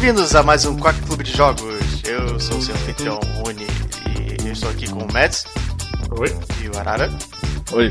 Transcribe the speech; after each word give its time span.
Bem-vindos 0.00 0.34
a 0.36 0.42
mais 0.44 0.64
um 0.64 0.76
Quack 0.78 1.00
Clube 1.02 1.24
de 1.24 1.32
Jogos. 1.36 2.02
Eu 2.04 2.38
sou 2.38 2.58
o 2.58 2.62
seu 2.62 2.72
anfitrião 2.74 3.18
Rony 3.42 3.66
e 4.40 4.46
eu 4.46 4.52
estou 4.52 4.70
aqui 4.70 4.88
com 4.88 5.00
o 5.00 5.12
Mads. 5.12 5.44
Oi. 6.16 6.28
E 6.62 6.68
o 6.68 6.78
Arara. 6.78 7.10
Oi. 7.72 7.90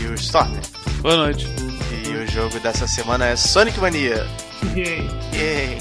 E 0.00 0.06
o 0.06 0.14
Storm. 0.14 0.52
Boa 1.00 1.16
noite. 1.16 1.46
E 2.06 2.10
o 2.10 2.26
jogo 2.30 2.58
dessa 2.60 2.86
semana 2.88 3.26
é 3.26 3.36
Sonic 3.36 3.78
Mania. 3.78 4.26
Yay. 4.74 5.08
Yay. 5.32 5.78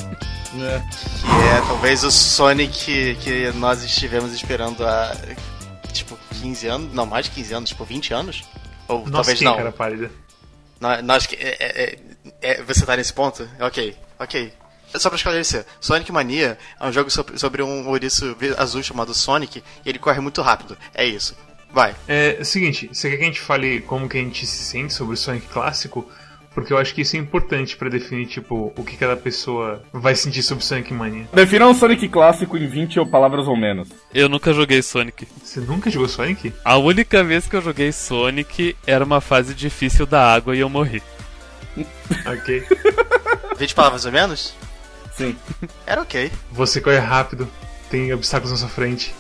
É. 0.61 0.79
Que 1.19 1.47
é 1.57 1.61
talvez 1.67 2.03
o 2.03 2.11
Sonic 2.11 3.15
que 3.21 3.51
nós 3.55 3.83
estivemos 3.83 4.31
esperando 4.31 4.85
há 4.85 5.15
tipo 5.91 6.17
15 6.41 6.67
anos, 6.67 6.93
não, 6.93 7.05
mais 7.07 7.25
de 7.25 7.31
15 7.31 7.53
anos, 7.55 7.69
tipo 7.69 7.83
20 7.83 8.13
anos? 8.13 8.43
Ou 8.87 8.99
Nossa, 8.99 9.11
talvez 9.11 9.39
quem, 9.39 9.47
não. 9.47 9.57
cara 9.57 9.71
pálida? 9.71 10.11
Nós, 10.79 11.03
nós 11.03 11.25
que- 11.25 11.35
é, 11.35 11.57
é- 11.59 11.83
é- 11.83 11.99
é- 12.41 12.63
você 12.63 12.85
tá 12.85 12.95
nesse 12.95 13.11
ponto? 13.13 13.47
Ok, 13.59 13.95
ok. 14.19 14.53
Só 14.95 15.09
pra 15.09 15.17
esclarecer, 15.17 15.65
Sonic 15.79 16.11
Mania 16.11 16.57
é 16.79 16.87
um 16.87 16.91
jogo 16.91 17.09
sobre, 17.09 17.63
um 17.63 17.87
ouriço 17.87 18.35
azul 18.57 18.83
chamado 18.83 19.13
Sonic 19.13 19.63
e 19.85 19.89
ele 19.89 19.99
corre 19.99 20.19
muito 20.19 20.41
rápido. 20.41 20.77
É 20.93 21.05
isso. 21.05 21.35
Vai. 21.71 21.95
É, 22.07 22.35
é 22.37 22.41
o 22.41 22.45
seguinte, 22.45 22.89
você 22.91 23.09
quer 23.09 23.17
que 23.17 23.23
a 23.23 23.27
gente 23.27 23.41
fale 23.41 23.81
como 23.81 24.07
que 24.07 24.17
a 24.17 24.21
gente 24.21 24.45
se 24.45 24.63
sente 24.63 24.93
sobre 24.93 25.15
o 25.15 25.17
Sonic 25.17 25.47
clássico? 25.47 26.07
Porque 26.53 26.71
eu 26.71 26.77
acho 26.77 26.93
que 26.93 27.01
isso 27.01 27.15
é 27.15 27.19
importante 27.19 27.75
pra 27.75 27.89
definir, 27.89 28.27
tipo, 28.27 28.71
o 28.77 28.83
que 28.83 28.95
cada 28.95 29.17
pessoa 29.17 29.81
vai 29.91 30.15
sentir 30.15 30.43
sobre 30.43 30.63
Sonic 30.63 30.93
Mania. 30.93 31.27
Defina 31.33 31.67
um 31.67 31.73
Sonic 31.73 32.07
clássico 32.07 32.55
em 32.55 32.67
20 32.67 32.99
ou 32.99 33.07
palavras 33.07 33.47
ou 33.47 33.57
menos. 33.57 33.89
Eu 34.13 34.29
nunca 34.29 34.53
joguei 34.53 34.83
Sonic. 34.83 35.27
Você 35.43 35.59
nunca 35.61 35.89
jogou 35.89 36.07
Sonic? 36.07 36.53
A 36.63 36.77
única 36.77 37.23
vez 37.23 37.47
que 37.47 37.55
eu 37.55 37.61
joguei 37.61 37.91
Sonic 37.91 38.75
era 38.85 39.03
uma 39.03 39.19
fase 39.19 39.55
difícil 39.55 40.05
da 40.05 40.31
água 40.31 40.55
e 40.55 40.59
eu 40.59 40.69
morri. 40.69 41.01
Ok. 42.25 42.63
20 43.57 43.73
palavras 43.73 44.05
ou 44.05 44.11
menos? 44.11 44.53
Sim. 45.15 45.35
Era 45.85 46.01
ok. 46.01 46.31
Você 46.51 46.81
corre 46.81 46.97
rápido, 46.97 47.47
tem 47.89 48.11
obstáculos 48.13 48.51
na 48.51 48.57
sua 48.57 48.69
frente. 48.69 49.13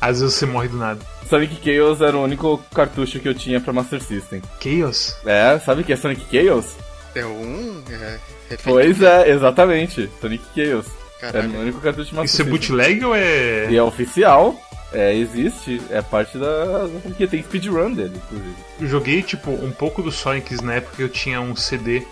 Às 0.00 0.20
vezes 0.20 0.34
você 0.34 0.46
morre 0.46 0.68
do 0.68 0.76
nada. 0.78 1.00
Sonic 1.28 1.60
Chaos 1.62 2.00
era 2.00 2.16
o 2.16 2.24
único 2.24 2.58
cartucho 2.74 3.20
que 3.20 3.28
eu 3.28 3.34
tinha 3.34 3.60
pra 3.60 3.72
Master 3.72 4.02
System. 4.02 4.42
Chaos? 4.60 5.14
É, 5.26 5.58
sabe 5.58 5.82
o 5.82 5.84
que 5.84 5.92
é 5.92 5.96
Sonic 5.96 6.24
Chaos? 6.30 6.66
É 7.14 7.24
um. 7.26 7.82
É, 7.90 8.18
Pois 8.64 9.00
é, 9.02 9.30
exatamente. 9.30 10.10
Sonic 10.20 10.42
Chaos. 10.54 10.86
Era 11.22 11.32
Caralho. 11.32 11.58
o 11.58 11.60
único 11.62 11.80
cartucho 11.80 12.08
de 12.10 12.14
Master 12.16 12.24
Isso 12.24 12.42
é 12.42 12.44
System. 12.44 12.50
bootleg 12.76 13.04
ou 13.04 13.14
é. 13.14 13.70
E 13.70 13.76
é 13.76 13.82
oficial. 13.82 14.58
É, 14.92 15.14
existe. 15.14 15.80
É 15.90 16.00
parte 16.02 16.38
da. 16.38 16.88
Porque 17.02 17.26
tem 17.26 17.42
speedrun 17.42 17.92
dele, 17.92 18.16
inclusive. 18.16 18.54
Eu 18.80 18.88
joguei, 18.88 19.22
tipo, 19.22 19.50
um 19.50 19.70
pouco 19.70 20.02
do 20.02 20.10
Sonic 20.10 20.64
na 20.64 20.74
época 20.74 20.96
que 20.96 21.02
eu 21.02 21.08
tinha 21.10 21.40
um 21.40 21.54
CD 21.54 22.02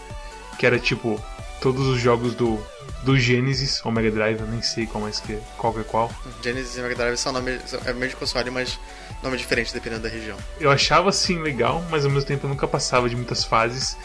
que 0.58 0.66
era, 0.66 0.78
tipo, 0.78 1.18
todos 1.60 1.86
os 1.86 2.00
jogos 2.00 2.34
do, 2.34 2.58
do 3.02 3.18
Genesis 3.18 3.80
ou 3.84 3.90
Mega 3.92 4.10
Drive, 4.10 4.40
eu 4.40 4.46
nem 4.46 4.62
sei 4.62 4.86
qual 4.86 5.02
mais 5.02 5.18
que 5.20 5.38
qual 5.56 5.72
que 5.72 5.80
é 5.80 5.84
qual. 5.84 6.10
Genesis 6.42 6.76
e 6.76 6.80
Mega 6.80 6.94
Drive 6.94 7.16
são 7.16 7.32
nome, 7.32 7.58
são- 7.66 7.80
é 7.84 7.92
mesmo 7.92 8.18
console, 8.18 8.50
mas 8.50 8.78
nome 9.22 9.36
diferente 9.36 9.72
dependendo 9.72 10.02
da 10.02 10.08
região. 10.08 10.36
Eu 10.60 10.70
achava 10.70 11.08
assim 11.10 11.40
legal, 11.40 11.84
mas 11.90 12.04
ao 12.04 12.10
mesmo 12.10 12.26
tempo 12.26 12.46
eu 12.46 12.50
nunca 12.50 12.66
passava 12.68 13.08
de 13.08 13.16
muitas 13.16 13.44
fases 13.44 13.96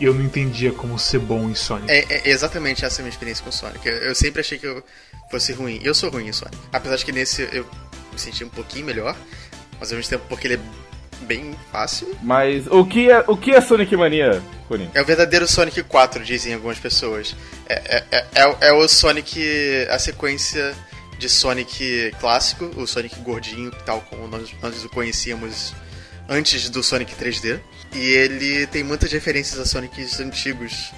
e 0.00 0.04
eu 0.04 0.14
não 0.14 0.22
entendia 0.22 0.72
como 0.72 0.98
ser 0.98 1.18
bom 1.18 1.48
em 1.48 1.54
Sonic. 1.54 1.90
É, 1.90 2.04
é 2.08 2.30
exatamente 2.30 2.84
essa 2.84 3.00
a 3.00 3.02
minha 3.02 3.10
experiência 3.12 3.42
com 3.44 3.50
o 3.50 3.52
Sonic. 3.52 3.86
Eu, 3.86 3.94
eu 3.98 4.14
sempre 4.14 4.40
achei 4.40 4.58
que 4.58 4.66
eu 4.66 4.82
fosse 5.30 5.52
ruim. 5.52 5.80
Eu 5.82 5.94
sou 5.94 6.10
ruim 6.10 6.28
em 6.28 6.32
Sonic. 6.32 6.56
Apesar 6.72 6.96
de 6.96 7.04
que 7.04 7.12
nesse 7.12 7.42
eu 7.52 7.66
me 8.12 8.18
senti 8.18 8.44
um 8.44 8.48
pouquinho 8.48 8.86
melhor, 8.86 9.16
mas 9.78 9.90
ao 9.90 9.96
mesmo 9.96 10.10
tempo 10.10 10.24
porque 10.28 10.46
ele 10.46 10.54
é 10.54 10.60
bem 11.22 11.54
fácil. 11.70 12.14
Mas 12.22 12.66
o 12.66 12.84
que 12.84 13.10
é, 13.10 13.24
o 13.26 13.36
que 13.36 13.52
é 13.52 13.60
Sonic 13.60 13.96
Mania? 13.96 14.42
É 14.94 15.02
o 15.02 15.04
verdadeiro 15.04 15.46
Sonic 15.46 15.82
4, 15.82 16.24
dizem 16.24 16.54
algumas 16.54 16.78
pessoas. 16.78 17.36
É, 17.68 17.74
é, 17.98 18.04
é, 18.10 18.26
é 18.34 18.46
o- 18.46 18.56
é 18.60 18.72
o 18.72 18.88
Sonic. 18.88 19.40
a 19.90 19.98
sequência 19.98 20.74
de 21.18 21.28
Sonic 21.28 22.10
clássico, 22.20 22.64
o 22.76 22.86
Sonic 22.86 23.18
gordinho, 23.20 23.70
tal 23.84 24.00
como 24.00 24.26
nós, 24.26 24.50
nós 24.62 24.82
o 24.84 24.88
conhecíamos 24.88 25.74
antes 26.28 26.68
do 26.70 26.82
Sonic 26.82 27.14
3D. 27.14 27.60
E 27.94 27.98
ele 28.12 28.66
tem 28.68 28.82
muitas 28.82 29.12
referências 29.12 29.60
a 29.60 29.66
Sonics 29.66 30.18
antigos. 30.20 30.90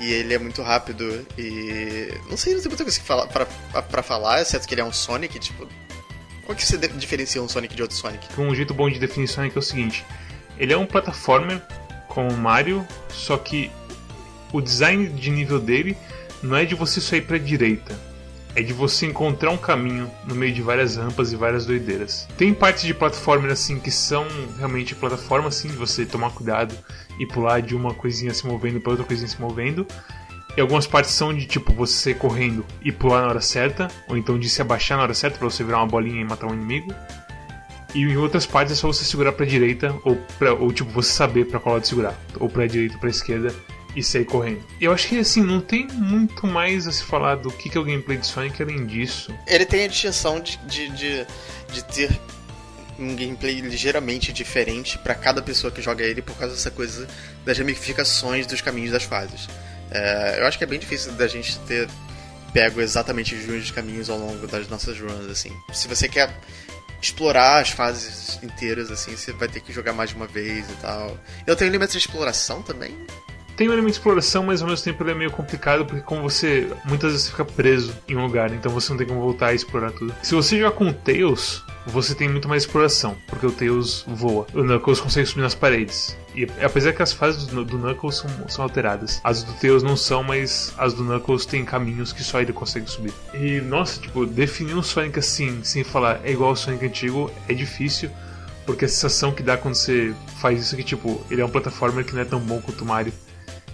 E 0.00 0.12
ele 0.12 0.32
é 0.32 0.38
muito 0.38 0.62
rápido 0.62 1.26
e. 1.36 2.14
Não 2.30 2.36
sei, 2.36 2.54
não 2.54 2.60
tem 2.62 2.70
muita 2.70 2.84
coisa 2.84 2.98
que 2.98 3.04
fala, 3.04 3.26
pra, 3.26 3.44
pra 3.82 4.02
falar, 4.02 4.40
exceto 4.40 4.66
que 4.66 4.72
ele 4.74 4.80
é 4.80 4.84
um 4.84 4.92
Sonic, 4.92 5.38
tipo. 5.38 5.68
Qual 6.50 6.56
que 6.56 6.66
você 6.66 6.76
diferencia 6.76 7.40
um 7.40 7.48
Sonic 7.48 7.76
de 7.76 7.82
outro 7.82 7.96
Sonic? 7.96 8.26
Um 8.36 8.52
jeito 8.52 8.74
bom 8.74 8.90
de 8.90 8.98
definir 8.98 9.28
Sonic 9.28 9.56
é 9.56 9.60
o 9.60 9.62
seguinte: 9.62 10.04
ele 10.58 10.72
é 10.72 10.76
um 10.76 10.84
plataformer 10.84 11.62
como 12.08 12.28
o 12.28 12.36
Mario, 12.36 12.84
só 13.08 13.36
que 13.36 13.70
o 14.52 14.60
design 14.60 15.06
de 15.10 15.30
nível 15.30 15.60
dele 15.60 15.96
não 16.42 16.56
é 16.56 16.64
de 16.64 16.74
você 16.74 17.00
só 17.00 17.14
ir 17.14 17.24
pra 17.24 17.38
direita. 17.38 17.96
É 18.56 18.62
de 18.62 18.72
você 18.72 19.06
encontrar 19.06 19.52
um 19.52 19.56
caminho 19.56 20.10
no 20.26 20.34
meio 20.34 20.52
de 20.52 20.60
várias 20.60 20.96
rampas 20.96 21.32
e 21.32 21.36
várias 21.36 21.66
doideiras. 21.66 22.26
Tem 22.36 22.52
partes 22.52 22.82
de 22.82 22.92
plataformer 22.92 23.52
assim 23.52 23.78
que 23.78 23.92
são 23.92 24.26
realmente 24.58 24.92
plataforma 24.96 25.46
assim, 25.46 25.68
de 25.68 25.76
você 25.76 26.04
tomar 26.04 26.30
cuidado 26.30 26.76
e 27.20 27.26
pular 27.26 27.62
de 27.62 27.76
uma 27.76 27.94
coisinha 27.94 28.34
se 28.34 28.44
movendo 28.44 28.80
para 28.80 28.90
outra 28.90 29.06
coisinha 29.06 29.28
se 29.28 29.40
movendo. 29.40 29.86
E 30.60 30.62
algumas 30.62 30.86
partes 30.86 31.12
são 31.12 31.32
de 31.32 31.46
tipo 31.46 31.72
você 31.72 32.12
correndo 32.12 32.66
e 32.84 32.92
pular 32.92 33.22
na 33.22 33.28
hora 33.28 33.40
certa, 33.40 33.88
ou 34.06 34.14
então 34.14 34.38
de 34.38 34.46
se 34.46 34.60
abaixar 34.60 34.98
na 34.98 35.04
hora 35.04 35.14
certa 35.14 35.38
para 35.38 35.48
você 35.48 35.64
virar 35.64 35.78
uma 35.78 35.86
bolinha 35.86 36.20
e 36.20 36.24
matar 36.24 36.48
um 36.48 36.52
inimigo. 36.52 36.94
E 37.94 38.02
em 38.02 38.18
outras 38.18 38.44
partes 38.44 38.74
é 38.74 38.76
só 38.76 38.86
você 38.86 39.02
segurar 39.02 39.32
pra 39.32 39.46
direita 39.46 39.96
ou, 40.04 40.16
pra, 40.38 40.52
ou 40.52 40.70
tipo 40.70 40.90
você 40.90 41.10
saber 41.12 41.46
pra 41.46 41.58
qual 41.58 41.76
lado 41.76 41.86
segurar, 41.86 42.14
ou 42.38 42.46
pra 42.46 42.66
direita 42.66 42.96
ou 42.96 43.00
pra 43.00 43.08
esquerda 43.08 43.54
e 43.96 44.02
sair 44.02 44.26
correndo. 44.26 44.62
Eu 44.78 44.92
acho 44.92 45.08
que 45.08 45.18
assim, 45.18 45.42
não 45.42 45.62
tem 45.62 45.86
muito 45.94 46.46
mais 46.46 46.86
a 46.86 46.92
se 46.92 47.04
falar 47.04 47.36
do 47.36 47.50
que 47.50 47.70
que 47.70 47.78
é 47.78 47.80
o 47.80 47.84
gameplay 47.84 48.18
de 48.18 48.26
Sonic 48.26 48.62
além 48.62 48.84
disso. 48.84 49.34
Ele 49.46 49.64
tem 49.64 49.84
a 49.84 49.88
distinção 49.88 50.40
de, 50.40 50.58
de, 50.66 50.90
de, 50.90 51.26
de 51.72 51.84
ter 51.84 52.20
um 52.98 53.16
gameplay 53.16 53.62
ligeiramente 53.62 54.30
diferente 54.30 54.98
pra 54.98 55.14
cada 55.14 55.40
pessoa 55.40 55.70
que 55.70 55.80
joga 55.80 56.04
ele 56.04 56.20
por 56.20 56.36
causa 56.36 56.54
dessa 56.54 56.70
coisa 56.70 57.08
das 57.46 57.56
ramificações 57.56 58.46
dos 58.46 58.60
caminhos 58.60 58.92
das 58.92 59.04
fases. 59.04 59.48
É, 59.90 60.40
eu 60.40 60.46
acho 60.46 60.56
que 60.58 60.64
é 60.64 60.66
bem 60.66 60.78
difícil 60.78 61.12
da 61.12 61.26
gente 61.26 61.58
ter 61.60 61.88
pego 62.52 62.80
exatamente 62.80 63.34
os 63.34 63.44
mesmos 63.44 63.70
caminhos 63.70 64.10
ao 64.10 64.18
longo 64.18 64.46
das 64.46 64.68
nossas 64.68 64.98
runs, 64.98 65.30
assim. 65.30 65.52
Se 65.72 65.88
você 65.88 66.08
quer 66.08 66.30
explorar 67.00 67.60
as 67.60 67.70
fases 67.70 68.38
inteiras, 68.42 68.90
assim, 68.90 69.16
você 69.16 69.32
vai 69.32 69.48
ter 69.48 69.60
que 69.60 69.72
jogar 69.72 69.92
mais 69.92 70.10
de 70.10 70.16
uma 70.16 70.26
vez 70.26 70.68
e 70.68 70.74
tal. 70.74 71.16
Eu 71.46 71.56
tenho 71.56 71.70
elementos 71.70 71.92
de 71.92 71.98
exploração 71.98 72.62
também. 72.62 72.94
Tem 73.56 73.68
um 73.68 73.72
elemento 73.72 73.92
de 73.92 73.98
exploração, 73.98 74.42
mas 74.42 74.62
ao 74.62 74.68
mesmo 74.68 74.84
tempo 74.84 75.02
ele 75.02 75.10
é 75.10 75.14
meio 75.14 75.30
complicado 75.30 75.84
porque 75.84 76.00
como 76.02 76.22
você 76.22 76.70
muitas 76.84 77.12
vezes 77.12 77.28
fica 77.28 77.44
preso 77.44 77.94
em 78.08 78.16
um 78.16 78.24
lugar, 78.24 78.52
então 78.52 78.72
você 78.72 78.90
não 78.90 78.98
tem 78.98 79.06
como 79.06 79.20
voltar 79.20 79.48
a 79.48 79.54
explorar 79.54 79.92
tudo. 79.92 80.14
Se 80.22 80.34
você 80.34 80.58
jogar 80.58 80.72
com 80.72 80.88
o 80.88 80.94
Tails, 80.94 81.62
você 81.86 82.14
tem 82.14 82.28
muito 82.28 82.48
mais 82.48 82.64
exploração, 82.64 83.16
porque 83.26 83.46
o 83.46 83.52
Tails 83.52 84.04
voa. 84.06 84.46
O 84.54 84.62
Knuckles 84.62 85.00
consegue 85.00 85.26
subir 85.26 85.42
nas 85.42 85.54
paredes. 85.54 86.16
E 86.34 86.46
apesar 86.62 86.92
que 86.92 87.02
as 87.02 87.12
fases 87.12 87.46
do, 87.46 87.64
do 87.64 87.78
Knuckles 87.78 88.16
são, 88.16 88.30
são 88.48 88.62
alteradas, 88.64 89.20
as 89.24 89.42
do 89.42 89.52
Tails 89.54 89.82
não 89.82 89.96
são, 89.96 90.22
mas 90.22 90.72
as 90.78 90.94
do 90.94 91.02
Knuckles 91.02 91.46
tem 91.46 91.64
caminhos 91.64 92.12
que 92.12 92.22
só 92.22 92.40
ele 92.40 92.52
consegue 92.52 92.88
subir. 92.88 93.12
E 93.34 93.60
nossa, 93.60 94.00
tipo, 94.00 94.26
definir 94.26 94.74
um 94.74 94.82
Sonic 94.82 95.18
assim, 95.18 95.62
sem 95.64 95.82
falar 95.82 96.20
é 96.24 96.32
igual 96.32 96.50
ao 96.50 96.56
Sonic 96.56 96.84
antigo, 96.86 97.30
é 97.48 97.54
difícil. 97.54 98.10
Porque 98.66 98.84
a 98.84 98.88
sensação 98.88 99.32
que 99.32 99.42
dá 99.42 99.56
quando 99.56 99.74
você 99.74 100.14
faz 100.40 100.60
isso 100.60 100.74
é 100.74 100.78
que, 100.78 100.84
tipo, 100.84 101.24
ele 101.30 101.40
é 101.40 101.44
um 101.44 101.48
plataformer 101.48 102.04
que 102.04 102.14
não 102.14 102.20
é 102.20 102.24
tão 102.24 102.38
bom 102.38 102.60
quanto 102.60 102.82
o 102.82 102.86
Mario 102.86 103.12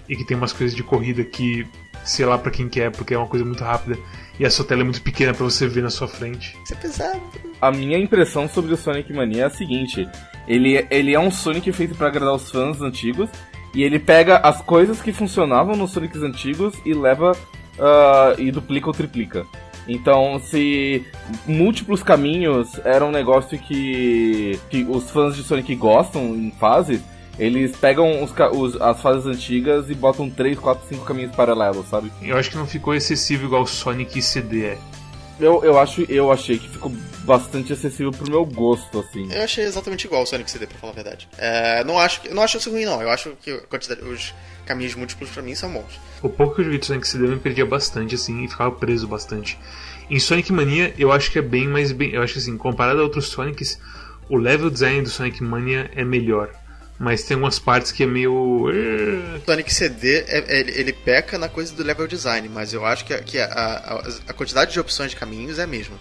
e 0.08 0.16
que 0.16 0.24
tem 0.24 0.36
umas 0.36 0.52
coisas 0.52 0.74
de 0.74 0.82
corrida 0.82 1.24
que, 1.24 1.66
sei 2.04 2.24
lá 2.24 2.38
pra 2.38 2.50
quem 2.50 2.68
quer, 2.68 2.90
porque 2.92 3.12
é 3.12 3.18
uma 3.18 3.26
coisa 3.26 3.44
muito 3.44 3.62
rápida 3.62 3.98
e 4.38 4.44
a 4.44 4.50
sua 4.50 4.64
tela 4.64 4.82
é 4.82 4.84
muito 4.84 5.02
pequena 5.02 5.32
pra 5.32 5.44
você 5.44 5.66
ver 5.66 5.82
na 5.82 5.90
sua 5.90 6.08
frente. 6.08 6.56
Isso 6.64 6.74
é 6.74 6.76
pesado. 6.76 7.20
A 7.60 7.70
minha 7.70 7.98
impressão 7.98 8.48
sobre 8.48 8.74
o 8.74 8.76
Sonic 8.76 9.12
Mania 9.12 9.42
é 9.42 9.46
a 9.46 9.50
seguinte: 9.50 10.08
ele, 10.46 10.86
ele 10.90 11.14
é 11.14 11.20
um 11.20 11.30
Sonic 11.30 11.72
feito 11.72 11.94
pra 11.94 12.08
agradar 12.08 12.34
os 12.34 12.50
fãs 12.50 12.80
antigos, 12.80 13.30
e 13.74 13.82
ele 13.82 13.98
pega 13.98 14.38
as 14.38 14.60
coisas 14.62 15.00
que 15.00 15.12
funcionavam 15.12 15.76
nos 15.76 15.92
Sonics 15.92 16.22
antigos 16.22 16.74
e 16.84 16.92
leva 16.92 17.32
ah, 17.78 18.34
e 18.38 18.50
duplica 18.50 18.88
ou 18.88 18.92
triplica. 18.92 19.46
Então, 19.88 20.40
se 20.40 21.04
múltiplos 21.46 22.02
caminhos 22.02 22.80
era 22.84 23.04
um 23.04 23.10
negócio 23.10 23.56
que, 23.58 24.58
que 24.68 24.82
os 24.82 25.10
fãs 25.10 25.36
de 25.36 25.44
Sonic 25.44 25.74
gostam 25.76 26.34
em 26.34 26.50
fases, 26.50 27.00
eles 27.38 27.76
pegam 27.76 28.22
os, 28.24 28.32
os- 28.52 28.80
as 28.80 29.00
fases 29.00 29.26
antigas 29.26 29.90
e 29.90 29.94
botam 29.94 30.28
3, 30.30 30.58
4, 30.58 30.88
5 30.88 31.04
caminhos 31.04 31.34
paralelos, 31.36 31.86
sabe? 31.88 32.10
Eu 32.22 32.36
acho 32.36 32.50
que 32.50 32.56
não 32.56 32.66
ficou 32.66 32.94
excessivo 32.94 33.44
igual 33.46 33.62
o 33.62 33.66
Sonic 33.66 34.20
CD 34.22 34.64
é. 34.64 34.78
Eu, 35.38 35.62
eu, 35.62 35.78
acho, 35.78 36.00
eu 36.10 36.32
achei 36.32 36.58
que 36.58 36.66
ficou 36.66 36.90
bastante 37.24 37.70
acessível 37.70 38.10
pro 38.10 38.30
meu 38.30 38.42
gosto, 38.46 39.00
assim. 39.00 39.30
Eu 39.30 39.42
achei 39.42 39.64
exatamente 39.64 40.06
igual 40.06 40.22
o 40.22 40.26
Sonic 40.26 40.50
CD, 40.50 40.66
pra 40.66 40.78
falar 40.78 40.92
a 40.92 40.94
verdade. 40.94 41.28
É, 41.36 41.84
não 41.84 41.98
acho, 41.98 42.22
que- 42.22 42.30
não 42.30 42.42
acho 42.42 42.56
isso 42.56 42.70
ruim, 42.70 42.86
não. 42.86 43.02
Eu 43.02 43.10
acho 43.10 43.32
que 43.42 43.50
a 43.50 43.58
quantidade, 43.66 44.00
os 44.02 44.34
caminhos 44.64 44.94
múltiplos 44.94 45.28
pra 45.28 45.42
mim 45.42 45.54
são 45.54 45.70
bons. 45.70 46.00
O 46.22 46.30
pouco 46.30 46.54
que 46.54 46.62
eu 46.62 46.64
joguei 46.64 46.78
de 46.80 46.86
Sonic 46.86 47.06
CD 47.06 47.26
eu 47.26 47.30
me 47.32 47.38
perdia 47.38 47.66
bastante, 47.66 48.14
assim, 48.14 48.44
e 48.44 48.48
ficava 48.48 48.70
preso 48.72 49.06
bastante. 49.06 49.58
Em 50.08 50.18
Sonic 50.18 50.50
Mania, 50.54 50.94
eu 50.98 51.12
acho 51.12 51.30
que 51.30 51.38
é 51.38 51.42
bem 51.42 51.68
mais 51.68 51.92
bem. 51.92 52.12
Eu 52.12 52.22
acho 52.22 52.32
que 52.32 52.38
assim, 52.38 52.56
comparado 52.56 53.00
a 53.00 53.02
outros 53.02 53.26
Sonics, 53.26 53.78
o 54.30 54.38
level 54.38 54.70
design 54.70 55.02
do 55.02 55.10
Sonic 55.10 55.42
Mania 55.42 55.90
é 55.94 56.02
melhor. 56.02 56.48
Mas 56.98 57.22
tem 57.24 57.34
algumas 57.34 57.58
partes 57.58 57.92
que 57.92 58.02
é 58.02 58.06
meio. 58.06 58.66
Sonic 59.44 59.72
CD, 59.72 60.20
é- 60.20 60.44
é- 60.48 60.60
ele, 60.60 60.72
ele 60.72 60.92
peca 60.92 61.36
na 61.38 61.48
coisa 61.48 61.74
do 61.74 61.82
level 61.82 62.06
design, 62.06 62.48
mas 62.48 62.72
eu 62.72 62.84
acho 62.86 63.04
que, 63.04 63.12
a- 63.12 63.22
que 63.22 63.38
a, 63.38 63.44
a, 63.46 64.08
a 64.28 64.32
quantidade 64.32 64.72
de 64.72 64.80
opções 64.80 65.10
de 65.10 65.16
caminhos 65.16 65.58
é 65.58 65.64
a 65.64 65.66
mesma. 65.66 65.98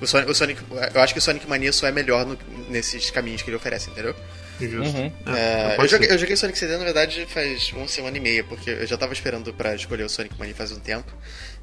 O 0.00 0.06
Sonic, 0.06 0.30
o 0.30 0.34
Sonic- 0.34 0.62
eu 0.94 1.00
acho 1.00 1.12
que 1.14 1.18
o 1.18 1.22
Sonic 1.22 1.46
Mania 1.48 1.72
só 1.72 1.86
é 1.86 1.92
melhor 1.92 2.24
no- 2.26 2.38
nesses 2.68 3.10
caminhos 3.10 3.42
que 3.42 3.50
ele 3.50 3.56
oferece, 3.56 3.90
entendeu? 3.90 4.14
Justo. 4.58 4.96
Uhum. 4.96 5.12
É, 5.26 5.74
É, 5.74 5.76
eu, 5.78 5.86
joguei, 5.88 6.10
eu 6.10 6.18
joguei 6.18 6.34
Sonic 6.36 6.58
CD, 6.58 6.76
na 6.78 6.84
verdade, 6.84 7.26
faz 7.28 7.70
uma 7.74 7.86
semana 7.86 8.16
e 8.16 8.20
meia, 8.20 8.42
porque 8.44 8.70
eu 8.70 8.86
já 8.86 8.96
tava 8.96 9.12
esperando 9.12 9.52
pra 9.52 9.74
escolher 9.74 10.04
o 10.04 10.08
Sonic 10.08 10.38
Mania 10.38 10.54
faz 10.54 10.72
um 10.72 10.80
tempo. 10.80 11.12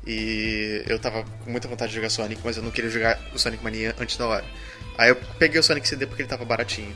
E 0.06 0.84
eu 0.88 1.00
tava 1.00 1.24
com 1.44 1.50
muita 1.50 1.68
vontade 1.68 1.90
de 1.92 1.96
jogar 1.96 2.10
Sonic, 2.10 2.42
mas 2.44 2.58
eu 2.58 2.62
não 2.64 2.72
queria 2.72 2.90
jogar 2.90 3.20
o 3.34 3.40
Sonic 3.40 3.64
Mania 3.64 3.96
antes 4.00 4.18
da 4.18 4.28
hora. 4.28 4.46
Aí 4.98 5.10
eu 5.10 5.16
peguei 5.38 5.60
o 5.60 5.64
Sonic 5.64 5.88
CD 5.88 6.06
porque 6.06 6.22
ele 6.22 6.30
tava 6.30 6.46
baratinho. 6.46 6.94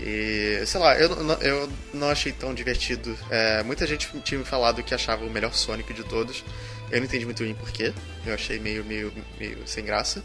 E, 0.00 0.62
sei 0.66 0.80
lá, 0.80 0.96
eu, 0.98 1.10
eu 1.40 1.70
não 1.94 2.10
achei 2.10 2.32
tão 2.32 2.52
divertido. 2.52 3.16
É, 3.30 3.62
muita 3.62 3.86
gente 3.86 4.08
tinha 4.22 4.38
me 4.38 4.44
falado 4.44 4.82
que 4.82 4.94
achava 4.94 5.24
o 5.24 5.30
melhor 5.30 5.54
Sonic 5.54 5.92
de 5.94 6.04
todos. 6.04 6.44
Eu 6.90 6.98
não 6.98 7.06
entendi 7.06 7.24
muito 7.24 7.42
bem 7.42 7.54
porquê. 7.54 7.92
Eu 8.24 8.34
achei 8.34 8.58
meio, 8.58 8.84
meio, 8.84 9.12
meio 9.38 9.58
sem 9.66 9.84
graça. 9.84 10.22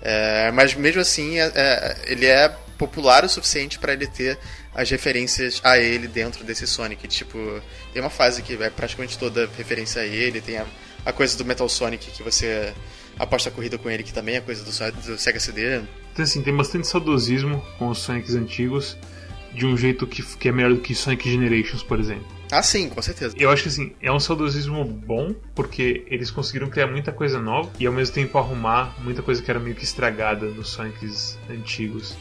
É, 0.00 0.50
mas 0.50 0.74
mesmo 0.74 1.00
assim, 1.00 1.38
é- 1.38 1.52
é, 1.54 1.96
ele 2.06 2.26
é 2.26 2.48
popular 2.76 3.24
o 3.24 3.28
suficiente 3.28 3.78
pra 3.78 3.92
ele 3.92 4.08
ter 4.08 4.36
as 4.74 4.90
referências 4.90 5.60
a 5.62 5.78
ele 5.78 6.08
dentro 6.08 6.42
desse 6.42 6.66
Sonic. 6.66 7.06
Tipo, 7.06 7.62
tem 7.92 8.02
uma 8.02 8.10
fase 8.10 8.42
que 8.42 8.60
é 8.60 8.70
praticamente 8.70 9.16
toda 9.16 9.48
referência 9.56 10.02
a 10.02 10.06
ele, 10.06 10.40
tem 10.40 10.58
a, 10.58 10.66
a 11.06 11.12
coisa 11.12 11.36
do 11.36 11.44
Metal 11.44 11.68
Sonic 11.68 12.10
que 12.10 12.22
você 12.22 12.74
a 13.22 13.50
corrida 13.50 13.78
com 13.78 13.88
ele, 13.90 14.02
que 14.02 14.12
também 14.12 14.36
é 14.36 14.40
coisa 14.40 14.64
do, 14.64 15.02
do 15.02 15.18
Sega 15.18 15.40
CD. 15.40 15.82
Então, 16.12 16.22
assim, 16.22 16.42
tem 16.42 16.54
bastante 16.54 16.86
saudosismo 16.86 17.64
com 17.78 17.88
os 17.88 17.98
Sonics 17.98 18.34
antigos, 18.34 18.96
de 19.54 19.66
um 19.66 19.76
jeito 19.76 20.06
que, 20.06 20.22
que 20.36 20.48
é 20.48 20.52
melhor 20.52 20.74
do 20.74 20.80
que 20.80 20.94
Sonic 20.94 21.30
Generations, 21.30 21.82
por 21.82 22.00
exemplo. 22.00 22.26
Ah, 22.50 22.62
sim, 22.62 22.88
com 22.90 23.00
certeza. 23.00 23.34
Eu 23.38 23.50
acho 23.50 23.62
que 23.62 23.68
assim, 23.70 23.92
é 24.00 24.12
um 24.12 24.20
saudosismo 24.20 24.84
bom, 24.84 25.34
porque 25.54 26.04
eles 26.06 26.30
conseguiram 26.30 26.68
criar 26.68 26.86
muita 26.86 27.10
coisa 27.10 27.40
nova 27.40 27.70
e 27.80 27.86
ao 27.86 27.92
mesmo 27.92 28.14
tempo 28.14 28.36
arrumar 28.36 28.94
muita 29.02 29.22
coisa 29.22 29.42
que 29.42 29.50
era 29.50 29.58
meio 29.58 29.74
que 29.74 29.84
estragada 29.84 30.46
nos 30.46 30.68
Sonics 30.68 31.38
antigos. 31.48 32.14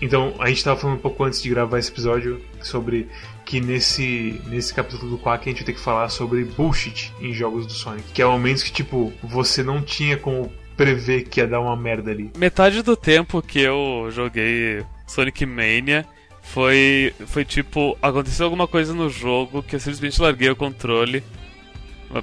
Então, 0.00 0.34
a 0.38 0.48
gente 0.48 0.62
tava 0.62 0.78
falando 0.78 0.96
um 0.96 1.00
pouco 1.00 1.24
antes 1.24 1.42
de 1.42 1.48
gravar 1.50 1.78
esse 1.78 1.90
episódio 1.90 2.40
sobre 2.62 3.08
que 3.44 3.60
nesse, 3.60 4.40
nesse 4.46 4.72
capítulo 4.72 5.10
do 5.12 5.18
Quack 5.18 5.42
a 5.48 5.50
gente 5.50 5.58
vai 5.58 5.66
ter 5.66 5.72
que 5.72 5.80
falar 5.80 6.08
sobre 6.08 6.44
bullshit 6.44 7.12
em 7.20 7.32
jogos 7.32 7.66
do 7.66 7.72
Sonic, 7.72 8.12
que 8.12 8.22
é 8.22 8.24
momentos 8.26 8.62
que, 8.62 8.70
tipo, 8.70 9.12
você 9.22 9.62
não 9.62 9.82
tinha 9.82 10.16
como 10.16 10.52
prever 10.76 11.24
que 11.24 11.40
ia 11.40 11.46
dar 11.48 11.60
uma 11.60 11.76
merda 11.76 12.10
ali. 12.12 12.30
Metade 12.36 12.82
do 12.82 12.94
tempo 12.96 13.42
que 13.42 13.58
eu 13.60 14.08
joguei 14.12 14.84
Sonic 15.08 15.44
Mania 15.44 16.06
foi, 16.42 17.12
foi 17.26 17.44
tipo, 17.44 17.98
aconteceu 18.00 18.44
alguma 18.46 18.68
coisa 18.68 18.94
no 18.94 19.08
jogo 19.10 19.62
que 19.62 19.74
eu 19.74 19.80
simplesmente 19.80 20.22
larguei 20.22 20.48
o 20.50 20.54
controle. 20.56 21.24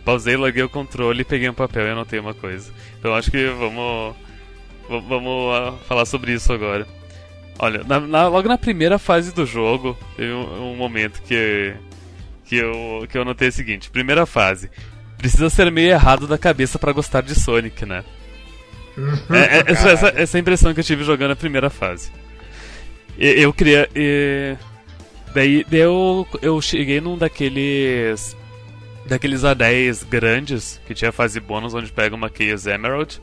Pausei, 0.04 0.36
larguei 0.38 0.64
o 0.64 0.70
controle, 0.70 1.24
peguei 1.24 1.50
um 1.50 1.54
papel 1.54 1.86
e 1.86 1.90
anotei 1.90 2.20
uma 2.20 2.34
coisa. 2.34 2.72
Então 2.98 3.14
acho 3.14 3.30
que 3.30 3.46
vamos. 3.50 4.16
va- 4.90 5.00
Vamos 5.00 5.54
ah, 5.56 5.74
falar 5.88 6.06
sobre 6.06 6.32
isso 6.34 6.52
agora. 6.54 6.88
Olha, 7.58 7.84
na- 7.86 8.00
na- 8.02 8.28
logo 8.28 8.48
na 8.50 8.58
primeira 8.58 9.00
fase 9.00 9.34
do 9.34 9.46
jogo, 9.46 9.98
teve 10.18 10.32
um, 10.34 10.72
um 10.74 10.76
momento 10.76 11.22
que, 11.22 11.74
que, 12.44 12.58
eu, 12.58 13.08
que 13.10 13.18
eu 13.18 13.24
notei 13.26 13.48
o 13.48 13.52
seguinte: 13.52 13.90
primeira 13.90 14.26
fase. 14.26 14.70
Precisa 15.18 15.50
ser 15.50 15.72
meio 15.72 15.90
errado 15.92 16.28
da 16.28 16.38
cabeça 16.38 16.78
pra 16.78 16.92
gostar 16.92 17.22
de 17.22 17.34
Sonic, 17.34 17.86
né? 17.86 18.04
É, 19.30 19.58
é, 19.58 19.64
essa, 19.68 19.90
essa, 19.90 20.08
essa 20.16 20.40
impressão 20.40 20.74
que 20.74 20.80
eu 20.80 20.84
tive 20.84 21.04
jogando 21.04 21.32
a 21.32 21.36
primeira 21.36 21.70
fase. 21.70 22.12
E- 23.18 23.42
Eu 23.42 23.52
queria. 23.54 23.90
e- 23.96 24.56
Daí, 25.34 25.66
daí 25.70 25.82
eu, 25.82 26.26
eu 26.42 26.62
cheguei 26.62 27.02
num 27.02 27.18
daqueles. 27.18 28.36
Daqueles 29.06 29.42
A10 29.42 30.06
grandes, 30.08 30.80
que 30.88 30.94
tinha 30.94 31.12
fase 31.12 31.40
bônus 31.42 31.74
onde 31.74 31.92
pega 31.92 32.16
uma 32.16 32.30
Chaos 32.34 32.66
Emerald. 32.68 33.22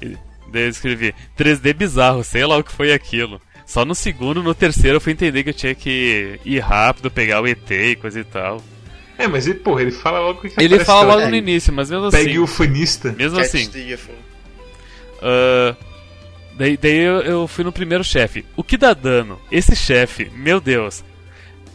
E 0.00 0.16
daí 0.52 0.62
eu 0.62 0.68
escrevi 0.68 1.12
3D 1.36 1.74
bizarro, 1.74 2.22
sei 2.22 2.46
lá 2.46 2.56
o 2.56 2.62
que 2.64 2.70
foi 2.72 2.92
aquilo. 2.92 3.40
Só 3.70 3.84
no 3.84 3.94
segundo, 3.94 4.42
no 4.42 4.52
terceiro 4.52 4.96
eu 4.96 5.00
fui 5.00 5.12
entender 5.12 5.44
que 5.44 5.50
eu 5.50 5.54
tinha 5.54 5.72
que 5.76 6.40
ir 6.44 6.58
rápido, 6.58 7.08
pegar 7.08 7.40
o 7.40 7.46
ET 7.46 7.70
e 7.70 7.94
coisa 7.94 8.18
e 8.18 8.24
tal. 8.24 8.60
É, 9.16 9.28
mas 9.28 9.46
ele, 9.46 9.60
porra, 9.60 9.82
ele 9.82 9.92
fala 9.92 10.18
logo 10.18 10.40
que 10.40 10.52
Ele 10.60 10.80
fala 10.84 11.14
logo 11.14 11.28
no 11.28 11.36
início, 11.36 11.72
mas 11.72 11.88
mesmo 11.88 12.06
assim. 12.06 12.16
Pegue 12.16 12.40
o 12.40 12.48
fanista. 12.48 13.12
Mesmo 13.12 13.38
Catch 13.38 13.46
assim. 13.54 13.70
Ah, 15.22 15.76
daí 16.56 16.76
daí 16.76 16.96
eu, 16.98 17.20
eu 17.20 17.46
fui 17.46 17.62
no 17.62 17.70
primeiro 17.70 18.02
chefe. 18.02 18.44
O 18.56 18.64
que 18.64 18.76
dá 18.76 18.92
dano? 18.92 19.40
Esse 19.52 19.76
chefe, 19.76 20.28
meu 20.34 20.60
Deus. 20.60 21.04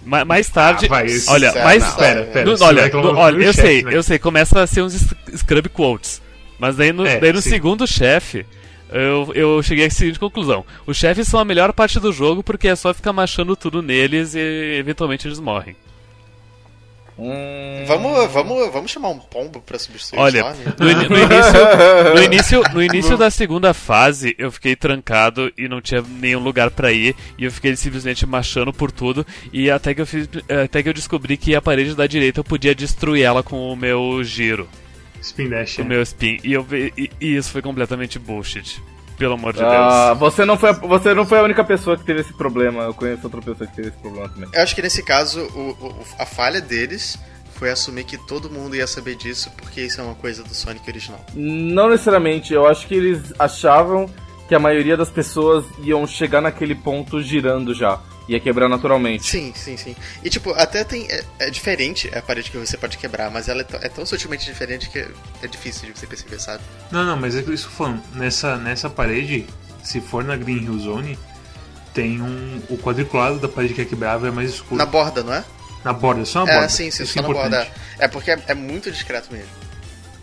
Ma- 0.05 0.25
mais 0.25 0.49
tarde. 0.49 0.87
Ah, 0.87 0.89
vai, 0.89 1.05
esse- 1.05 1.29
olha, 1.31 1.49
Sério, 1.49 1.63
mais. 1.65 1.81
não, 1.83 1.95
Pera, 1.95 2.23
pera. 2.25 2.45
no- 2.45 2.63
olha, 2.63 2.83
reclamar 2.83 3.13
no- 3.13 3.19
olha, 3.19 3.35
eu 3.45 3.53
chefe, 3.53 3.67
sei, 3.67 3.83
né? 3.83 3.95
eu 3.95 4.03
sei, 4.03 4.19
começa 4.19 4.61
a 4.61 4.67
ser 4.67 4.81
uns 4.81 4.93
sc- 4.93 5.15
scrub 5.37 5.69
quotes. 5.69 6.21
Mas 6.59 6.75
daí 6.75 6.91
no, 6.91 7.05
É, 7.07 7.19
daí 7.21 7.31
no 7.31 7.41
segundo 7.41 7.87
chefe, 7.87 8.45
eu, 8.91 9.31
eu 9.33 9.63
cheguei 9.63 9.85
à 9.85 9.89
seguinte 9.89 10.19
conclusão: 10.19 10.65
os 10.85 10.97
chefes 10.97 11.27
são 11.27 11.39
a 11.39 11.45
melhor 11.45 11.73
parte 11.73 11.99
do 11.99 12.11
jogo 12.13 12.43
porque 12.43 12.67
é 12.67 12.75
só 12.75 12.93
ficar 12.93 13.13
machando 13.13 13.55
tudo 13.55 13.81
neles 13.81 14.35
e 14.35 14.77
eventualmente 14.79 15.27
eles 15.27 15.39
morrem. 15.39 15.75
Hum... 17.17 17.85
Vamos, 17.87 18.29
vamos, 18.33 18.73
vamos 18.73 18.91
chamar 18.91 19.07
um 19.07 19.19
pombo 19.19 19.61
pra 19.61 19.79
substituir 19.79 20.19
Olha, 20.19 20.53
no, 20.77 20.91
ini- 20.91 21.07
no 21.07 21.17
início, 21.17 22.13
no 22.13 22.19
início, 22.23 22.63
no 22.73 22.83
início 22.83 23.17
da 23.17 23.29
segunda 23.29 23.73
fase, 23.73 24.35
eu 24.37 24.51
fiquei 24.51 24.75
trancado 24.75 25.49
e 25.57 25.69
não 25.69 25.79
tinha 25.79 26.01
nenhum 26.19 26.41
lugar 26.41 26.69
pra 26.71 26.91
ir, 26.91 27.15
e 27.37 27.45
eu 27.45 27.51
fiquei 27.53 27.73
simplesmente 27.77 28.25
machando 28.25 28.73
por 28.73 28.91
tudo, 28.91 29.25
e 29.53 29.71
até 29.71 29.93
que 29.93 30.01
eu 30.01 30.05
fiz, 30.05 30.27
até 30.65 30.83
que 30.83 30.89
eu 30.89 30.93
descobri 30.93 31.37
que 31.37 31.55
a 31.55 31.61
parede 31.61 31.95
da 31.95 32.05
direita 32.05 32.41
eu 32.41 32.43
podia 32.43 32.75
destruir 32.75 33.23
ela 33.23 33.41
com 33.41 33.71
o 33.71 33.77
meu 33.77 34.21
giro, 34.21 34.67
Spin 35.25 35.49
Dash. 35.49 35.77
o 35.77 35.81
é. 35.81 35.83
meu 35.83 36.01
spin, 36.01 36.37
e, 36.43 36.53
eu, 36.53 36.65
e, 36.71 37.09
e 37.19 37.35
isso 37.35 37.51
foi 37.51 37.61
completamente 37.61 38.17
bullshit. 38.19 38.81
Pelo 39.17 39.35
amor 39.35 39.53
de 39.53 39.63
Ah, 39.63 40.07
Deus. 40.07 40.19
você, 40.19 40.43
não 40.43 40.57
foi, 40.57 40.71
a- 40.71 40.73
você 40.73 41.13
não 41.13 41.25
foi 41.25 41.39
a 41.39 41.43
única 41.43 41.63
pessoa 41.63 41.97
que 41.97 42.03
teve 42.03 42.19
esse 42.19 42.33
problema. 42.33 42.83
Eu 42.83 42.93
conheço 42.93 43.21
outra 43.23 43.39
pessoa 43.41 43.65
que 43.65 43.73
teve 43.75 43.87
esse 43.87 43.97
problema 43.97 44.27
também. 44.27 44.49
Eu 44.53 44.61
acho 44.61 44.75
que 44.75 44.81
nesse 44.81 45.01
caso, 45.03 45.39
o- 45.55 45.69
o- 45.87 46.05
a 46.19 46.25
falha 46.25 46.59
deles 46.59 47.17
foi 47.53 47.69
assumir 47.69 48.03
que 48.03 48.17
todo 48.17 48.49
mundo 48.49 48.75
ia 48.75 48.85
saber 48.85 49.15
disso, 49.15 49.49
porque 49.55 49.79
isso 49.79 50.01
é 50.01 50.03
uma 50.03 50.15
coisa 50.15 50.43
do 50.43 50.53
Sonic 50.53 50.89
original. 50.89 51.25
Não 51.33 51.89
necessariamente, 51.89 52.53
eu 52.53 52.67
acho 52.67 52.85
que 52.87 52.93
eles 52.95 53.33
achavam 53.39 54.09
que 54.47 54.55
a 54.55 54.59
maioria 54.59 54.95
das 54.97 55.09
pessoas 55.09 55.65
iam 55.83 56.05
chegar 56.07 56.41
naquele 56.41 56.75
ponto 56.75 57.21
girando 57.21 57.73
já. 57.73 57.99
Ia 58.27 58.39
quebrar 58.39 58.67
naturalmente. 58.67 59.23
Sim, 59.29 59.53
sim, 59.55 59.77
sim. 59.77 59.95
E 60.23 60.29
tipo, 60.31 60.49
até 60.53 60.83
tem. 60.83 61.05
É, 61.11 61.23
é 61.41 61.49
diferente 61.51 62.09
a 62.15 62.23
parede 62.23 62.49
que 62.49 62.57
você 62.57 62.75
pode 62.75 62.97
quebrar, 62.97 63.29
mas 63.29 63.47
ela 63.47 63.61
é, 63.61 63.63
tão- 63.63 63.79
é 63.83 63.87
tão 63.87 64.03
sutilmente 64.03 64.45
diferente 64.45 64.89
que 64.89 64.97
é, 64.97 65.07
é 65.43 65.47
difícil 65.47 65.91
de 65.93 65.99
você 65.99 66.07
perceber, 66.07 66.39
sabe? 66.39 66.63
Não, 66.91 67.03
não, 67.05 67.15
mas 67.15 67.35
é 67.35 67.39
isso 67.41 67.45
que 67.45 67.51
eu 67.53 67.57
tô 67.57 67.69
falando. 67.69 68.01
Nessa, 68.15 68.57
nessa 68.57 68.89
parede, 68.89 69.45
se 69.83 70.01
for 70.01 70.23
na 70.23 70.35
Green 70.35 70.63
Hill 70.63 70.79
Zone, 70.79 71.19
tem 71.93 72.19
um. 72.19 72.63
O 72.67 72.79
quadriculado 72.79 73.37
da 73.37 73.47
parede 73.47 73.75
que 73.75 73.81
é 73.81 73.85
quebrável 73.85 74.27
é 74.27 74.31
mais 74.31 74.49
escuro. 74.49 74.75
Na 74.77 74.87
borda, 74.87 75.21
não 75.23 75.31
é? 75.33 75.43
Na 75.83 75.93
borda, 75.93 76.25
só 76.25 76.43
na 76.47 76.51
É, 76.51 76.55
borda. 76.55 76.69
sim, 76.69 76.89
sim, 76.89 77.03
Isso 77.03 77.13
só 77.13 77.19
é 77.19 77.21
na 77.21 77.27
borda. 77.29 77.67
É 77.99 78.07
porque 78.07 78.31
é, 78.31 78.39
é 78.47 78.55
muito 78.55 78.89
discreto 78.91 79.31
mesmo. 79.31 79.49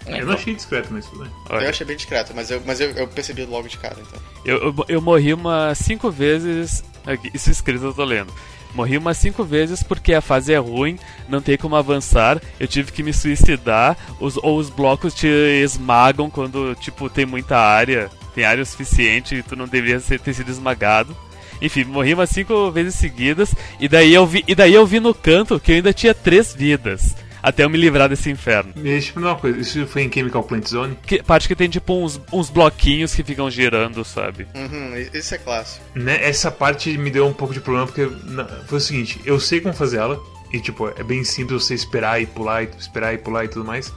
Eu 0.06 0.26
não 0.26 0.34
achei 0.34 0.54
discreto, 0.54 0.88
mas 0.90 1.06
tudo 1.06 1.22
bem. 1.24 1.32
Olha. 1.50 1.64
Eu 1.64 1.70
achei 1.70 1.86
bem 1.86 1.96
discreto, 1.96 2.32
mas 2.34 2.50
eu, 2.50 2.62
mas 2.66 2.80
eu, 2.80 2.90
eu 2.90 3.06
percebi 3.08 3.44
logo 3.44 3.68
de 3.68 3.78
cara, 3.78 3.96
então. 4.00 4.20
Eu, 4.44 4.58
eu, 4.58 4.74
eu 4.88 5.00
morri 5.00 5.32
umas 5.34 5.78
cinco 5.78 6.10
vezes. 6.10 6.82
Aqui, 7.06 7.30
isso 7.34 7.50
escrito 7.50 7.84
eu 7.84 7.94
tô 7.94 8.04
lendo. 8.04 8.32
Morri 8.74 8.96
umas 8.96 9.18
cinco 9.18 9.44
vezes 9.44 9.82
porque 9.82 10.14
a 10.14 10.20
fase 10.22 10.52
é 10.52 10.56
ruim, 10.58 10.98
não 11.28 11.42
tem 11.42 11.58
como 11.58 11.76
avançar, 11.76 12.40
eu 12.58 12.66
tive 12.66 12.90
que 12.90 13.02
me 13.02 13.12
suicidar, 13.12 13.98
os, 14.18 14.38
ou 14.38 14.56
os 14.56 14.70
blocos 14.70 15.12
te 15.12 15.26
esmagam 15.26 16.30
quando, 16.30 16.74
tipo, 16.76 17.10
tem 17.10 17.26
muita 17.26 17.58
área, 17.58 18.10
tem 18.34 18.44
área 18.46 18.62
o 18.62 18.66
suficiente 18.66 19.34
e 19.34 19.42
tu 19.42 19.54
não 19.56 19.68
deveria 19.68 20.00
ser- 20.00 20.18
ter 20.20 20.32
sido 20.32 20.50
esmagado. 20.50 21.14
Enfim, 21.60 21.84
morri 21.84 22.14
umas 22.14 22.30
cinco 22.30 22.70
vezes 22.70 22.94
seguidas, 22.94 23.54
e 23.78 23.86
daí 23.88 24.14
eu 24.14 24.26
vi, 24.26 24.42
e 24.48 24.54
daí 24.54 24.72
eu 24.72 24.86
vi 24.86 24.98
no 25.00 25.14
canto 25.14 25.60
que 25.60 25.70
eu 25.72 25.76
ainda 25.76 25.92
tinha 25.92 26.14
três 26.14 26.54
vidas, 26.54 27.14
até 27.42 27.64
eu 27.64 27.70
me 27.70 27.76
livrar 27.76 28.08
desse 28.08 28.30
inferno. 28.30 28.72
E 28.76 28.80
deixa 28.80 29.12
eu 29.18 29.22
uma 29.22 29.34
coisa, 29.36 29.58
isso 29.58 29.86
foi 29.86 30.02
em 30.02 30.12
Chemical 30.12 30.42
Plant 30.44 30.68
Zone? 30.68 30.96
Que, 31.04 31.22
parte 31.22 31.48
que 31.48 31.56
tem, 31.56 31.68
tipo, 31.68 31.92
uns, 31.94 32.20
uns 32.32 32.48
bloquinhos 32.50 33.14
que 33.14 33.24
ficam 33.24 33.50
girando, 33.50 34.04
sabe? 34.04 34.46
Uhum, 34.54 34.92
isso 35.12 35.34
é 35.34 35.38
clássico. 35.38 35.84
Né, 35.94 36.22
essa 36.22 36.50
parte 36.50 36.96
me 36.96 37.10
deu 37.10 37.26
um 37.26 37.32
pouco 37.32 37.52
de 37.52 37.60
problema, 37.60 37.86
porque 37.86 38.08
na- 38.24 38.44
foi 38.66 38.78
o 38.78 38.80
seguinte, 38.80 39.20
eu 39.24 39.40
sei 39.40 39.60
como 39.60 39.74
fazer 39.74 39.96
ela, 39.98 40.20
e 40.52 40.60
tipo, 40.60 40.88
é 40.88 41.02
bem 41.02 41.24
simples 41.24 41.64
você 41.64 41.74
esperar 41.74 42.20
e 42.22 42.26
pular, 42.26 42.62
e 42.62 42.68
esperar 42.78 43.12
e 43.14 43.18
pular 43.18 43.44
e 43.44 43.48
tudo 43.48 43.64
mais. 43.64 43.92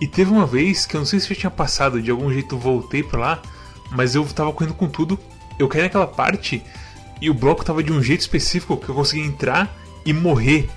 E 0.00 0.06
teve 0.06 0.30
uma 0.30 0.46
vez 0.46 0.84
que 0.86 0.94
eu 0.94 1.00
não 1.00 1.06
sei 1.06 1.18
se 1.18 1.30
eu 1.32 1.36
tinha 1.36 1.50
passado, 1.50 2.00
de 2.02 2.10
algum 2.10 2.30
jeito 2.32 2.56
voltei 2.58 3.02
pra 3.02 3.18
lá, 3.18 3.42
mas 3.90 4.14
eu 4.14 4.24
tava 4.26 4.52
correndo 4.52 4.74
com 4.74 4.88
tudo, 4.88 5.18
eu 5.58 5.66
caí 5.68 5.80
naquela 5.82 6.06
parte, 6.06 6.62
e 7.20 7.30
o 7.30 7.34
bloco 7.34 7.64
tava 7.64 7.82
de 7.82 7.90
um 7.92 8.02
jeito 8.02 8.20
específico 8.20 8.76
que 8.76 8.88
eu 8.90 8.94
consegui 8.94 9.22
entrar 9.22 9.74
e 10.04 10.12
morrer 10.12 10.68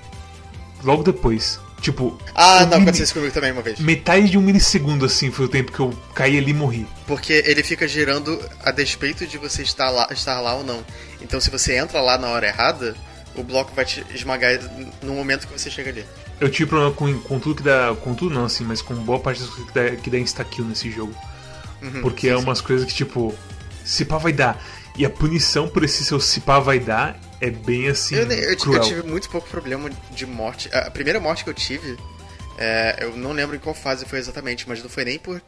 logo 0.82 1.02
depois. 1.02 1.60
Tipo, 1.80 2.18
Ah, 2.34 2.66
não, 2.66 2.78
aconteceu 2.78 3.04
isso 3.04 3.14
comigo 3.14 3.32
também 3.32 3.52
uma 3.52 3.62
vez. 3.62 3.78
metade 3.80 4.28
de 4.28 4.36
um 4.36 4.42
milissegundo 4.42 5.04
assim 5.06 5.30
foi 5.30 5.46
o 5.46 5.48
tempo 5.48 5.72
que 5.72 5.80
eu 5.80 5.92
caí 6.14 6.36
ali 6.36 6.50
e 6.50 6.54
morri. 6.54 6.86
Porque 7.06 7.42
ele 7.46 7.62
fica 7.62 7.88
girando 7.88 8.38
a 8.62 8.70
despeito 8.70 9.26
de 9.26 9.38
você 9.38 9.62
estar 9.62 9.88
lá, 9.88 10.06
estar 10.10 10.40
lá 10.40 10.54
ou 10.54 10.62
não. 10.64 10.84
Então 11.22 11.40
se 11.40 11.50
você 11.50 11.76
entra 11.76 12.00
lá 12.00 12.18
na 12.18 12.28
hora 12.28 12.46
errada, 12.46 12.94
o 13.34 13.42
bloco 13.42 13.72
vai 13.74 13.84
te 13.84 14.04
esmagar 14.14 14.58
no 15.02 15.14
momento 15.14 15.46
que 15.46 15.58
você 15.58 15.70
chega 15.70 15.88
ali. 15.90 16.04
Eu 16.38 16.50
tive 16.50 16.68
problema 16.68 16.92
com, 16.92 17.18
com 17.20 17.38
tudo 17.38 17.56
que 17.56 17.62
dá. 17.62 17.94
Com 18.02 18.14
tudo 18.14 18.34
não, 18.34 18.44
assim, 18.44 18.64
mas 18.64 18.82
com 18.82 18.94
boa 18.96 19.18
parte 19.18 19.40
das 19.40 19.48
coisas 19.48 19.66
que 19.70 19.74
dá, 19.74 19.90
que 19.96 20.10
dá 20.10 20.18
insta-kill 20.18 20.64
nesse 20.66 20.90
jogo. 20.90 21.14
Uhum, 21.82 22.02
Porque 22.02 22.26
sim, 22.28 22.34
é 22.34 22.36
sim. 22.36 22.42
umas 22.44 22.60
coisas 22.60 22.86
que, 22.86 22.94
tipo, 22.94 23.34
se 23.84 24.04
pá 24.04 24.18
vai 24.18 24.32
dar. 24.32 24.62
E 24.96 25.04
a 25.06 25.10
punição 25.10 25.68
por 25.68 25.82
esse 25.84 26.04
seu 26.04 26.20
se 26.20 26.40
pá 26.40 26.58
vai 26.58 26.78
dar 26.78 27.18
é 27.40 27.48
bem 27.50 27.88
assim. 27.88 28.16
Eu, 28.16 28.30
eu, 28.30 28.56
eu 28.74 28.80
tive 28.80 29.02
muito 29.02 29.28
pouco 29.30 29.48
problema 29.48 29.88
de 30.10 30.26
morte. 30.26 30.68
A 30.74 30.86
a 30.86 30.90
primeira 30.90 31.18
morte 31.20 31.42
que 31.44 31.50
eu 31.50 31.54
tive, 31.54 31.96
é, 32.58 32.98
eu 33.00 33.16
não 33.16 33.32
lembro 33.32 33.56
em 33.56 33.58
qual 33.58 33.74
fase 33.74 34.04
foi 34.04 34.18
exatamente, 34.18 34.68
mas 34.68 34.82
não 34.82 34.90
foi 34.90 35.04
nem 35.04 35.18
por, 35.18 35.40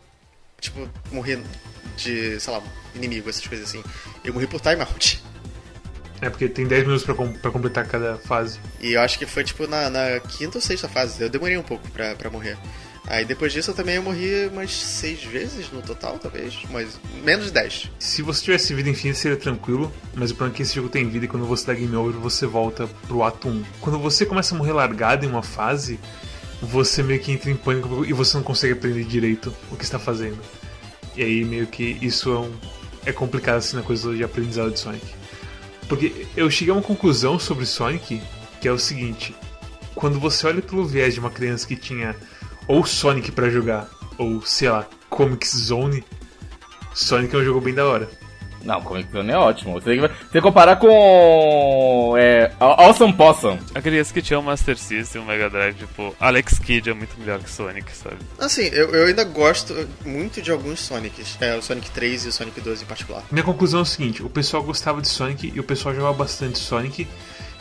tipo, 0.61 0.89
morrer 1.11 1.41
de, 1.97 2.41
sei 2.41 2.53
lá, 2.53 2.63
inimigo, 2.95 3.29
essas 3.29 3.47
coisas 3.47 3.69
assim. 3.69 3.83
Eu 4.25 4.33
morri 4.33 4.47
por 4.47 4.61
timeout. 4.61 5.23
É 6.23 6.31
porque 6.31 6.49
tem 6.49 6.67
10 6.67 6.85
minutos 6.85 7.05
pra, 7.05 7.15
com- 7.15 7.33
pra 7.33 7.51
completar 7.51 7.85
cada 7.87 8.17
fase. 8.17 8.61
E 8.81 8.93
eu 8.93 9.01
acho 9.03 9.19
que 9.19 9.27
foi, 9.27 9.43
tipo, 9.43 9.67
na, 9.67 9.91
na 9.91 10.21
quinta 10.21 10.57
ou 10.59 10.63
sexta 10.63 10.89
fase. 10.89 11.21
Eu 11.21 11.29
demorei 11.29 11.59
um 11.59 11.63
pouco 11.65 11.87
pra, 11.91 12.15
pra 12.15 12.31
morrer. 12.31 12.57
Aí 13.12 13.26
depois 13.26 13.52
disso 13.52 13.73
eu 13.73 13.75
também 13.75 14.00
morri 14.00 14.47
umas 14.47 14.73
seis 14.73 15.23
vezes 15.23 15.71
no 15.71 15.83
total, 15.83 16.19
talvez. 16.19 16.61
Mas 16.71 16.99
menos 17.23 17.45
de 17.45 17.52
10. 17.52 17.90
Se 17.99 18.23
você 18.23 18.42
tivesse 18.42 18.73
vida 18.73 18.88
infinita 18.88 19.19
seria 19.19 19.37
tranquilo, 19.37 19.92
mas 20.14 20.31
o 20.31 20.35
problema 20.35 20.54
é 20.54 20.57
que 20.57 20.62
esse 20.62 20.75
jogo 20.75 20.88
tem 20.88 21.07
vida 21.07 21.26
e 21.26 21.28
quando 21.28 21.45
você 21.45 21.66
dá 21.66 21.75
game 21.75 21.95
over 21.95 22.19
você 22.19 22.47
volta 22.47 22.88
pro 23.07 23.23
ato 23.23 23.49
1. 23.49 23.64
Quando 23.83 23.99
você 23.99 24.25
começa 24.25 24.54
a 24.54 24.59
morrer 24.59 24.73
largado 24.73 25.26
em 25.26 25.28
uma 25.28 25.42
fase, 25.42 26.00
você 26.62 27.02
meio 27.02 27.21
que 27.21 27.31
entra 27.31 27.50
em 27.50 27.54
pânico 27.54 28.02
e 28.07 28.14
você 28.14 28.35
não 28.38 28.42
consegue 28.42 28.73
aprender 28.73 29.04
direito 29.04 29.54
o 29.71 29.76
que 29.76 29.85
está 29.85 29.99
fazendo. 29.99 30.38
E 31.14 31.23
aí 31.23 31.45
meio 31.45 31.66
que 31.66 31.99
isso 32.00 32.31
é, 32.33 32.38
um, 32.38 32.52
é 33.04 33.12
complicado 33.12 33.59
assim 33.59 33.76
na 33.76 33.83
coisa 33.83 34.16
de 34.16 34.25
aprendizado 34.25 34.71
de 34.71 34.81
Sonic. 34.81 35.04
Porque 35.87 36.26
eu 36.35 36.50
cheguei 36.50 36.73
a 36.73 36.76
uma 36.78 36.83
conclusão 36.83 37.38
sobre 37.38 37.66
Sonic, 37.66 38.23
que 38.59 38.66
é 38.66 38.73
o 38.73 38.78
seguinte: 38.78 39.35
quando 39.95 40.19
você 40.19 40.47
olha 40.47 40.62
pelo 40.62 40.87
viés 40.87 41.12
de 41.12 41.21
uma 41.21 41.31
criança 41.31 41.66
que 41.66 41.76
tinha 41.76 42.16
ou 42.66 42.85
Sonic 42.85 43.33
pra 43.33 43.50
jogar, 43.50 43.88
ou 44.19 44.42
sei 44.42 44.69
lá, 44.69 44.87
Comic 45.09 45.47
Zone, 45.47 46.04
Sonic 46.95 47.35
é 47.35 47.38
um 47.38 47.45
jogo 47.45 47.61
bem 47.61 47.75
da 47.75 47.87
hora. 47.87 48.09
Não, 48.64 48.81
Comic 48.81 49.11
Zone 49.11 49.31
é 49.31 49.37
ótimo. 49.37 49.75
Você 49.75 49.85
tem 49.87 50.00
que, 50.00 50.07
você 50.07 50.09
tem 50.09 50.33
que 50.33 50.40
comparar 50.40 50.76
com. 50.76 52.14
É. 52.16 52.52
Awesome 52.61 53.12
Possum. 53.12 53.59
A 53.75 53.81
criança 53.81 54.12
que 54.12 54.23
tinha 54.23 54.38
o 54.38 54.42
Master 54.42 54.78
System, 54.78 55.23
o 55.23 55.25
Mega 55.25 55.50
Drive, 55.50 55.75
tipo, 55.75 56.14
Alex 56.21 56.59
Kidd 56.59 56.90
é 56.90 56.95
muito 56.95 57.19
melhor 57.19 57.40
que 57.40 57.50
Sonic, 57.50 57.90
sabe? 57.97 58.19
Assim, 58.38 58.66
eu, 58.66 58.90
eu 58.90 59.07
ainda 59.07 59.25
gosto 59.25 59.75
muito 60.04 60.40
de 60.40 60.50
alguns 60.50 60.81
Sonics. 60.81 61.37
É, 61.40 61.57
o 61.57 61.62
Sonic 61.62 61.90
3 61.90 62.26
e 62.26 62.28
o 62.28 62.33
Sonic 62.33 62.61
2 62.61 62.83
em 62.83 62.87
particular. 62.87 63.25
Minha 63.31 63.45
conclusão 63.45 63.81
é 63.81 63.83
o 63.83 63.87
seguinte: 63.87 64.23
o 64.23 64.31
pessoal 64.31 64.62
gostava 64.62 65.00
de 65.00 65.09
Sonic 65.09 65.52
e 65.54 65.59
o 65.59 65.64
pessoal 65.64 65.95
jogava 65.95 66.14
bastante 66.14 66.59
Sonic 66.59 67.09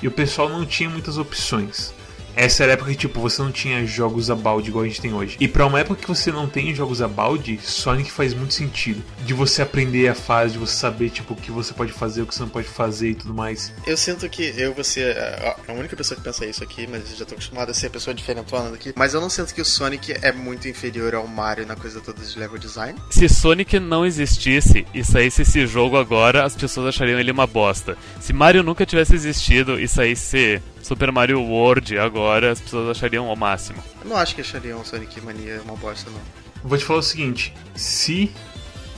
e 0.02 0.08
o 0.08 0.12
pessoal 0.12 0.50
não 0.50 0.66
tinha 0.66 0.90
muitas 0.90 1.18
opções. 1.18 1.94
Essa 2.36 2.64
era 2.64 2.74
a 2.74 2.76
época 2.76 2.92
que, 2.92 2.98
tipo, 2.98 3.20
você 3.20 3.42
não 3.42 3.52
tinha 3.52 3.86
jogos 3.86 4.30
a 4.30 4.36
balde 4.36 4.70
igual 4.70 4.84
a 4.84 4.88
gente 4.88 5.02
tem 5.02 5.14
hoje. 5.14 5.38
E 5.40 5.48
pra 5.48 5.66
uma 5.66 5.80
época 5.80 6.02
que 6.02 6.08
você 6.08 6.32
não 6.32 6.48
tem 6.48 6.74
jogos 6.74 7.02
a 7.02 7.08
balde, 7.08 7.60
Sonic 7.62 8.12
faz 8.12 8.34
muito 8.34 8.54
sentido. 8.54 9.04
De 9.26 9.34
você 9.34 9.62
aprender 9.62 10.08
a 10.08 10.16
fase, 10.16 10.54
de 10.54 10.60
você 10.60 10.76
saber, 10.76 11.10
tipo, 11.10 11.34
o 11.34 11.38
que 11.38 11.52
você 11.52 11.74
pode 11.74 11.92
fazer, 11.92 12.22
o 12.22 12.26
que 12.26 12.34
você 12.34 12.42
não 12.42 12.50
pode 12.50 12.68
fazer 12.68 13.12
e 13.12 13.16
tudo 13.16 13.34
mais. 13.34 13.74
Eu 13.86 13.98
sinto 13.98 14.28
que 14.30 14.54
eu 14.58 14.74
vou 14.74 14.84
ser 14.84 15.18
a 15.18 15.52
a 15.68 15.74
única 15.74 15.96
pessoa 15.96 16.18
que 16.18 16.24
pensa 16.24 16.46
isso 16.46 16.64
aqui, 16.64 16.88
mas 16.88 17.12
eu 17.12 17.18
já 17.18 17.26
tô 17.26 17.34
acostumado 17.34 17.70
a 17.70 17.74
ser 17.74 17.88
a 17.88 17.90
pessoa 17.90 18.14
diferentona 18.14 18.72
daqui. 18.72 18.94
Mas 18.96 19.14
eu 19.14 19.22
não 19.22 19.30
sinto 19.30 19.54
que 19.54 19.62
o 19.62 19.66
Sonic 19.66 20.14
é 20.22 20.32
muito 20.32 20.68
inferior 20.68 21.16
ao 21.16 21.28
Mario 21.28 21.66
na 21.66 21.76
coisa 21.76 22.02
toda 22.02 22.22
de 22.22 22.38
level 22.38 22.58
design. 22.58 23.00
Se 23.10 23.28
Sonic 23.28 23.80
não 23.80 24.06
existisse 24.06 24.86
e 24.94 25.04
saísse 25.04 25.42
esse 25.44 25.66
jogo 25.66 25.98
agora, 25.98 26.44
as 26.44 26.56
pessoas 26.56 26.88
achariam 26.88 27.20
ele 27.20 27.32
uma 27.32 27.48
bosta. 27.48 27.98
Se 28.20 28.34
Mario 28.34 28.64
nunca 28.64 28.86
tivesse 28.86 29.16
existido 29.16 29.80
e 29.80 29.88
saísse 29.88 30.62
Super 30.82 31.12
Mario 31.12 31.42
World 31.42 31.98
agora, 31.98 32.52
as 32.52 32.60
pessoas 32.60 32.98
achariam 32.98 33.28
o 33.28 33.36
máximo. 33.36 33.82
Eu 34.04 34.10
não 34.10 34.18
acho 34.18 34.36
que 34.36 34.42
achariam 34.42 34.82
o 34.82 34.86
Sonic 34.86 35.22
Mania 35.22 35.62
uma 35.64 35.76
bosta, 35.76 36.10
não. 36.10 36.20
Vou 36.64 36.78
te 36.78 36.84
falar 36.84 37.00
o 37.00 37.04
seguinte: 37.04 37.54
se. 37.76 38.32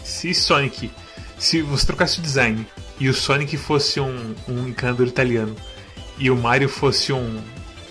Se 0.04 0.34
Sonic. 0.34 0.92
Se 1.38 1.62
você 1.62 1.86
trocasse 1.86 2.20
o 2.20 2.22
design 2.22 2.66
e 3.00 3.10
o 3.10 3.14
Sonic 3.14 3.58
fosse 3.58 4.00
um, 4.00 4.36
um 4.48 4.68
encanador 4.68 5.08
italiano 5.08 5.56
e 6.18 6.30
o 6.30 6.36
Mario 6.36 6.70
fosse 6.70 7.12
um, 7.12 7.42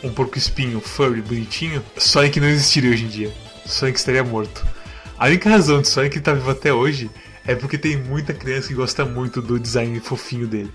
um 0.03 0.11
porco-espinho 0.11 0.81
furry 0.81 1.21
bonitinho, 1.21 1.85
Sonic 1.99 2.41
não 2.41 2.49
existiria 2.49 2.91
hoje 2.91 3.05
em 3.05 3.09
dia. 3.09 3.33
Sonic 3.67 3.99
estaria 3.99 4.25
morto. 4.25 4.67
A 5.19 5.27
única 5.27 5.51
razão 5.51 5.81
de 5.81 5.89
Sonic 5.89 6.19
estar 6.19 6.35
vivo 6.35 6.51
até 6.51 6.73
hoje 6.73 7.11
é 7.47 7.55
porque 7.55 7.79
tem 7.79 7.97
muita 7.97 8.33
criança 8.33 8.69
que 8.69 8.75
gosta 8.75 9.05
muito 9.05 9.43
do 9.43 9.59
design 9.59 9.99
fofinho 10.01 10.47
dele. 10.47 10.73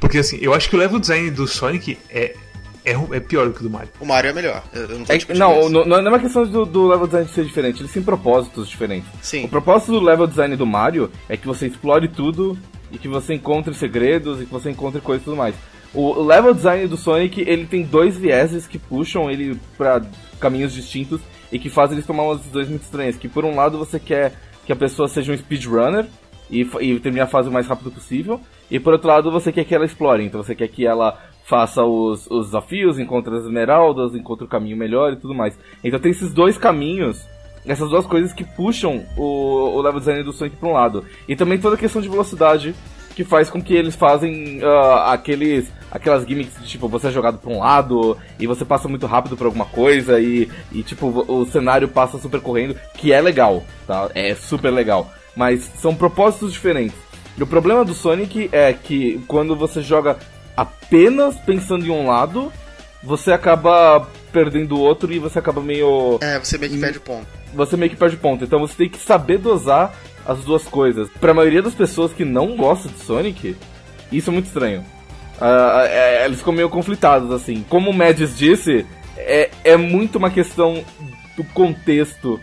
Porque 0.00 0.18
assim, 0.18 0.38
eu 0.40 0.52
acho 0.54 0.68
que 0.68 0.76
o 0.76 0.78
level 0.78 0.98
design 0.98 1.30
do 1.30 1.46
Sonic 1.46 1.98
é, 2.10 2.36
é, 2.84 2.92
é 3.16 3.20
pior 3.20 3.46
do 3.46 3.52
que 3.52 3.60
o 3.60 3.62
do 3.64 3.70
Mario. 3.70 3.90
O 4.00 4.06
Mario 4.06 4.30
é 4.30 4.32
melhor. 4.32 4.62
Eu 4.72 4.82
eu 4.82 4.98
não 4.98 5.04
tô 5.04 5.12
É, 5.12 5.16
discutindo 5.16 5.38
não, 5.40 5.60
isso. 5.60 5.70
não, 5.70 5.84
não 5.86 5.96
é 5.96 6.08
uma 6.08 6.18
questão 6.18 6.44
do, 6.46 6.64
do 6.64 6.86
level 6.88 7.06
design 7.06 7.28
ser 7.28 7.44
diferente, 7.44 7.80
eles 7.80 7.92
têm 7.92 8.02
propósitos 8.02 8.68
diferentes. 8.68 9.08
Sim. 9.20 9.44
O 9.44 9.48
propósito 9.48 9.92
do 9.92 10.00
level 10.00 10.26
design 10.26 10.56
do 10.56 10.66
Mario 10.66 11.10
é 11.28 11.36
que 11.36 11.46
você 11.46 11.66
explore 11.66 12.08
tudo 12.08 12.58
e 12.90 12.98
que 12.98 13.08
você 13.08 13.34
encontre 13.34 13.72
segredos 13.74 14.40
e 14.42 14.46
que 14.46 14.52
você 14.52 14.70
encontre 14.70 15.00
coisas 15.00 15.22
e 15.22 15.24
tudo 15.24 15.36
mais. 15.36 15.54
O 15.94 16.22
level 16.22 16.54
design 16.54 16.86
do 16.86 16.96
Sonic, 16.96 17.42
ele 17.46 17.66
tem 17.66 17.82
dois 17.84 18.16
vieses 18.16 18.66
que 18.66 18.78
puxam 18.78 19.30
ele 19.30 19.58
pra 19.76 20.00
caminhos 20.40 20.72
distintos 20.72 21.20
e 21.52 21.58
que 21.58 21.68
fazem 21.68 21.98
ele 21.98 22.06
tomar 22.06 22.22
umas 22.22 22.38
decisões 22.38 22.68
muito 22.68 22.82
estranhas. 22.82 23.16
Que 23.16 23.28
por 23.28 23.44
um 23.44 23.54
lado 23.54 23.78
você 23.78 24.00
quer 24.00 24.32
que 24.64 24.72
a 24.72 24.76
pessoa 24.76 25.06
seja 25.06 25.32
um 25.32 25.36
speedrunner 25.36 26.06
e, 26.50 26.62
e 26.80 26.98
termine 26.98 27.20
a 27.20 27.26
fase 27.26 27.48
o 27.48 27.52
mais 27.52 27.66
rápido 27.66 27.90
possível. 27.90 28.40
E 28.70 28.80
por 28.80 28.94
outro 28.94 29.08
lado 29.08 29.30
você 29.30 29.52
quer 29.52 29.64
que 29.64 29.74
ela 29.74 29.84
explore, 29.84 30.24
então 30.24 30.42
você 30.42 30.54
quer 30.54 30.68
que 30.68 30.86
ela 30.86 31.18
faça 31.44 31.84
os, 31.84 32.26
os 32.30 32.46
desafios, 32.46 32.98
encontre 32.98 33.34
as 33.34 33.44
esmeraldas, 33.44 34.14
encontre 34.14 34.44
o 34.44 34.48
caminho 34.48 34.76
melhor 34.76 35.12
e 35.12 35.16
tudo 35.16 35.34
mais. 35.34 35.58
Então 35.82 36.00
tem 36.00 36.10
esses 36.10 36.32
dois 36.32 36.56
caminhos 36.56 37.26
essas 37.64 37.88
duas 37.88 38.06
coisas 38.06 38.32
que 38.32 38.44
puxam 38.44 39.04
o, 39.16 39.76
o 39.76 39.80
level 39.80 40.00
design 40.00 40.22
do 40.22 40.32
Sonic 40.32 40.56
pra 40.56 40.68
um 40.68 40.72
lado. 40.72 41.04
E 41.28 41.36
também 41.36 41.58
toda 41.58 41.76
a 41.76 41.78
questão 41.78 42.02
de 42.02 42.08
velocidade, 42.08 42.74
que 43.14 43.24
faz 43.24 43.48
com 43.50 43.62
que 43.62 43.74
eles 43.74 43.94
fazem 43.94 44.60
ah, 44.62 45.12
aqueles 45.12 45.70
aquelas 45.90 46.26
gimmicks 46.26 46.58
de 46.58 46.66
tipo, 46.66 46.88
você 46.88 47.08
é 47.08 47.10
jogado 47.10 47.36
pra 47.36 47.52
um 47.52 47.58
lado 47.58 48.16
e 48.38 48.46
você 48.46 48.64
passa 48.64 48.88
muito 48.88 49.06
rápido 49.06 49.36
por 49.36 49.44
alguma 49.44 49.66
coisa 49.66 50.18
e, 50.18 50.50
e 50.72 50.82
tipo, 50.82 51.06
o 51.28 51.44
cenário 51.44 51.86
passa 51.86 52.18
super 52.18 52.40
correndo, 52.40 52.74
que 52.94 53.12
é 53.12 53.20
legal, 53.20 53.62
tá? 53.86 54.10
É 54.14 54.34
super 54.34 54.70
legal. 54.70 55.10
Mas 55.36 55.60
são 55.76 55.94
propósitos 55.94 56.52
diferentes. 56.52 56.96
E 57.36 57.42
o 57.42 57.46
problema 57.46 57.84
do 57.84 57.94
Sonic 57.94 58.48
é 58.52 58.72
que 58.72 59.22
quando 59.26 59.54
você 59.54 59.80
joga 59.82 60.18
apenas 60.56 61.36
pensando 61.36 61.86
em 61.86 61.90
um 61.90 62.06
lado, 62.06 62.52
você 63.02 63.32
acaba 63.32 64.06
perdendo 64.32 64.76
o 64.76 64.80
outro 64.80 65.12
e 65.12 65.18
você 65.18 65.38
acaba 65.38 65.60
meio 65.60 66.18
É, 66.20 66.38
você 66.38 66.56
meio 66.58 66.72
que 66.72 66.78
perde 66.78 66.98
o 66.98 67.02
ponto. 67.02 67.26
você 67.52 67.76
meio 67.76 67.90
que 67.90 67.96
perde 67.96 68.16
ponto. 68.16 68.44
Então 68.44 68.58
você 68.60 68.74
tem 68.74 68.88
que 68.88 68.98
saber 68.98 69.38
dosar 69.38 69.94
as 70.24 70.38
duas 70.44 70.64
coisas. 70.64 71.08
Pra 71.20 71.34
maioria 71.34 71.62
das 71.62 71.74
pessoas 71.74 72.12
que 72.12 72.24
não 72.24 72.56
gosta 72.56 72.88
de 72.88 72.98
Sonic, 72.98 73.56
isso 74.10 74.30
é 74.30 74.32
muito 74.32 74.46
estranho. 74.46 74.84
Ah, 75.40 75.84
é, 75.88 76.24
eles 76.24 76.38
ficam 76.38 76.52
meio 76.52 76.68
conflitados, 76.68 77.30
assim. 77.32 77.64
Como 77.68 77.90
o 77.90 77.92
Mads 77.94 78.36
disse, 78.36 78.86
é, 79.16 79.50
é 79.64 79.76
muito 79.76 80.16
uma 80.16 80.30
questão 80.30 80.84
do 81.36 81.42
contexto. 81.44 82.40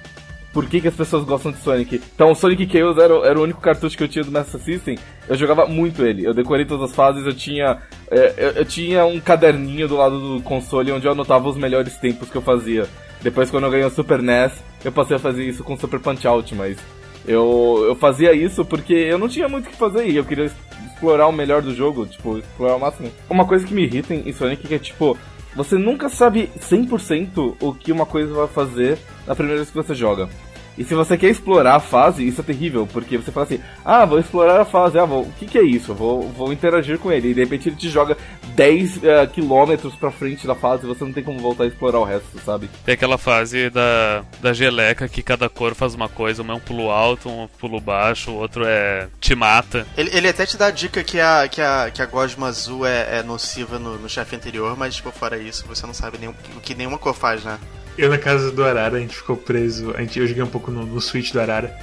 Por 0.53 0.65
que, 0.65 0.81
que 0.81 0.87
as 0.87 0.95
pessoas 0.95 1.23
gostam 1.23 1.51
de 1.51 1.59
Sonic? 1.59 2.01
Então, 2.15 2.31
o 2.31 2.35
Sonic 2.35 2.67
Chaos 2.71 2.97
era, 2.97 3.13
era 3.27 3.39
o 3.39 3.43
único 3.43 3.61
cartucho 3.61 3.95
que 3.95 4.03
eu 4.03 4.07
tinha 4.07 4.23
do 4.23 4.31
Master 4.31 4.59
System. 4.59 4.97
Eu 5.27 5.35
jogava 5.35 5.67
muito 5.67 6.03
ele. 6.03 6.25
Eu 6.25 6.33
decorei 6.33 6.65
todas 6.65 6.89
as 6.89 6.95
fases. 6.95 7.23
Eu 7.25 7.33
tinha, 7.33 7.77
é, 8.09 8.33
eu, 8.35 8.49
eu 8.51 8.65
tinha 8.65 9.05
um 9.05 9.19
caderninho 9.19 9.87
do 9.87 9.95
lado 9.95 10.19
do 10.19 10.43
console 10.43 10.91
onde 10.91 11.05
eu 11.05 11.11
anotava 11.11 11.47
os 11.47 11.57
melhores 11.57 11.97
tempos 11.97 12.29
que 12.29 12.35
eu 12.35 12.41
fazia. 12.41 12.87
Depois, 13.21 13.51
quando 13.51 13.65
eu 13.65 13.71
ganhei 13.71 13.85
o 13.85 13.91
Super 13.91 14.21
NES, 14.21 14.53
eu 14.83 14.91
passei 14.91 15.17
a 15.17 15.19
fazer 15.19 15.43
isso 15.43 15.63
com 15.63 15.77
Super 15.77 15.99
Punch 15.99 16.25
Out, 16.25 16.55
mas 16.55 16.77
eu, 17.27 17.83
eu 17.87 17.95
fazia 17.95 18.33
isso 18.33 18.65
porque 18.65 18.93
eu 18.93 19.17
não 19.17 19.27
tinha 19.27 19.47
muito 19.47 19.67
o 19.67 19.69
que 19.69 19.75
fazer 19.75 20.07
e 20.07 20.15
eu 20.15 20.25
queria 20.25 20.49
explorar 20.85 21.27
o 21.27 21.31
melhor 21.31 21.61
do 21.61 21.75
jogo, 21.75 22.05
tipo, 22.05 22.37
explorar 22.37 22.75
o 22.75 22.79
máximo. 22.79 23.11
Uma 23.29 23.45
coisa 23.45 23.67
que 23.67 23.73
me 23.73 23.83
irrita 23.83 24.13
em 24.13 24.31
Sonic 24.31 24.65
é 24.65 24.79
que 24.79 24.85
tipo, 24.85 25.17
você 25.55 25.77
nunca 25.77 26.09
sabe 26.09 26.49
100% 26.59 27.55
o 27.59 27.73
que 27.73 27.91
uma 27.91 28.05
coisa 28.05 28.33
vai 28.33 28.47
fazer 28.47 28.97
na 29.29 29.35
primeira 29.35 29.59
vez 29.61 29.69
que 29.69 29.75
você 29.77 29.95
joga. 29.95 30.27
E 30.77 30.83
se 30.85 30.93
você 30.95 31.17
quer 31.17 31.29
explorar 31.29 31.75
a 31.75 31.79
fase, 31.81 32.25
isso 32.25 32.39
é 32.39 32.43
terrível, 32.43 32.87
porque 32.87 33.17
você 33.17 33.31
fala 33.33 33.45
assim, 33.45 33.59
ah, 33.83 34.05
vou 34.05 34.17
explorar 34.17 34.61
a 34.61 34.65
fase, 34.65 34.97
ah, 34.97 35.03
vou, 35.03 35.23
o 35.23 35.31
que 35.33 35.45
que 35.45 35.57
é 35.57 35.61
isso? 35.63 35.93
Vou, 35.93 36.21
vou 36.29 36.53
interagir 36.53 36.97
com 36.97 37.11
ele. 37.11 37.31
E 37.31 37.33
de 37.33 37.41
repente 37.41 37.67
ele 37.67 37.75
te 37.75 37.89
joga 37.89 38.15
10 38.55 39.03
eh, 39.03 39.27
quilômetros 39.27 39.93
pra 39.95 40.09
frente 40.09 40.47
da 40.47 40.55
fase 40.55 40.85
e 40.85 40.87
você 40.87 41.03
não 41.03 41.11
tem 41.11 41.21
como 41.23 41.37
voltar 41.39 41.65
a 41.65 41.67
explorar 41.67 41.99
o 41.99 42.05
resto, 42.05 42.39
sabe? 42.45 42.69
Tem 42.85 42.93
aquela 42.93 43.17
fase 43.17 43.69
da, 43.69 44.23
da 44.41 44.53
geleca 44.53 45.09
que 45.09 45.21
cada 45.21 45.49
cor 45.49 45.75
faz 45.75 45.93
uma 45.95 46.07
coisa, 46.07 46.41
um 46.43 46.49
é 46.51 46.55
um 46.55 46.59
pulo 46.61 46.89
alto, 46.89 47.27
um 47.29 47.49
pulo 47.59 47.81
baixo, 47.81 48.31
o 48.31 48.35
outro 48.35 48.63
é 48.65 49.09
te 49.19 49.35
mata. 49.35 49.85
Ele, 49.97 50.09
ele 50.13 50.29
até 50.29 50.45
te 50.45 50.55
dá 50.55 50.67
a 50.67 50.71
dica 50.71 51.03
que 51.03 51.19
a, 51.19 51.45
que 51.49 51.61
a, 51.61 51.91
que 51.93 52.01
a 52.01 52.05
gosma 52.05 52.47
azul 52.47 52.85
é, 52.85 53.19
é 53.19 53.23
nociva 53.23 53.77
no, 53.77 53.97
no 53.97 54.07
chefe 54.07 54.33
anterior, 54.37 54.77
mas, 54.77 54.95
tipo, 54.95 55.11
fora 55.11 55.37
isso, 55.37 55.65
você 55.67 55.85
não 55.85 55.93
sabe 55.93 56.17
nem, 56.17 56.29
o 56.29 56.33
que- 56.33 56.57
o 56.57 56.61
que 56.61 56.73
nenhuma 56.73 56.97
cor 56.97 57.13
faz, 57.13 57.43
né? 57.43 57.59
Eu 57.97 58.09
na 58.09 58.17
casa 58.17 58.51
do 58.51 58.63
Arara, 58.63 58.97
a 58.97 58.99
gente 58.99 59.15
ficou 59.15 59.35
preso. 59.35 59.93
A 59.95 60.01
gente, 60.01 60.19
eu 60.19 60.27
joguei 60.27 60.43
um 60.43 60.47
pouco 60.47 60.71
no, 60.71 60.85
no 60.85 61.01
Switch 61.01 61.31
do 61.31 61.39
Arara. 61.41 61.75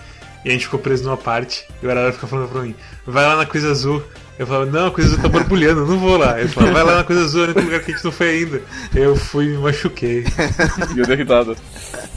E 0.44 0.48
a 0.48 0.52
gente 0.52 0.64
ficou 0.64 0.78
preso 0.80 1.04
numa 1.04 1.16
parte. 1.16 1.66
E 1.82 1.86
o 1.86 1.90
Arara 1.90 2.12
fica 2.12 2.26
falando 2.26 2.48
pra 2.50 2.62
mim: 2.62 2.74
vai 3.06 3.24
lá 3.26 3.36
na 3.36 3.46
coisa 3.46 3.70
azul, 3.70 4.02
Eu 4.38 4.46
falava, 4.46 4.66
não, 4.70 4.86
a 4.86 4.90
coisa 4.90 5.10
azul 5.10 5.22
tá 5.22 5.28
borbulhando, 5.28 5.80
eu 5.80 5.86
não 5.86 5.98
vou 5.98 6.16
lá. 6.16 6.38
Ele 6.38 6.48
falava, 6.48 6.72
vai 6.72 6.84
lá 6.84 6.96
na 6.98 7.04
coisa 7.04 7.22
azul, 7.24 7.46
no 7.48 7.60
lugar 7.60 7.80
que 7.80 7.90
a 7.90 7.94
gente 7.94 8.04
não 8.04 8.12
foi 8.12 8.30
ainda. 8.30 8.62
Eu 8.94 9.16
fui 9.16 9.46
e 9.46 9.48
me 9.48 9.58
machuquei. 9.58 10.24
E 10.94 10.98
eu 11.00 11.06
dei 11.06 11.16
risada. 11.16 11.54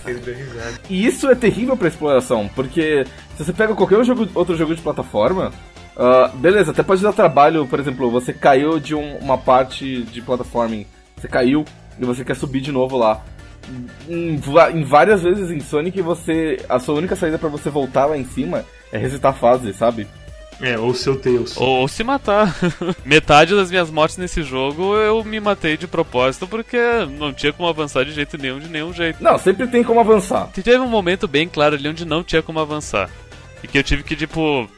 Ele 0.05 0.19
deu 0.19 0.36
risada. 0.36 0.74
E 0.89 1.05
isso 1.05 1.27
é 1.29 1.36
terrível 1.36 1.75
pra 1.75 1.88
exploração, 1.88 2.50
porque 2.55 3.05
se 3.36 3.43
você 3.43 3.51
pega 3.53 3.74
qualquer 3.75 4.03
jogo, 4.05 4.27
outro 4.36 4.55
jogo 4.55 4.75
de 4.75 4.81
plataforma, 4.81 5.51
ah, 5.98 6.29
beleza, 6.36 6.72
até 6.72 6.84
pode 6.84 7.01
dar 7.01 7.13
trabalho, 7.13 7.65
por 7.67 7.79
exemplo, 7.79 8.10
você 8.12 8.31
caiu 8.34 8.79
de 8.79 8.93
um- 8.96 9.17
uma 9.17 9.38
parte 9.38 10.03
de 10.03 10.22
platforming, 10.22 10.86
você 11.17 11.27
caiu 11.27 11.65
e 12.00 12.05
você 12.05 12.24
quer 12.24 12.36
subir 12.36 12.62
de 12.62 12.72
novo 12.72 12.98
lá. 12.98 13.24
Em, 14.08 14.39
em 14.74 14.84
várias 14.84 15.22
vezes 15.22 15.51
em 15.51 15.60
Sonic, 15.60 16.01
você 16.01 16.58
a 16.68 16.80
sua 16.80 16.96
única 16.96 17.16
saída 17.16 17.38
pra 17.38 17.50
você 17.50 17.70
voltar 17.70 18.06
lá 18.06 18.18
em 18.18 18.25
cima 18.25 18.66
é 18.92 18.98
resetar 18.98 19.32
a 19.32 19.36
fase, 19.36 19.74
sabe? 19.74 20.08
É, 20.62 20.78
ou 20.78 20.94
seu 20.94 21.18
Tails. 21.20 21.56
Ou, 21.56 21.82
ou 21.82 21.88
se 21.88 22.04
matar. 22.04 22.54
Metade 23.06 23.56
das 23.56 23.70
minhas 23.70 23.89
mortes 23.89 24.18
nesse 24.18 24.44
jogo 24.44 24.96
eu 24.96 25.24
me 25.24 25.39
matei 25.39 25.78
de 25.78 25.88
propósito 25.88 26.48
porque 26.48 26.78
não 27.18 27.32
tinha 27.34 27.54
como 27.54 27.70
avançar 27.70 28.04
de 28.04 28.12
jeito 28.12 28.38
nenhum, 28.38 28.60
de 28.60 28.68
nenhum 28.68 28.94
jeito. 28.94 29.24
Não, 29.24 29.38
sempre 29.38 29.68
tem 29.68 29.84
como 29.84 30.00
avançar. 30.00 30.50
Teve 30.51 30.80
um 30.80 30.89
momento 30.89 31.28
bem 31.28 31.48
claro 31.48 31.75
ali 31.75 31.88
onde 31.88 32.06
não 32.06 32.24
tinha 32.24 32.42
como 32.42 32.60
avançar. 32.60 33.10
E 33.63 33.68
que 33.68 33.78
eu 33.78 33.84
tive 33.84 34.04
que, 34.04 34.16
tipo, 34.16 34.70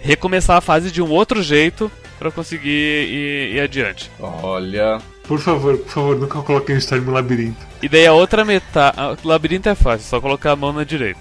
recomeçar 0.00 0.56
a 0.56 0.60
fase 0.60 0.90
de 0.90 1.00
um 1.00 1.10
outro 1.10 1.42
jeito 1.42 1.90
pra 2.18 2.30
conseguir 2.30 2.68
ir, 2.68 3.56
ir 3.56 3.60
adiante. 3.60 4.10
Olha. 4.20 4.98
Por 5.28 5.38
favor, 5.38 5.76
por 5.76 5.90
favor, 5.90 6.18
nunca 6.18 6.40
coloquem 6.40 6.74
o 6.74 6.78
Storm 6.78 7.04
no 7.04 7.12
labirinto. 7.12 7.58
E 7.82 7.88
daí 7.88 8.06
a 8.06 8.14
outra 8.14 8.46
metade. 8.46 8.96
O 9.22 9.28
labirinto 9.28 9.68
é 9.68 9.74
fácil, 9.74 10.08
só 10.08 10.20
colocar 10.20 10.52
a 10.52 10.56
mão 10.56 10.72
na 10.72 10.84
direita. 10.84 11.20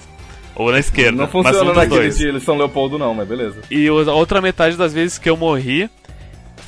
Ou 0.55 0.71
na 0.71 0.79
esquerda. 0.79 1.11
Não 1.11 1.25
mas 1.25 1.31
funciona 1.31 1.59
um 1.61 1.65
dos 1.65 1.75
naquele 1.75 1.99
dois. 1.99 2.17
de 2.17 2.39
São 2.39 2.57
Leopoldo, 2.57 2.97
não, 2.97 3.13
mas 3.13 3.27
beleza. 3.27 3.59
E 3.69 3.85
a 3.87 3.93
outra 3.93 4.41
metade 4.41 4.77
das 4.77 4.93
vezes 4.93 5.17
que 5.17 5.29
eu 5.29 5.35
morri 5.35 5.89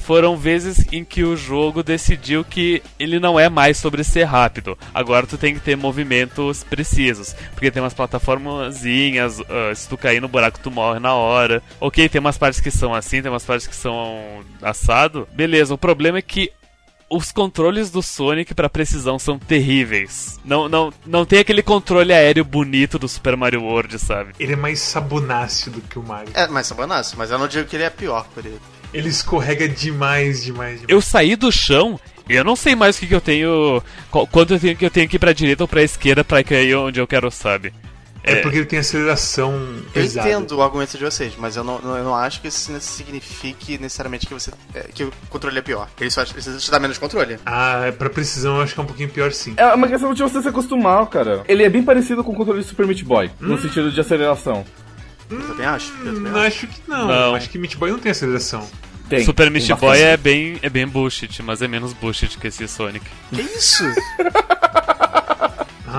foram 0.03 0.35
vezes 0.35 0.85
em 0.91 1.03
que 1.03 1.23
o 1.23 1.37
jogo 1.37 1.81
decidiu 1.83 2.43
que 2.43 2.81
ele 2.99 3.19
não 3.19 3.39
é 3.39 3.47
mais 3.47 3.77
sobre 3.77 4.03
ser 4.03 4.23
rápido. 4.23 4.77
Agora 4.93 5.25
tu 5.25 5.37
tem 5.37 5.53
que 5.53 5.59
ter 5.59 5.77
movimentos 5.77 6.63
precisos. 6.63 7.35
Porque 7.53 7.71
tem 7.71 7.81
umas 7.81 7.93
plataformazinhas, 7.93 9.39
ah, 9.41 9.73
se 9.73 9.87
tu 9.87 9.95
cair 9.97 10.19
no 10.19 10.27
buraco 10.27 10.59
tu 10.59 10.69
morre 10.69 10.99
na 10.99 11.13
hora. 11.13 11.61
Ok, 11.79 12.09
tem 12.09 12.19
umas 12.19 12.37
partes 12.37 12.59
que 12.59 12.71
são 12.71 12.93
assim, 12.93 13.21
tem 13.21 13.31
umas 13.31 13.45
partes 13.45 13.65
que 13.65 13.75
são 13.75 14.41
assado. 14.61 15.27
Beleza, 15.31 15.73
o 15.73 15.77
problema 15.77 16.17
é 16.17 16.21
que 16.23 16.51
os 17.09 17.31
controles 17.31 17.89
do 17.89 18.01
Sonic 18.01 18.53
pra 18.53 18.69
precisão 18.69 19.17
são 19.17 19.37
terríveis. 19.39 20.39
Não, 20.45 20.69
não, 20.69 20.93
não 21.05 21.25
tem 21.25 21.39
aquele 21.39 21.61
controle 21.63 22.13
aéreo 22.13 22.45
bonito 22.45 22.99
do 22.99 23.07
Super 23.07 23.35
Mario 23.35 23.63
World, 23.63 23.97
sabe? 23.99 24.33
Ele 24.39 24.53
é 24.53 24.55
mais 24.55 24.79
sabonáceo 24.79 25.71
do 25.71 25.81
que 25.81 25.97
o 25.97 26.03
Mario. 26.03 26.31
É, 26.33 26.47
mais 26.47 26.67
sabonaço, 26.67 27.15
mas 27.17 27.31
eu 27.31 27.37
não 27.39 27.47
digo 27.47 27.67
que 27.67 27.75
ele 27.75 27.83
é 27.83 27.89
pior 27.89 28.27
por 28.33 28.45
ele. 28.45 28.59
Ele 28.93 29.09
escorrega 29.09 29.67
demais, 29.69 30.43
demais, 30.43 30.75
demais. 30.81 30.85
eu 30.87 31.01
saí 31.01 31.35
do 31.35 31.51
chão 31.51 31.99
e 32.27 32.33
eu 32.35 32.43
não 32.43 32.55
sei 32.55 32.75
mais 32.75 32.95
o 32.95 32.99
que, 32.99 33.07
que 33.07 33.15
eu 33.15 33.21
tenho. 33.21 33.83
qual- 34.09 34.25
quanto 34.27 34.53
eu 34.55 34.59
tenho 34.59 34.75
que 34.75 34.85
eu 34.85 34.89
tenho 34.91 35.07
que 35.09 35.15
ir 35.15 35.19
pra 35.19 35.33
direita 35.33 35.63
ou 35.63 35.67
pra 35.67 35.83
esquerda 35.83 36.23
pra 36.23 36.43
cair 36.43 36.75
onde 36.75 36.99
eu 36.99 37.05
quero, 37.07 37.29
sabe? 37.31 37.71
É 38.23 38.35
porque 38.41 38.57
ele 38.57 38.65
tem 38.65 38.79
aceleração 38.79 39.53
Eu 39.87 39.91
pesada. 39.93 40.29
entendo 40.29 40.51
o 40.57 40.61
argumento 40.61 40.97
de 40.97 41.03
vocês, 41.03 41.33
mas 41.37 41.55
eu 41.55 41.63
não, 41.63 41.79
não- 41.79 41.97
eu 41.97 42.03
não 42.03 42.15
acho 42.15 42.41
que 42.41 42.47
isso 42.49 42.71
signifique 42.81 43.77
necessariamente 43.77 44.27
que 44.27 44.33
você 44.33 44.51
é, 44.73 44.81
que 44.93 45.03
o 45.05 45.13
controle 45.29 45.57
é 45.57 45.61
pior. 45.61 45.87
Ele 45.99 46.09
só 46.11 46.23
precisa 46.25 46.57
te 46.59 46.69
dar 46.69 46.79
menos 46.79 46.97
controle. 46.97 47.39
Ah, 47.45 47.91
pra 47.97 48.09
precisão 48.09 48.57
eu 48.57 48.61
acho 48.61 48.73
que 48.73 48.79
é 48.79 48.83
um 48.83 48.87
pouquinho 48.87 49.09
pior 49.09 49.31
sim. 49.31 49.53
É 49.57 49.73
uma 49.73 49.87
questão 49.87 50.13
de 50.13 50.21
você 50.21 50.41
se 50.41 50.47
acostumar, 50.47 51.05
cara. 51.07 51.43
Ele 51.47 51.63
é 51.63 51.69
bem 51.69 51.81
parecido 51.83 52.23
com 52.23 52.31
o 52.31 52.35
controle 52.35 52.61
de 52.61 52.67
Super 52.67 52.85
Meat 52.85 53.03
Boy, 53.03 53.31
no 53.39 53.59
sentido 53.59 53.91
de 53.91 53.99
aceleração. 53.99 54.65
Eu 55.29 55.39
também 55.47 55.65
acho. 55.65 55.93
Eu 56.03 56.13
também 56.15 56.31
Não, 56.31 56.39
acho. 56.39 56.47
acho 56.47 56.67
que 56.67 56.81
não. 56.87 57.07
Não. 57.07 57.35
Acho 57.35 57.49
que 57.49 57.57
Meat 57.57 57.77
Boy 57.77 57.91
não 57.91 57.99
tem 57.99 58.11
aceleração. 58.11 58.67
Tem. 59.07 59.23
Super 59.23 59.49
Meat 59.49 59.67
bastante. 59.69 59.79
Boy 59.89 60.01
é 60.01 60.17
bem, 60.17 60.59
é 60.61 60.69
bem 60.69 60.87
bullshit, 60.87 61.41
mas 61.41 61.61
é 61.61 61.67
menos 61.67 61.93
bullshit 61.93 62.37
que 62.37 62.47
esse 62.47 62.67
Sonic. 62.67 63.05
Que 63.33 63.41
isso? 63.41 63.83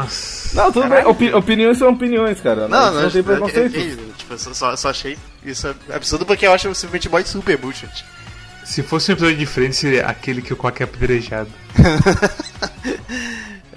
Nossa. 0.03 0.57
Não, 0.57 0.73
tudo 0.73 0.89
bem. 0.89 1.05
Opi- 1.05 1.33
opiniões 1.33 1.79
são 1.79 1.91
opiniões, 1.91 2.41
cara. 2.41 2.69
Não, 2.69 2.93
não, 2.93 3.03
não 3.03 3.11
tem 3.11 3.21
é- 3.21 3.25
preconceito. 3.25 3.77
é- 3.77 3.97
tipo, 4.17 4.33
eu 4.35 4.39
só, 4.39 4.53
só, 4.55 4.77
só 4.77 4.91
achei 4.91 5.17
isso 5.45 5.75
absurdo 5.93 6.25
porque 6.27 6.47
eu 6.47 6.53
acho 6.53 6.69
Meat 6.91 7.09
Boy 7.09 7.25
super 7.25 7.57
bullshit. 7.57 8.05
Se 8.65 8.83
fosse 8.83 9.11
um 9.11 9.15
episódio 9.15 9.37
diferente, 9.37 9.75
seria 9.77 10.07
aquele 10.07 10.43
que 10.43 10.53
o 10.53 10.57
Quack 10.57 10.83
é 10.83 10.85
apedrejado. 10.85 11.51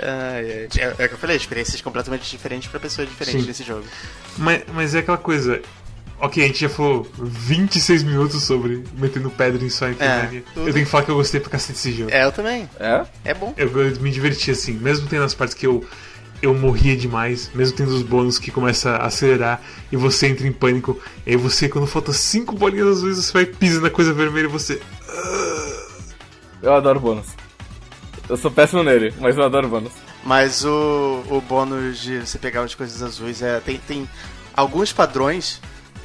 É, 0.06 0.68
é, 0.78 0.84
é 0.84 1.06
o 1.06 1.08
que 1.08 1.14
eu 1.14 1.18
falei, 1.18 1.38
experiências 1.38 1.80
completamente 1.82 2.30
diferentes 2.30 2.68
pra 2.68 2.80
pessoas 2.80 3.08
diferentes 3.08 3.46
nesse 3.46 3.64
jogo. 3.64 3.84
Mas, 4.38 4.64
mas 4.74 4.96
é 4.96 5.00
aquela 5.00 5.18
coisa. 5.18 5.62
Ok, 6.20 6.44
a 6.44 6.48
gente 6.48 6.60
já 6.62 6.70
falou 6.70 7.08
26 7.18 8.04
minutos 8.04 8.44
sobre 8.44 8.84
metendo 8.98 9.30
pedra 9.30 9.64
em 9.64 9.70
Sonic 9.70 10.02
É. 10.02 10.42
Eu 10.56 10.74
tenho 10.74 10.86
que 10.86 10.92
falar 10.92 11.04
que 11.04 11.12
eu 11.12 11.16
gostei 11.16 11.40
pra 11.40 11.50
cacete 11.50 11.74
desse 11.74 11.92
jogo. 11.94 12.12
É, 12.12 12.24
eu 12.24 12.32
também. 12.32 12.70
É? 12.80 13.06
É 13.26 13.34
bom. 13.34 13.54
Eu, 13.58 13.68
eu 13.80 14.00
me 14.02 14.10
diverti 14.12 14.52
assim, 14.52 14.74
mesmo 14.74 15.08
tendo 15.08 15.24
as 15.24 15.34
partes 15.34 15.54
que 15.56 15.68
eu, 15.68 15.86
eu 16.44 16.54
morria 16.54 16.96
demais, 16.98 17.50
mesmo 17.56 17.78
tendo 17.78 17.96
os 17.96 18.04
bônus 18.04 18.38
que 18.38 18.52
começa 18.52 18.92
a 18.92 19.06
acelerar 19.06 19.62
e 19.90 19.96
você 19.96 20.28
entra 20.28 20.46
em 20.46 20.52
pânico. 20.52 21.00
E 21.26 21.32
aí 21.32 21.38
você, 21.38 21.70
quando 21.70 21.88
falta 21.88 22.12
5 22.12 22.54
bolinhas 22.56 22.88
azuis, 22.88 23.18
você 23.18 23.32
vai 23.32 23.46
pisar 23.46 23.82
na 23.82 23.90
coisa 23.90 24.14
vermelha 24.14 24.46
e 24.46 24.50
você. 24.50 24.82
Eu 26.62 26.74
adoro 26.74 27.00
bônus. 27.00 27.28
Eu 28.28 28.36
sou 28.36 28.52
péssimo 28.52 28.84
nele, 28.84 29.14
mas 29.22 29.38
eu 29.38 29.44
adoro 29.44 29.70
bônus. 29.70 29.94
Mas 30.26 30.66
o, 30.66 31.24
o 31.30 31.40
bônus 31.40 32.00
de 32.00 32.20
você 32.20 32.38
pegar 32.38 32.62
as 32.62 32.76
coisas 32.76 33.02
azuis 33.02 33.42
é. 33.42 33.62
Tem, 33.62 33.78
tem 33.78 34.10
alguns 34.54 34.92
padrões 34.92 35.62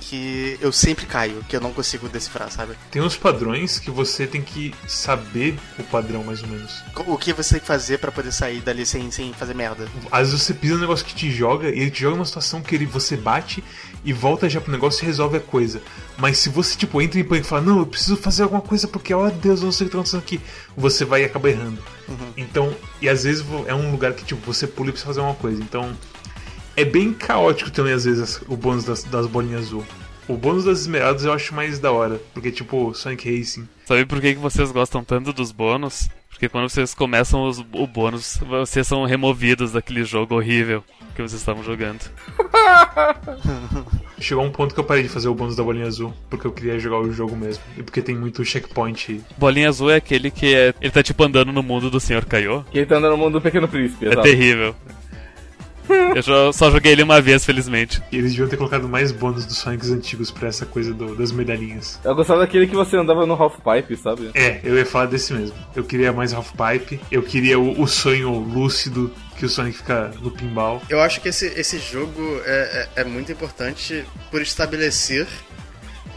que 0.09 0.57
eu 0.61 0.73
sempre 0.73 1.05
caio, 1.05 1.45
que 1.47 1.55
eu 1.55 1.61
não 1.61 1.71
consigo 1.71 2.09
decifrar, 2.09 2.51
sabe? 2.51 2.75
Tem 2.91 3.03
uns 3.03 3.15
padrões 3.15 3.79
que 3.79 3.91
você 3.91 4.27
tem 4.27 4.41
que 4.41 4.75
saber 4.87 5.59
o 5.79 5.83
padrão, 5.85 6.25
mais 6.25 6.43
ou 6.43 6.49
menos. 6.49 6.83
O 7.07 7.19
que 7.19 7.33
você 7.35 7.55
tem 7.55 7.61
que 7.61 7.67
fazer 7.67 7.99
pra 7.99 8.11
poder 8.11 8.33
sair 8.33 8.61
dali 8.61 8.87
sem, 8.87 9.11
sem 9.11 9.35
fazer 9.35 9.55
merda. 9.55 9.87
Às 10.11 10.31
vezes 10.31 10.47
você 10.47 10.55
pisa 10.55 10.75
no 10.75 10.81
negócio 10.81 11.05
que 11.05 11.15
te 11.15 11.31
joga 11.31 11.69
e 11.69 11.81
ele 11.81 11.91
te 11.91 12.01
joga 12.01 12.17
numa 12.17 12.25
situação 12.25 12.63
que 12.63 12.75
ele, 12.75 12.87
você 12.87 13.19
bate 13.19 13.63
e 14.03 14.13
volta 14.13 14.49
já 14.49 14.63
pro 14.63 14.73
negócio 14.73 15.05
e 15.05 15.07
resolve 15.07 15.37
a 15.37 15.41
coisa. 15.41 15.83
Mas 16.17 16.39
se 16.39 16.49
você, 16.49 16.75
tipo, 16.75 17.03
entra 17.03 17.21
em 17.21 17.25
pânico 17.25 17.47
e 17.47 17.51
fala, 17.51 17.63
não, 17.63 17.81
eu 17.81 17.87
preciso 17.87 18.17
fazer 18.17 18.45
alguma 18.45 18.63
coisa 18.63 18.89
porque, 18.89 19.13
ó 19.13 19.29
Deus, 19.29 19.61
eu 19.61 19.67
não 19.67 19.73
sei 19.73 19.87
o 19.87 19.91
que 19.91 19.93
tá 19.93 19.99
acontecendo 19.99 20.21
aqui, 20.21 20.41
você 20.75 21.05
vai 21.05 21.23
e 21.23 21.25
acaba 21.27 21.51
errando. 21.51 21.83
Então, 22.35 22.75
e 23.03 23.09
às 23.11 23.25
vezes 23.25 23.45
é 23.67 23.75
um 23.75 23.91
lugar 23.91 24.15
que, 24.15 24.25
tipo, 24.25 24.41
você 24.47 24.67
pula 24.67 24.89
e 24.89 24.93
precisa 24.93 25.09
fazer 25.09 25.21
alguma 25.21 25.39
coisa. 25.39 25.63
Então, 25.63 25.95
é 26.79 26.85
bem 26.85 27.13
caótico 27.13 27.71
também, 27.71 27.93
às 27.93 28.05
vezes, 28.05 28.41
o 28.49 28.57
bônus 28.57 28.85
das, 28.85 29.03
das 29.03 29.27
bolinhas 29.27 29.63
azul. 29.63 29.85
O 30.29 30.37
bônus 30.37 30.65
das 30.65 30.81
esmeraldas 30.81 31.25
eu 31.25 31.33
acho 31.33 31.55
mais 31.55 31.79
da 31.79 31.91
hora, 31.91 32.21
porque, 32.35 32.51
tipo, 32.51 32.93
Sonic 32.95 33.29
Racing. 33.39 33.67
Sabe 33.87 34.05
por 34.05 34.21
que, 34.21 34.35
que 34.35 34.41
vocês 34.41 34.71
gostam 34.71 35.03
tanto 35.03 35.33
dos 35.33 35.51
bônus? 35.51 36.09
Porque 36.29 36.49
quando 36.49 36.69
vocês 36.69 36.95
começam 36.95 37.49
os, 37.49 37.59
o 37.59 37.87
bônus, 37.87 38.39
vocês 38.47 38.87
são 38.87 39.05
removidos 39.05 39.73
daquele 39.73 40.05
jogo 40.05 40.37
horrível 40.37 40.85
que 41.17 41.23
vocês 41.23 41.41
estavam 41.41 41.65
jogando. 41.65 42.01
Chegou 44.21 44.45
um 44.45 44.51
ponto 44.51 44.75
que 44.75 44.79
eu 44.79 44.85
parei 44.85 45.03
de 45.05 45.09
fazer 45.09 45.29
o 45.29 45.35
bônus 45.35 45.57
da 45.57 45.63
bolinha 45.65 45.87
azul, 45.87 46.13
porque 46.29 46.47
eu 46.47 46.53
queria 46.53 46.79
jogar 46.79 46.99
o 46.99 47.11
jogo 47.11 47.35
mesmo. 47.35 47.63
E 47.77 47.83
porque 47.83 48.03
tem 48.03 48.15
muito 48.17 48.45
checkpoint. 48.45 49.21
Bolinha 49.37 49.69
azul 49.69 49.91
é 49.91 49.97
aquele 49.97 50.31
que 50.31 50.55
é, 50.55 50.75
ele 50.81 50.91
tá 50.91 51.03
tipo 51.03 51.25
andando 51.25 51.53
no 51.53 51.63
mundo 51.63 51.91
do 51.91 51.99
Sr. 51.99 52.25
Kaiô. 52.27 52.63
Quem 52.71 52.85
tá 52.85 52.99
andando 52.99 53.13
no 53.13 53.17
mundo 53.19 53.33
do 53.35 53.41
Pequeno 53.41 53.67
Príncipe, 53.67 54.05
É 54.07 54.09
exato. 54.11 54.23
terrível. 54.23 54.77
Eu 56.15 56.23
jo- 56.23 56.53
só 56.53 56.71
joguei 56.71 56.93
ele 56.93 57.03
uma 57.03 57.21
vez, 57.21 57.45
felizmente. 57.45 58.03
E 58.13 58.17
eles 58.19 58.31
deviam 58.33 58.49
ter 58.49 58.57
colocado 58.57 58.89
mais 58.89 59.13
bônus 59.13 59.45
dos 59.47 59.57
Sonics 59.59 59.91
antigos 59.91 60.31
pra 60.31 60.49
essa 60.49 60.67
coisa 60.67 60.93
do- 60.93 61.15
das 61.15 61.33
medalhinhas. 61.33 61.99
Eu 62.05 62.15
gostava 62.15 62.41
daquele 62.41 62.67
que 62.67 62.75
você 62.75 62.97
andava 62.97 63.25
no 63.27 63.35
half-pipe, 63.35 63.97
sabe? 63.97 64.31
É, 64.35 64.61
eu 64.65 64.77
ia 64.77 64.87
falar 64.87 65.07
desse 65.07 65.33
mesmo. 65.33 65.55
Eu 65.75 65.85
queria 65.85 66.13
mais 66.13 66.33
Half-Pipe, 66.33 67.01
eu 67.11 67.23
queria 67.23 67.59
o, 67.59 67.81
o 67.83 67.87
sonho 67.87 68.31
lúcido 68.39 69.11
que 69.37 69.45
o 69.45 69.49
Sonic 69.49 69.79
fica 69.79 70.11
no 70.21 70.31
pinball. 70.31 70.83
Eu 70.89 71.01
acho 71.01 71.21
que 71.21 71.29
esse, 71.29 71.47
esse 71.47 71.79
jogo 71.79 72.41
é, 72.45 72.89
é, 72.97 73.03
é 73.03 73.05
muito 73.05 73.31
importante 73.31 74.05
por 74.31 74.43
estabelecer 74.43 75.27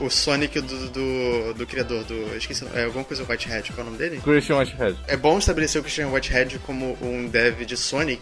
o 0.03 0.09
Sonic 0.09 0.59
do, 0.59 0.89
do, 0.89 1.53
do 1.53 1.67
criador 1.67 2.03
do. 2.03 2.35
Esqueci, 2.35 2.65
é 2.73 2.83
alguma 2.85 3.03
coisa 3.03 3.23
Whitehead, 3.23 3.71
qual 3.71 3.79
é 3.79 3.81
o 3.81 3.85
nome 3.91 3.97
dele? 3.97 4.21
Christian 4.21 4.57
Whitehead. 4.57 4.97
É 5.07 5.15
bom 5.15 5.37
estabelecer 5.37 5.79
o 5.79 5.83
Christian 5.83 6.09
Whitehead 6.09 6.59
como 6.59 6.97
um 7.01 7.27
dev 7.27 7.61
de 7.65 7.77
Sonic, 7.77 8.21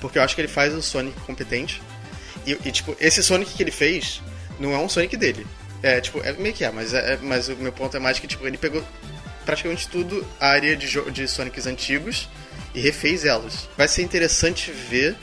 porque 0.00 0.18
eu 0.18 0.22
acho 0.22 0.34
que 0.34 0.40
ele 0.40 0.48
faz 0.48 0.74
um 0.74 0.82
Sonic 0.82 1.18
competente. 1.20 1.80
E, 2.46 2.52
e, 2.64 2.72
tipo, 2.72 2.96
esse 3.00 3.22
Sonic 3.22 3.52
que 3.52 3.62
ele 3.62 3.70
fez 3.70 4.20
não 4.58 4.72
é 4.72 4.78
um 4.78 4.88
Sonic 4.88 5.16
dele. 5.16 5.46
É, 5.82 6.00
tipo, 6.00 6.20
é 6.22 6.32
meio 6.32 6.54
que 6.54 6.64
é, 6.64 6.70
mas, 6.70 6.92
é, 6.92 7.14
é- 7.14 7.18
mas 7.22 7.48
o 7.48 7.56
meu 7.56 7.72
ponto 7.72 7.96
é 7.96 8.00
mais 8.00 8.18
que, 8.18 8.26
tipo, 8.26 8.46
ele 8.46 8.58
pegou 8.58 8.82
praticamente 9.46 9.88
tudo 9.88 10.26
a 10.38 10.48
área 10.48 10.76
de, 10.76 10.86
de 11.10 11.26
Sonics 11.28 11.66
antigos 11.66 12.28
e 12.74 12.80
refez 12.80 13.24
elas. 13.24 13.68
Vai 13.76 13.88
ser 13.88 14.02
interessante 14.02 14.70
ver 14.70 15.16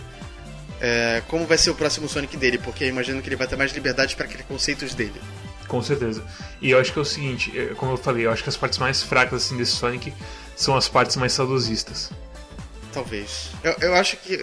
é, 0.82 1.22
como 1.28 1.46
vai 1.46 1.58
ser 1.58 1.70
o 1.70 1.76
próximo 1.76 2.08
Sonic 2.08 2.38
dele, 2.38 2.58
porque 2.58 2.84
eu 2.84 2.88
imagino 2.88 3.22
que 3.22 3.30
ele 3.30 3.36
vai 3.36 3.48
ter 3.48 3.56
mais 3.56 3.72
liberdade 3.72 4.16
para 4.16 4.28
criar 4.28 4.44
conceitos 4.44 4.94
dele. 4.94 5.20
Com 5.68 5.82
certeza. 5.82 6.24
E 6.62 6.72
eu 6.72 6.80
acho 6.80 6.94
que 6.94 7.00
é 7.00 7.02
o 7.02 7.06
seguinte, 7.06 7.58
é, 7.58 7.74
como 7.76 7.92
eu 7.92 7.98
falei, 7.98 8.26
eu 8.26 8.32
acho 8.32 8.44
que 8.44 8.50
as 8.50 8.58
partes 8.58 8.80
mais 8.80 9.04
fracas 9.04 9.46
assim, 9.46 9.58
desse 9.58 9.74
Sonic 9.74 10.14
são 10.56 10.76
as 10.76 10.88
partes 10.88 11.16
mais 11.18 11.34
saudosistas. 11.34 12.12
Talvez. 12.94 13.52
Eu, 13.64 13.76
eu 13.82 13.96
acho 13.96 14.18
que 14.18 14.40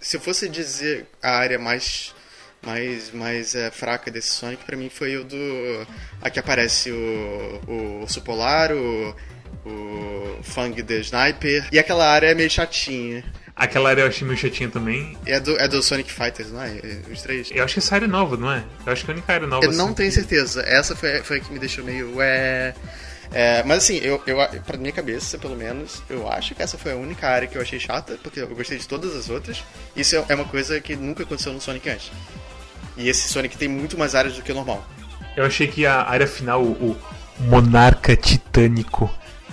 se 0.00 0.16
eu 0.16 0.20
fosse 0.20 0.48
dizer 0.48 1.06
a 1.22 1.36
área 1.36 1.58
mais 1.58 2.14
mais, 2.64 3.10
mais 3.12 3.54
é, 3.54 3.70
fraca 3.70 4.10
desse 4.10 4.28
Sonic 4.28 4.64
pra 4.64 4.76
mim 4.76 4.88
foi 4.88 5.16
o 5.16 5.24
do. 5.24 5.36
A 6.20 6.30
que 6.30 6.38
aparece 6.38 6.90
o, 6.90 7.60
o 7.66 8.02
Urso 8.02 8.22
Polar, 8.22 8.72
o, 8.72 9.16
o 9.66 10.42
Fang 10.42 10.80
the 10.82 11.00
Sniper. 11.00 11.68
E 11.72 11.78
aquela 11.78 12.08
área 12.08 12.28
é 12.28 12.34
meio 12.34 12.50
chatinha. 12.50 13.24
Aquela 13.54 13.90
área 13.90 14.02
eu 14.02 14.08
achei 14.08 14.26
meio 14.26 14.38
chatinha 14.38 14.68
também. 14.70 15.16
É 15.26 15.38
do, 15.38 15.56
é 15.58 15.68
do 15.68 15.82
Sonic 15.82 16.10
Fighters, 16.10 16.50
não 16.50 16.62
é? 16.62 16.70
É, 16.78 17.00
Os 17.12 17.20
três. 17.22 17.48
Eu 17.52 17.62
acho 17.64 17.74
que 17.74 17.80
essa 17.80 17.94
área 17.94 18.06
é 18.06 18.08
nova, 18.08 18.36
não 18.36 18.50
é? 18.50 18.64
Eu 18.86 18.92
acho 18.92 19.04
que 19.04 19.10
é 19.10 19.14
a 19.14 19.16
única 19.16 19.32
área 19.32 19.46
nova. 19.46 19.64
Eu 19.64 19.72
não 19.72 19.86
assim, 19.86 19.94
tenho 19.94 20.08
que- 20.08 20.14
certeza. 20.14 20.62
Essa 20.62 20.96
foi, 20.96 21.22
foi 21.22 21.36
a 21.36 21.40
que 21.40 21.52
me 21.52 21.58
deixou 21.58 21.84
meio. 21.84 22.16
Ué. 22.16 22.74
É, 23.34 23.62
mas 23.64 23.78
assim, 23.78 23.96
eu, 23.98 24.22
eu, 24.26 24.36
pra 24.66 24.76
minha 24.76 24.92
cabeça, 24.92 25.38
pelo 25.38 25.56
menos, 25.56 26.02
eu 26.10 26.30
acho 26.30 26.54
que 26.54 26.62
essa 26.62 26.76
foi 26.76 26.92
a 26.92 26.96
única 26.96 27.26
área 27.28 27.48
que 27.48 27.56
eu 27.56 27.62
achei 27.62 27.78
chata, 27.80 28.18
porque 28.22 28.40
eu 28.40 28.48
gostei 28.48 28.76
de 28.78 28.86
todas 28.88 29.14
as 29.16 29.30
outras. 29.30 29.62
Isso 29.96 30.16
é 30.28 30.34
uma 30.34 30.44
coisa 30.44 30.80
que 30.80 30.94
nunca 30.96 31.22
aconteceu 31.22 31.52
no 31.52 31.60
Sonic 31.60 31.88
antes. 31.88 32.10
E 32.96 33.08
esse 33.08 33.28
Sonic 33.28 33.56
tem 33.56 33.68
muito 33.68 33.96
mais 33.98 34.14
áreas 34.14 34.34
do 34.34 34.42
que 34.42 34.52
o 34.52 34.54
normal. 34.54 34.86
Eu 35.34 35.44
achei 35.46 35.66
que 35.66 35.86
a 35.86 36.02
área 36.02 36.26
final, 36.26 36.62
o 36.62 36.94
Monarca 37.40 38.14
Titânico, 38.14 39.10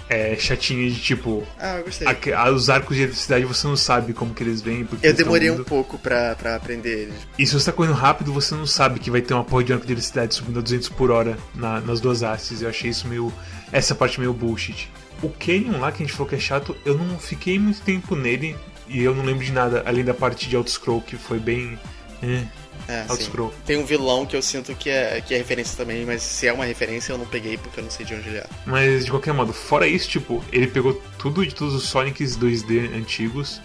é 0.10 0.36
chatinha 0.38 0.90
de 0.90 1.00
tipo. 1.00 1.44
Ah, 1.60 1.78
eu 1.78 1.84
gostei. 1.86 2.08
ah, 2.36 2.50
os 2.52 2.70
arcos 2.70 2.96
de 2.98 3.04
eletricidade 3.04 3.46
você 3.46 3.68
não 3.68 3.78
sabe 3.78 4.12
como 4.14 4.34
que 4.34 4.42
eles 4.44 4.62
vêm. 4.62 4.84
porque 4.86 5.06
Eu 5.08 5.14
demorei 5.14 5.52
um 5.52 5.64
pouco 5.64 5.98
pra, 6.00 6.36
pra 6.36 6.56
aprender 6.56 7.04
eles. 7.04 7.16
E 7.38 7.46
se 7.46 7.54
você 7.54 7.66
tá 7.68 7.72
correndo 7.72 7.94
rápido, 7.94 8.34
você 8.34 8.56
não 8.56 8.66
sabe 8.66 9.00
que 9.00 9.12
vai 9.12 9.22
ter 9.22 9.34
uma 9.34 9.44
porra 9.44 9.64
de 9.64 9.74
arco 9.74 9.86
de 9.86 9.92
eletricidade 9.94 10.34
subindo 10.34 10.60
a 10.60 10.62
200 10.62 10.90
por 10.90 11.12
hora 11.12 11.38
na- 11.56 11.80
nas 11.82 12.00
duas 12.02 12.24
hastes. 12.24 12.62
Eu 12.62 12.70
achei 12.70 12.90
isso 12.90 13.08
meio. 13.08 13.32
Essa 13.72 13.94
parte 13.94 14.20
meio 14.20 14.34
bullshit. 14.34 14.90
O 15.22 15.30
Canyon 15.30 15.80
lá 15.80 15.92
que 15.92 16.02
a 16.02 16.06
gente 16.06 16.14
falou 16.16 16.28
que 16.30 16.36
é 16.36 16.40
chato, 16.40 16.76
eu 16.86 16.98
não 16.98 17.20
fiquei 17.20 17.60
muito 17.60 17.82
tempo 17.82 18.16
nele 18.16 18.56
e 18.88 19.04
eu 19.04 19.14
não 19.14 19.24
lembro 19.24 19.46
de 19.46 19.52
nada, 19.52 19.84
além 19.86 20.04
da 20.04 20.14
parte 20.14 20.50
de 20.50 20.56
auto-scroll 20.56 21.02
que 21.02 21.18
foi 21.18 21.38
bem. 21.40 21.78
É, 22.24 22.44
É, 22.88 23.06
auto-scroll. 23.08 23.54
Tem 23.66 23.78
um 23.78 23.86
vilão 23.86 24.26
que 24.26 24.36
eu 24.36 24.42
sinto 24.42 24.74
que 24.76 24.90
é, 24.90 25.22
que 25.22 25.34
é 25.34 25.38
referência 25.38 25.78
também, 25.78 26.06
mas 26.06 26.22
se 26.22 26.48
é 26.48 26.54
uma 26.54 26.66
referência 26.66 27.14
eu 27.14 27.18
não 27.18 27.26
peguei 27.26 27.58
porque 27.58 27.80
eu 27.80 27.84
não 27.84 27.92
sei 27.92 28.06
de 28.06 28.14
onde 28.16 28.30
ele 28.30 28.38
é. 28.38 28.46
Mas 28.66 29.06
de 29.06 29.12
qualquer 29.12 29.34
modo, 29.34 29.54
fora 29.54 29.88
isso, 29.88 30.10
tipo, 30.10 30.44
ele 30.52 30.68
pegou 30.68 30.94
tudo 31.18 31.46
de 31.46 31.54
todos 31.54 31.74
os 31.74 31.84
Sonics 31.84 32.38
2D 32.38 32.96
antigos, 32.96 33.62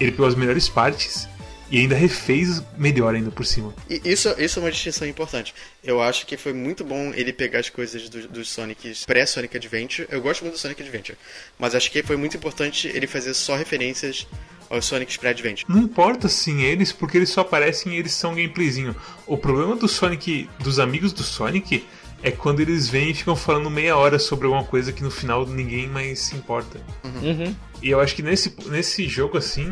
ele 0.00 0.10
pegou 0.12 0.26
as 0.26 0.34
melhores 0.34 0.68
partes 0.68 1.28
e 1.70 1.78
ainda 1.78 1.94
refez 1.94 2.62
melhor 2.76 3.14
ainda 3.14 3.30
por 3.30 3.44
cima. 3.46 3.74
E 3.88 4.00
isso, 4.04 4.28
isso 4.38 4.58
é 4.58 4.62
uma 4.62 4.70
distinção 4.70 5.06
importante. 5.08 5.54
Eu 5.82 6.00
acho 6.00 6.26
que 6.26 6.36
foi 6.36 6.52
muito 6.52 6.84
bom 6.84 7.12
ele 7.14 7.32
pegar 7.32 7.60
as 7.60 7.68
coisas 7.70 8.08
do- 8.08 8.28
dos 8.28 8.50
Sonics 8.50 9.04
pré-Sonic 9.04 9.56
Adventure. 9.56 10.06
Eu 10.10 10.20
gosto 10.20 10.42
muito 10.42 10.54
do 10.54 10.60
Sonic 10.60 10.82
Adventure, 10.82 11.16
mas 11.58 11.74
acho 11.74 11.90
que 11.90 12.02
foi 12.02 12.16
muito 12.16 12.36
importante 12.36 12.86
ele 12.88 13.06
fazer 13.06 13.32
só 13.34 13.56
referências 13.56 14.26
aos 14.70 14.84
Sonics 14.84 15.16
pré-Adventure. 15.16 15.64
Não 15.68 15.82
importa 15.82 16.28
sim 16.28 16.62
eles, 16.62 16.92
porque 16.92 17.16
eles 17.18 17.30
só 17.30 17.40
aparecem 17.42 17.94
e 17.94 17.98
eles 17.98 18.12
são 18.12 18.34
gameplayzinho. 18.34 18.94
O 19.26 19.36
problema 19.36 19.74
do 19.76 19.88
Sonic, 19.88 20.48
dos 20.60 20.78
amigos 20.78 21.12
do 21.12 21.22
Sonic, 21.22 21.84
é 22.22 22.30
quando 22.30 22.60
eles 22.60 22.88
vêm 22.88 23.10
e 23.10 23.14
ficam 23.14 23.36
falando 23.36 23.68
meia 23.70 23.96
hora 23.96 24.18
sobre 24.18 24.46
alguma 24.46 24.64
coisa 24.64 24.90
que 24.92 25.02
no 25.02 25.10
final 25.10 25.46
ninguém 25.46 25.86
mais 25.86 26.20
se 26.20 26.34
importa. 26.34 26.80
Uhum. 27.04 27.54
E 27.82 27.90
eu 27.90 28.00
acho 28.00 28.14
que 28.16 28.22
nesse, 28.22 28.54
nesse 28.66 29.06
jogo, 29.06 29.36
assim, 29.36 29.70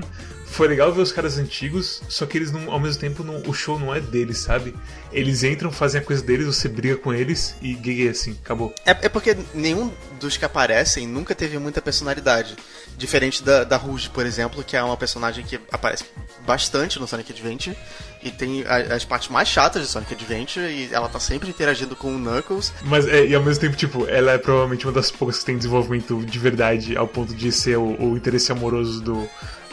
foi 0.53 0.69
legal 0.69 0.93
ver 0.93 1.01
os 1.01 1.11
caras 1.11 1.38
antigos, 1.38 2.03
só 2.09 2.27
que 2.27 2.37
eles, 2.37 2.53
não, 2.53 2.71
ao 2.71 2.79
mesmo 2.79 3.01
tempo, 3.01 3.25
não, 3.25 3.43
o 3.47 3.55
show 3.55 3.79
não 3.79 3.95
é 3.95 4.01
deles, 4.01 4.38
sabe? 4.38 4.75
Eles 5.11 5.43
entram, 5.43 5.73
fazem 5.73 6.01
a 6.01 6.05
coisa 6.05 6.23
deles, 6.23 6.47
você 6.47 6.69
briga 6.69 6.97
com 6.97 7.12
eles 7.12 7.57
e 7.62 7.75
gay 7.75 8.09
assim, 8.09 8.37
acabou. 8.45 8.75
É, 8.85 8.91
é 8.91 9.09
porque 9.09 9.37
nenhum 9.55 9.91
dos 10.21 10.37
que 10.37 10.45
aparecem 10.45 11.07
nunca 11.07 11.35
teve 11.35 11.59
muita 11.59 11.81
personalidade. 11.81 12.55
Diferente 12.97 13.43
da, 13.43 13.65
da 13.65 13.77
Rouge, 13.77 14.11
por 14.11 14.27
exemplo, 14.27 14.62
que 14.62 14.77
é 14.77 14.83
uma 14.83 14.97
personagem 14.97 15.45
que 15.45 15.59
aparece 15.73 16.05
bastante 16.47 17.01
no 17.01 17.09
Sonic 17.09 17.33
Adventure. 17.33 17.77
E 18.24 18.30
tem 18.30 18.64
a- 18.66 18.94
as 18.94 19.04
partes 19.04 19.28
mais 19.28 19.48
chatas 19.48 19.82
de 19.82 19.88
Sonic 19.88 20.14
Adventure. 20.14 20.64
E 20.66 20.88
ela 20.92 21.08
tá 21.08 21.18
sempre 21.18 21.48
interagindo 21.48 21.96
com 21.96 22.14
o 22.14 22.18
Knuckles. 22.18 22.72
Mas, 22.85 23.06
é, 23.08 23.26
e 23.26 23.35
ao 23.35 23.42
mesmo 23.42 23.61
tempo, 23.61 23.76
tipo, 23.76 24.06
ela 24.08 24.32
é 24.32 24.38
provavelmente 24.38 24.87
uma 24.87 24.92
das 24.92 25.11
poucas 25.11 25.38
que 25.40 25.44
tem 25.44 25.56
desenvolvimento 25.56 26.24
de 26.24 26.38
verdade, 26.38 26.96
ao 26.96 27.08
ponto 27.08 27.35
de 27.35 27.50
ser 27.50 27.76
o, 27.78 27.96
o 28.00 28.16
interesse 28.16 28.52
amoroso 28.52 29.00
do, 29.00 29.28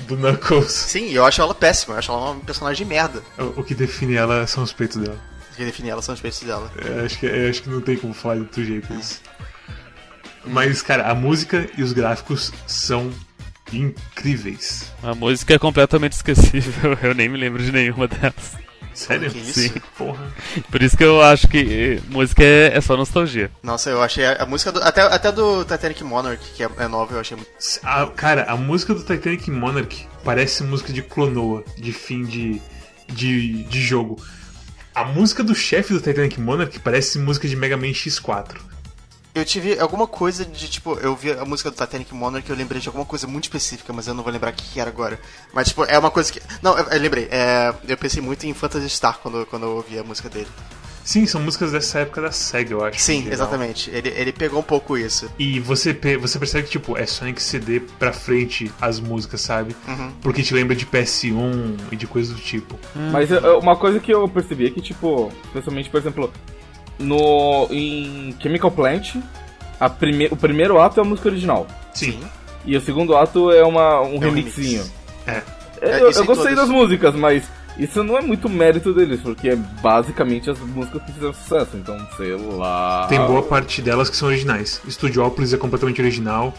do 0.08 0.16
Knuckles. 0.18 0.72
Sim, 0.90 1.12
eu 1.12 1.24
acho 1.26 1.40
ela 1.42 1.54
péssima. 1.54 1.94
Eu 1.96 2.00
acho 2.00 2.12
ela 2.12 2.32
uma 2.32 2.40
personagem 2.42 2.88
merda. 2.88 3.22
O, 3.38 3.62
o 3.62 3.64
que 3.64 3.76
define 3.76 4.16
ela 4.16 4.48
são 4.48 4.64
os 4.64 4.74
peitos 4.74 4.98
dela. 4.98 5.20
O 5.52 5.56
que 5.56 5.66
define 5.66 5.90
ela 5.90 6.02
são 6.02 6.16
os 6.16 6.22
peitos 6.22 6.40
dela. 6.42 6.72
É, 6.78 7.06
acho, 7.06 7.20
que, 7.20 7.28
é, 7.28 7.50
acho 7.50 7.62
que 7.62 7.70
não 7.70 7.82
tem 7.82 7.98
como 7.98 8.14
falar 8.14 8.36
de 8.36 8.42
outro 8.42 8.64
jeito 8.66 8.92
isso. 8.94 9.22
Mas, 10.46 10.82
cara, 10.82 11.10
a 11.10 11.14
música 11.14 11.70
e 11.78 11.84
os 11.84 11.92
gráficos 11.94 12.52
são 12.66 13.12
incríveis. 13.74 14.92
A 15.04 15.14
música 15.16 15.54
é 15.54 15.60
completamente 15.60 16.14
esquecível, 16.14 16.98
eu 17.04 17.14
nem 17.14 17.30
me 17.30 17.38
lembro 17.38 17.62
de 17.64 17.72
nenhuma 17.72 18.08
delas. 18.08 18.58
Sério? 18.94 19.32
Que 19.32 19.38
isso? 19.38 19.60
Sim. 19.62 19.72
Porra. 19.98 20.28
Por 20.70 20.82
isso 20.82 20.98
que 20.98 21.04
eu 21.04 21.22
acho 21.22 21.48
que 21.48 22.00
eh, 22.00 22.02
música 22.10 22.44
é, 22.44 22.76
é 22.76 22.82
só 22.82 22.98
nostalgia. 22.98 23.50
Nossa, 23.64 23.90
eu 23.90 24.02
achei 24.02 24.26
a, 24.26 24.44
a 24.44 24.46
música 24.46 24.74
do, 24.74 24.84
até, 24.84 25.02
até 25.02 25.32
do 25.32 25.64
Titanic 25.64 26.04
Monarch, 26.04 26.44
que 26.54 26.64
é, 26.64 26.70
é 26.80 26.88
nova, 26.88 27.14
eu 27.14 27.20
achei 27.22 27.38
muito. 27.38 27.50
A- 27.84 28.08
cara, 28.08 28.44
a 28.52 28.58
música 28.58 28.94
do 28.94 29.02
Titanic 29.02 29.50
Monarch 29.50 30.06
parece 30.24 30.64
música 30.64 30.92
de 30.92 31.02
Clonoa, 31.02 31.64
de 31.78 31.94
fim 31.94 32.24
de, 32.24 32.62
de, 33.08 33.64
de 33.64 33.82
jogo. 33.82 34.22
A 34.94 35.06
música 35.06 35.44
do 35.44 35.56
chefe 35.56 35.94
do 35.94 36.02
Titanic 36.02 36.38
Monarch 36.42 36.78
parece 36.80 37.20
música 37.20 37.48
de 37.48 37.56
Mega 37.56 37.78
Man 37.78 37.92
X4. 37.94 38.58
Eu 39.40 39.46
tive 39.46 39.80
alguma 39.80 40.06
coisa 40.08 40.46
de 40.46 40.68
tipo, 40.70 40.94
eu 41.00 41.16
vi 41.16 41.32
a 41.32 41.46
música 41.46 41.72
do 41.72 41.76
Titanic 41.78 42.14
Monarch 42.14 42.48
e 42.48 42.52
eu 42.52 42.58
lembrei 42.58 42.82
de 42.82 42.88
alguma 42.88 43.06
coisa 43.06 43.26
muito 43.28 43.46
específica, 43.46 43.94
mas 43.94 44.08
eu 44.08 44.14
não 44.14 44.24
vou 44.24 44.32
lembrar 44.32 44.52
o 44.52 44.56
que, 44.56 44.80
era 44.80 44.90
agora. 44.90 45.20
Mas 45.54 45.70
tipo, 45.70 45.84
é 45.86 45.98
uma 45.98 46.12
coisa 46.12 46.32
que. 46.32 46.42
Não, 46.62 46.78
eu, 46.78 46.86
eu 46.86 47.00
lembrei. 47.00 47.28
É, 47.32 47.74
eu 47.88 47.98
pensei 47.98 48.22
muito 48.22 48.46
em 48.46 48.54
Phantasy 48.54 48.90
Star 48.90 49.20
quando, 49.20 49.46
quando 49.46 49.64
eu 49.64 49.76
ouvi 49.76 49.98
a 49.98 50.04
música 50.04 50.30
dele. 50.30 50.48
Sim, 51.04 51.26
são 51.26 51.42
músicas 51.42 51.72
dessa 51.72 52.00
época 52.00 52.22
da 52.22 52.32
SEGA, 52.32 52.74
eu 52.74 52.84
acho. 52.86 53.00
Sim, 53.00 53.28
exatamente. 53.32 53.90
Ele, 53.90 54.10
ele 54.10 54.32
pegou 54.32 54.60
um 54.60 54.64
pouco 54.64 54.96
isso. 54.96 55.28
E 55.40 55.60
você, 55.60 55.92
você 56.22 56.38
percebe 56.38 56.66
que, 56.66 56.72
tipo, 56.72 56.96
é 56.96 57.06
Sonic 57.08 57.42
CD 57.42 57.80
pra 57.80 58.14
frente 58.14 58.72
as 58.80 59.00
músicas, 59.00 59.42
sabe? 59.42 59.76
Uhum. 59.88 60.12
Porque 60.22 60.44
te 60.44 60.54
lembra 60.54 60.76
de 60.76 60.86
PS1 60.86 61.78
e 61.92 61.96
de 61.96 62.06
coisas 62.06 62.36
do 62.36 62.40
tipo. 62.42 62.78
Mas 63.12 63.32
eu- 63.32 63.58
uma 63.58 63.76
coisa 63.76 64.00
que 64.00 64.14
eu 64.14 64.28
percebi 64.28 64.68
é 64.68 64.70
que, 64.70 64.82
tipo, 64.82 65.32
especialmente, 65.46 65.90
por 65.90 66.00
exemplo, 66.00 66.32
no 67.00 67.68
em 67.72 68.36
Chemical 68.42 68.70
Plant, 68.72 69.16
a 69.80 69.90
prime, 69.90 70.28
o 70.30 70.36
primeiro 70.36 70.80
ato 70.80 71.00
é 71.00 71.04
a 71.04 71.06
música 71.06 71.30
original. 71.30 71.66
Sim. 71.94 72.20
E 72.66 72.76
o 72.76 72.82
segundo 72.82 73.16
ato 73.16 73.52
é 73.52 73.64
uma, 73.64 74.02
um 74.02 74.14
É 74.14 74.16
um 74.16 74.20
remixinho. 74.20 74.84
remix. 74.84 74.94
É. 75.26 75.42
É, 75.82 76.02
Eu, 76.02 76.10
isso 76.10 76.20
eu 76.20 76.26
gostei 76.26 76.54
das 76.54 76.68
músicas, 76.70 77.16
mas 77.16 77.44
isso 77.78 78.04
não 78.04 78.18
é 78.18 78.22
muito 78.22 78.50
mérito 78.50 78.94
deles, 78.94 79.22
porque 79.22 79.50
é 79.50 79.56
basicamente 79.56 80.50
as 80.50 80.60
músicas 80.60 81.02
que 81.04 81.14
fizeram 81.14 81.34
sucesso, 81.34 81.78
então 81.78 81.98
sei 82.18 82.36
lá. 82.36 83.08
Tem 83.08 83.20
boa 83.26 83.42
parte 83.44 83.82
delas 83.82 84.10
que 84.10 84.18
são 84.18 84.28
originais. 84.28 84.82
Studiopolis 84.90 85.54
é 85.54 85.58
completamente 85.58 86.02
original. 86.02 86.54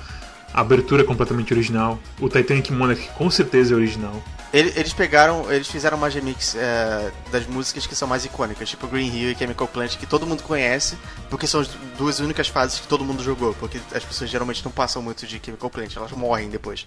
A 0.53 0.61
abertura 0.63 1.03
é 1.03 1.05
completamente 1.07 1.53
original. 1.55 1.99
O 2.21 2.29
Titanic 2.29 2.73
Monarch 2.73 3.09
com 3.17 3.31
certeza 3.31 3.73
é 3.73 3.77
original. 3.77 4.21
Ele- 4.53 4.73
eles 4.75 4.93
pegaram, 4.93 5.51
eles 5.53 5.69
fizeram 5.69 5.97
uma 5.97 6.09
remix 6.09 6.57
é, 6.57 7.13
das 7.31 7.47
músicas 7.47 7.87
que 7.87 7.95
são 7.95 8.09
mais 8.09 8.25
icônicas, 8.25 8.69
tipo 8.69 8.89
Green 8.89 9.07
Hill 9.15 9.31
e 9.31 9.37
Chemical 9.37 9.69
Plant, 9.69 9.97
que 9.97 10.07
todo 10.07 10.27
mundo 10.27 10.43
conhece, 10.43 10.99
porque 11.29 11.47
são 11.47 11.61
as 11.61 11.69
duas 11.97 12.19
únicas 12.19 12.49
fases 12.49 12.81
que 12.81 12.89
todo 12.89 13.05
mundo 13.05 13.23
jogou, 13.23 13.55
porque 13.55 13.81
as 13.95 14.05
pessoas 14.05 14.29
geralmente 14.29 14.65
não 14.65 14.73
passam 14.73 15.01
muito 15.01 15.25
de 15.25 15.41
Chemical 15.45 15.71
Plant, 15.71 15.95
elas 15.97 16.11
morrem 16.11 16.49
depois. 16.51 16.85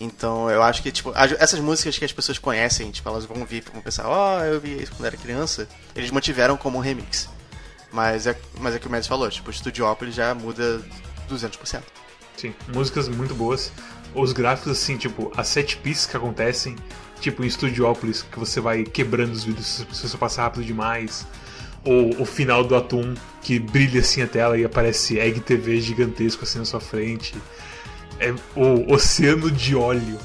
Então 0.00 0.48
eu 0.48 0.62
acho 0.62 0.80
que, 0.80 0.92
tipo, 0.92 1.10
as- 1.16 1.32
essas 1.32 1.58
músicas 1.58 1.98
que 1.98 2.04
as 2.04 2.12
pessoas 2.12 2.38
conhecem, 2.38 2.90
tipo, 2.92 3.08
elas 3.08 3.24
vão 3.24 3.44
vir, 3.44 3.64
vão 3.72 3.82
pensar, 3.82 4.06
ó, 4.06 4.40
eu 4.44 4.60
vi 4.60 4.80
isso 4.80 4.92
quando 4.92 5.06
era 5.06 5.16
criança, 5.16 5.68
eles 5.96 6.12
mantiveram 6.12 6.56
como 6.56 6.78
um 6.78 6.80
remix. 6.80 7.28
Mas 7.90 8.26
é, 8.28 8.38
mas 8.60 8.76
é 8.76 8.78
que 8.78 8.86
o 8.86 8.90
Mads 8.90 9.08
falou, 9.08 9.28
tipo, 9.28 9.50
o 9.50 9.52
Studiopolis 9.52 10.14
já 10.14 10.32
muda 10.34 10.80
200%. 11.28 11.82
Sim, 12.38 12.54
músicas 12.72 13.08
muito 13.08 13.34
boas. 13.34 13.72
Os 14.14 14.32
gráficos, 14.32 14.70
assim, 14.72 14.96
tipo, 14.96 15.32
as 15.36 15.48
set 15.48 15.76
pieces 15.78 16.06
que 16.06 16.16
acontecem, 16.16 16.76
tipo 17.20 17.44
em 17.44 17.50
Studiopolis, 17.50 18.22
que 18.22 18.38
você 18.38 18.60
vai 18.60 18.84
quebrando 18.84 19.32
os 19.32 19.42
vídeos 19.42 19.66
se 19.66 20.08
você 20.08 20.16
passar 20.16 20.44
rápido 20.44 20.64
demais. 20.64 21.26
Ou 21.84 22.22
o 22.22 22.24
final 22.24 22.62
do 22.62 22.76
Atum, 22.76 23.14
que 23.42 23.58
brilha 23.58 24.00
assim 24.00 24.22
a 24.22 24.26
tela 24.26 24.56
e 24.56 24.64
aparece 24.64 25.18
Egg 25.18 25.40
TV 25.40 25.80
gigantesco 25.80 26.44
assim 26.44 26.60
na 26.60 26.64
sua 26.64 26.80
frente. 26.80 27.34
É 28.20 28.32
o 28.54 28.92
oceano 28.92 29.50
de 29.50 29.74
óleo, 29.74 30.18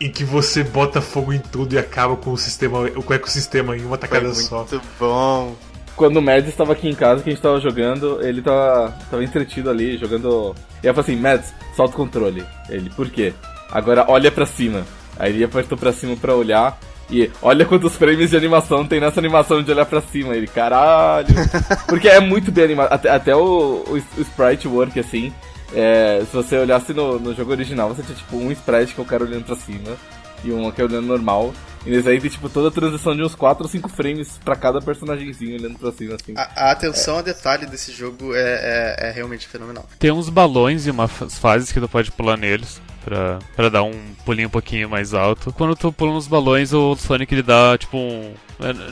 em 0.00 0.10
que 0.10 0.24
você 0.24 0.64
bota 0.64 1.00
fogo 1.00 1.32
em 1.32 1.38
tudo 1.38 1.74
e 1.74 1.78
acaba 1.78 2.16
com 2.16 2.32
o 2.32 2.38
sistema, 2.38 2.90
com 2.90 3.12
o 3.12 3.14
ecossistema 3.14 3.76
em 3.76 3.80
uma 3.80 3.90
Foi 3.90 3.98
tacada 3.98 4.26
muito 4.26 4.40
só. 4.40 4.66
bom. 4.98 5.56
Quando 5.94 6.16
o 6.16 6.22
Mads 6.22 6.48
estava 6.48 6.72
aqui 6.72 6.88
em 6.88 6.94
casa, 6.94 7.22
que 7.22 7.30
a 7.30 7.32
gente 7.32 7.42
tava 7.42 7.60
jogando, 7.60 8.20
ele 8.20 8.42
tava, 8.42 8.90
tava 9.08 9.22
entretido 9.22 9.70
ali, 9.70 9.96
jogando. 9.96 10.54
E 10.84 10.86
eu 10.86 10.94
falei 10.94 11.12
assim, 11.12 11.22
Mads, 11.22 11.54
solta 11.74 11.94
o 11.94 11.96
controle. 11.96 12.44
Ele, 12.68 12.90
por 12.90 13.08
quê? 13.08 13.32
Agora 13.72 14.04
olha 14.06 14.30
pra 14.30 14.44
cima. 14.44 14.84
Aí 15.18 15.32
ele 15.32 15.42
apertou 15.42 15.78
pra 15.78 15.94
cima 15.94 16.14
pra 16.14 16.34
olhar. 16.34 16.78
E 17.10 17.30
olha 17.40 17.64
quantos 17.64 17.96
frames 17.96 18.30
de 18.30 18.36
animação 18.36 18.86
tem 18.86 19.00
nessa 19.00 19.18
animação 19.18 19.62
de 19.62 19.72
olhar 19.72 19.86
pra 19.86 20.02
cima. 20.02 20.36
Ele, 20.36 20.46
caralho. 20.46 21.28
Porque 21.88 22.06
é 22.06 22.20
muito 22.20 22.52
bem 22.52 22.64
animado. 22.64 22.92
Até, 22.92 23.08
até 23.10 23.34
o, 23.34 23.82
o, 23.86 23.94
o 23.94 24.20
sprite 24.20 24.68
work, 24.68 25.00
assim. 25.00 25.32
é, 25.74 26.22
se 26.28 26.36
você 26.36 26.58
olhasse 26.58 26.92
no, 26.92 27.18
no 27.18 27.34
jogo 27.34 27.52
original, 27.52 27.88
você 27.88 28.02
tinha 28.02 28.16
tipo 28.16 28.36
um 28.36 28.52
sprite 28.52 28.94
que 28.94 29.00
é 29.00 29.02
o 29.02 29.06
cara 29.06 29.24
olhando 29.24 29.44
pra 29.44 29.56
cima. 29.56 29.96
E 30.44 30.52
um 30.52 30.70
que 30.70 30.82
é 30.82 30.84
olhando 30.84 31.06
normal. 31.06 31.54
E 31.86 31.90
nesse 31.90 32.08
aí 32.08 32.20
tem, 32.20 32.30
tipo, 32.30 32.48
toda 32.48 32.68
a 32.68 32.70
transição 32.70 33.14
de 33.14 33.22
uns 33.22 33.34
4 33.34 33.62
ou 33.62 33.68
5 33.68 33.88
frames 33.88 34.38
pra 34.44 34.56
cada 34.56 34.80
personagemzinho 34.80 35.58
olhando 35.58 35.78
pra 35.78 35.92
cima, 35.92 36.14
assim. 36.14 36.34
A, 36.36 36.68
a 36.68 36.70
atenção 36.70 37.18
a 37.18 37.22
detalhe 37.22 37.66
desse 37.66 37.92
jogo 37.92 38.34
é, 38.34 38.96
é, 39.00 39.08
é 39.08 39.10
realmente 39.10 39.46
fenomenal. 39.46 39.86
Tem 39.98 40.10
uns 40.10 40.28
balões 40.28 40.86
e 40.86 40.90
umas 40.90 41.38
fases 41.38 41.70
que 41.70 41.80
tu 41.80 41.88
pode 41.88 42.10
pular 42.10 42.36
neles. 42.36 42.80
Pra, 43.04 43.38
pra 43.54 43.68
dar 43.68 43.82
um 43.82 43.92
pulinho 44.24 44.48
um 44.48 44.50
pouquinho 44.50 44.88
mais 44.88 45.12
alto. 45.12 45.52
Quando 45.52 45.76
tu 45.76 45.92
pula 45.92 46.14
nos 46.14 46.26
balões, 46.26 46.72
o 46.72 46.96
Sonic 46.96 47.34
ele 47.34 47.42
dá 47.42 47.76
tipo 47.76 47.98
um. 47.98 48.32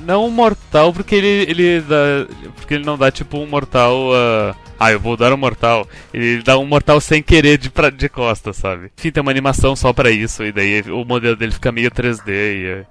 Não 0.03 0.27
um 0.27 0.31
mortal, 0.31 0.93
porque 0.93 1.15
ele, 1.15 1.51
ele 1.51 1.81
dá. 1.81 2.27
Porque 2.57 2.75
ele 2.75 2.85
não 2.85 2.99
dá 2.99 3.11
tipo 3.11 3.39
um 3.39 3.47
mortal. 3.47 4.11
Uh, 4.11 4.55
ah, 4.83 4.91
eu 4.91 4.99
vou 4.99 5.17
dar 5.17 5.33
um 5.33 5.37
mortal. 5.37 5.87
Ele 6.13 6.43
dá 6.43 6.59
um 6.59 6.67
mortal 6.67 7.01
sem 7.01 7.23
querer 7.23 7.57
de, 7.57 7.71
pra, 7.71 7.89
de 7.89 8.09
costa, 8.09 8.53
sabe? 8.53 8.91
Enfim, 8.99 9.13
tem 9.13 9.21
uma 9.21 9.31
animação 9.31 9.77
só 9.77 9.93
pra 9.93 10.11
isso, 10.11 10.43
e 10.43 10.51
daí 10.51 10.83
o 10.91 11.05
modelo 11.05 11.37
dele 11.37 11.53
fica 11.53 11.71
meio 11.71 11.89
3D 11.89 12.27
e 12.27 12.67
é, 12.67 12.87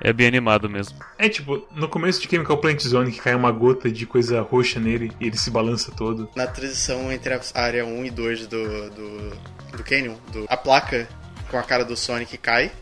é 0.00 0.12
bem 0.12 0.26
animado 0.26 0.68
mesmo. 0.68 0.98
É 1.16 1.28
tipo, 1.28 1.64
no 1.72 1.88
começo 1.88 2.20
de 2.20 2.28
Chemical 2.28 2.58
Plant 2.58 2.80
Zone 2.80 3.12
que 3.12 3.20
cai 3.20 3.36
uma 3.36 3.52
gota 3.52 3.88
de 3.88 4.04
coisa 4.06 4.40
roxa 4.40 4.80
nele 4.80 5.12
e 5.20 5.26
ele 5.28 5.36
se 5.36 5.48
balança 5.48 5.92
todo. 5.92 6.28
Na 6.34 6.48
transição 6.48 7.12
entre 7.12 7.32
a 7.32 7.40
área 7.54 7.86
1 7.86 8.04
e 8.04 8.10
2 8.10 8.46
do, 8.48 8.90
do, 8.90 9.32
do 9.76 9.84
Canyon, 9.84 10.16
do, 10.32 10.46
a 10.48 10.56
placa 10.56 11.08
com 11.50 11.58
a 11.58 11.62
cara 11.62 11.84
do 11.84 11.96
Sonic 11.96 12.36
cai, 12.38 12.72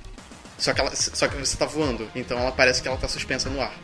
só 0.56 0.72
que, 0.72 0.80
ela, 0.80 0.94
só 0.94 1.26
que 1.28 1.36
você 1.36 1.56
tá 1.56 1.66
voando, 1.66 2.08
então 2.14 2.38
ela 2.38 2.52
parece 2.52 2.80
que 2.80 2.88
ela 2.88 2.96
tá 2.96 3.08
suspensa 3.08 3.50
no 3.50 3.60
ar. 3.60 3.74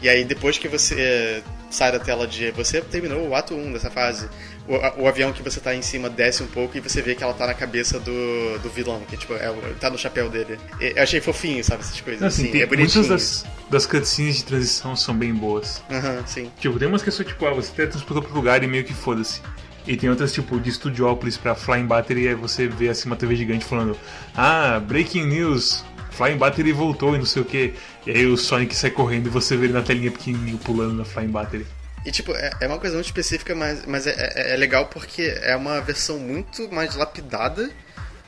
E 0.00 0.08
aí 0.08 0.24
depois 0.24 0.58
que 0.58 0.66
você 0.66 1.42
sai 1.70 1.92
da 1.92 1.98
tela 1.98 2.26
de 2.26 2.50
você 2.50 2.80
terminou 2.80 3.28
o 3.28 3.34
ato 3.34 3.54
1 3.54 3.72
dessa 3.72 3.90
fase, 3.90 4.28
o, 4.66 5.02
o, 5.02 5.08
avião 5.08 5.32
que 5.32 5.42
você 5.42 5.60
tá 5.60 5.74
em 5.74 5.80
cima 5.80 6.10
desce 6.10 6.42
um 6.42 6.46
pouco 6.46 6.76
e 6.76 6.80
você 6.80 7.00
vê 7.00 7.14
que 7.14 7.22
ela 7.22 7.32
tá 7.32 7.46
na 7.46 7.54
cabeça 7.54 7.98
do, 7.98 8.58
do 8.58 8.68
vilão, 8.68 9.00
que 9.08 9.16
tipo, 9.16 9.34
é, 9.34 9.52
tá 9.80 9.90
no 9.90 9.96
chapéu 9.96 10.28
dele. 10.28 10.58
Eu 10.80 11.02
achei 11.02 11.20
fofinho, 11.20 11.62
sabe, 11.62 11.82
essas 11.82 12.00
coisas. 12.00 12.22
assim, 12.22 12.48
assim, 12.48 12.60
é 12.60 12.66
bonitinho. 12.66 13.04
Muitas 13.04 13.42
das, 13.42 13.46
das 13.70 13.86
cutscenes 13.86 14.36
de 14.36 14.44
transição 14.44 14.94
são 14.96 15.16
bem 15.16 15.32
boas. 15.32 15.82
Aham, 15.90 16.18
uhum, 16.18 16.26
sim. 16.26 16.52
Tipo, 16.58 16.78
tem 16.78 16.88
umas 16.88 17.02
que 17.02 17.10
são 17.10 17.24
tipo, 17.24 17.46
ah, 17.46 17.54
você 17.54 17.72
teletransportou 17.72 18.22
pro 18.22 18.34
lugar 18.34 18.62
e 18.62 18.66
meio 18.66 18.84
que 18.84 18.94
foda-se. 18.94 19.40
E 19.86 19.96
tem 19.96 20.08
outras, 20.08 20.32
tipo, 20.32 20.60
de 20.60 20.70
Studiópolis 20.70 21.36
pra 21.36 21.54
Flying 21.54 21.86
Battery, 21.86 22.28
aí 22.28 22.34
você 22.34 22.68
vê 22.68 22.88
assim 22.88 23.08
uma 23.08 23.16
TV 23.16 23.34
gigante 23.34 23.64
falando 23.64 23.96
Ah, 24.34 24.80
breaking 24.80 25.26
news, 25.26 25.84
Flying 26.12 26.36
Battery 26.36 26.72
voltou 26.72 27.14
e 27.14 27.18
não 27.18 27.26
sei 27.26 27.42
o 27.42 27.44
que. 27.44 27.74
E 28.06 28.10
aí 28.10 28.26
o 28.26 28.36
Sonic 28.36 28.74
sai 28.76 28.90
correndo 28.90 29.26
e 29.26 29.30
você 29.30 29.56
vê 29.56 29.66
ele 29.66 29.72
na 29.72 29.82
telinha 29.82 30.10
pequenininho 30.10 30.58
pulando 30.58 30.94
na 30.94 31.04
Flying 31.04 31.28
Battery. 31.28 31.66
E 32.04 32.10
tipo, 32.10 32.32
é, 32.32 32.50
é 32.60 32.66
uma 32.66 32.78
coisa 32.78 32.94
muito 32.96 33.06
específica, 33.06 33.54
mas, 33.54 33.84
mas 33.86 34.06
é, 34.06 34.14
é, 34.16 34.54
é, 34.54 34.56
legal 34.56 34.86
porque 34.86 35.22
é 35.42 35.56
uma 35.56 35.80
versão 35.80 36.18
muito 36.18 36.70
mais 36.72 36.94
lapidada 36.96 37.70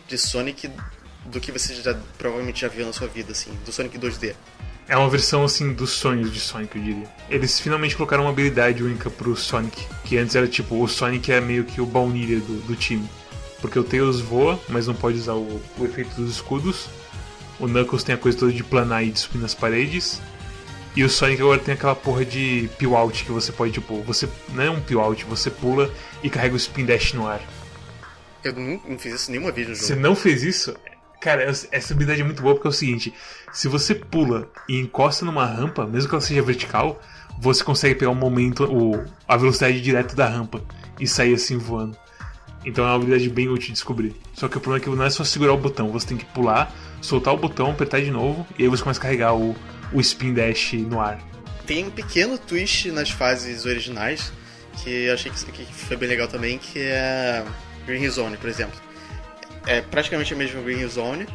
de 0.06 0.16
Sonic 0.16 0.70
do 1.26 1.40
que 1.40 1.50
você 1.50 1.74
já, 1.74 1.94
provavelmente 2.16 2.60
já 2.60 2.68
viu 2.68 2.86
na 2.86 2.92
sua 2.92 3.08
vida, 3.08 3.32
assim, 3.32 3.52
do 3.64 3.72
Sonic 3.72 3.98
2D. 3.98 4.34
É 4.86 4.96
uma 4.96 5.08
versão, 5.08 5.44
assim, 5.44 5.72
dos 5.72 5.90
sonhos 5.90 6.32
de 6.32 6.38
Sonic, 6.38 6.76
eu 6.76 6.82
diria. 6.82 7.06
Eles 7.30 7.58
finalmente 7.58 7.96
colocaram 7.96 8.24
uma 8.24 8.30
habilidade 8.30 8.82
única 8.82 9.08
pro 9.08 9.34
Sonic, 9.34 9.86
que 10.04 10.18
antes 10.18 10.36
era 10.36 10.46
tipo, 10.46 10.82
o 10.82 10.86
Sonic 10.86 11.32
é 11.32 11.40
meio 11.40 11.64
que 11.64 11.80
o 11.80 11.86
baunilha 11.86 12.38
do, 12.40 12.60
do 12.66 12.76
time. 12.76 13.08
Porque 13.62 13.78
o 13.78 13.84
Tails 13.84 14.20
voa, 14.20 14.60
mas 14.68 14.86
não 14.86 14.94
pode 14.94 15.18
usar 15.18 15.32
o, 15.32 15.60
o 15.78 15.84
efeito 15.84 16.14
dos 16.16 16.30
escudos. 16.30 16.86
O 17.58 17.66
Knuckles 17.66 18.04
tem 18.04 18.14
a 18.14 18.18
coisa 18.18 18.36
toda 18.36 18.52
de 18.52 18.62
planar 18.62 19.02
e 19.04 19.10
de 19.10 19.18
subir 19.18 19.38
nas 19.38 19.54
paredes. 19.54 20.20
E 20.94 21.02
o 21.02 21.08
Sonic 21.08 21.40
agora 21.40 21.58
tem 21.58 21.74
aquela 21.74 21.94
porra 21.94 22.24
de 22.24 22.68
peel 22.78 22.94
out 22.94 23.24
que 23.24 23.32
você 23.32 23.50
pode, 23.52 23.72
tipo, 23.72 24.02
você 24.02 24.28
não 24.52 24.62
é 24.62 24.70
um 24.70 24.80
peel 24.80 25.00
out, 25.00 25.24
você 25.24 25.50
pula 25.50 25.90
e 26.22 26.28
carrega 26.28 26.54
o 26.54 26.58
spin 26.58 26.84
dash 26.84 27.14
no 27.14 27.26
ar. 27.26 27.40
Eu 28.44 28.52
não, 28.52 28.80
não 28.86 28.98
fiz 28.98 29.14
isso 29.14 29.30
nenhuma 29.30 29.50
vez 29.50 29.66
no 29.66 29.74
jogo. 29.74 29.86
Você 29.86 29.96
não 29.96 30.14
fez 30.14 30.42
isso? 30.42 30.76
Cara, 31.24 31.42
essa 31.44 31.94
habilidade 31.94 32.20
é 32.20 32.24
muito 32.24 32.42
boa 32.42 32.54
porque 32.54 32.68
é 32.68 32.70
o 32.70 32.72
seguinte: 32.72 33.14
se 33.50 33.66
você 33.66 33.94
pula 33.94 34.46
e 34.68 34.78
encosta 34.78 35.24
numa 35.24 35.46
rampa, 35.46 35.86
mesmo 35.86 36.06
que 36.06 36.14
ela 36.14 36.20
seja 36.20 36.42
vertical, 36.42 37.00
você 37.38 37.64
consegue 37.64 37.94
pegar 37.94 38.10
o 38.10 38.14
momento, 38.14 38.64
o, 38.64 39.02
a 39.26 39.34
velocidade 39.34 39.80
direto 39.80 40.14
da 40.14 40.28
rampa 40.28 40.62
e 41.00 41.08
sair 41.08 41.32
assim 41.32 41.56
voando. 41.56 41.96
Então 42.62 42.84
é 42.84 42.88
uma 42.88 42.96
habilidade 42.96 43.30
bem 43.30 43.48
útil 43.48 43.68
de 43.68 43.72
descobrir. 43.72 44.14
Só 44.34 44.48
que 44.48 44.58
o 44.58 44.60
problema 44.60 44.82
é 44.82 44.84
que 44.84 44.94
não 44.94 45.02
é 45.02 45.08
só 45.08 45.24
segurar 45.24 45.54
o 45.54 45.56
botão, 45.56 45.90
você 45.90 46.08
tem 46.08 46.18
que 46.18 46.26
pular, 46.26 46.70
soltar 47.00 47.32
o 47.32 47.38
botão, 47.38 47.70
apertar 47.70 48.02
de 48.02 48.10
novo, 48.10 48.46
e 48.58 48.64
aí 48.64 48.68
você 48.68 48.82
começa 48.82 49.00
a 49.00 49.02
carregar 49.02 49.34
o, 49.34 49.56
o 49.94 50.00
spin 50.02 50.34
dash 50.34 50.74
no 50.74 51.00
ar. 51.00 51.18
Tem 51.66 51.86
um 51.86 51.90
pequeno 51.90 52.36
twist 52.36 52.90
nas 52.90 53.08
fases 53.08 53.64
originais 53.64 54.30
que 54.82 54.90
eu 54.90 55.14
achei 55.14 55.32
que, 55.32 55.52
que 55.52 55.72
foi 55.72 55.96
bem 55.96 56.08
legal 56.10 56.28
também, 56.28 56.58
que 56.58 56.80
é 56.80 57.42
Green 57.86 58.06
Zone, 58.10 58.36
por 58.36 58.50
exemplo. 58.50 58.78
É 59.66 59.80
praticamente 59.80 60.32
a 60.32 60.36
mesma 60.36 60.60
Green 60.62 60.86
Zone, 60.88 61.26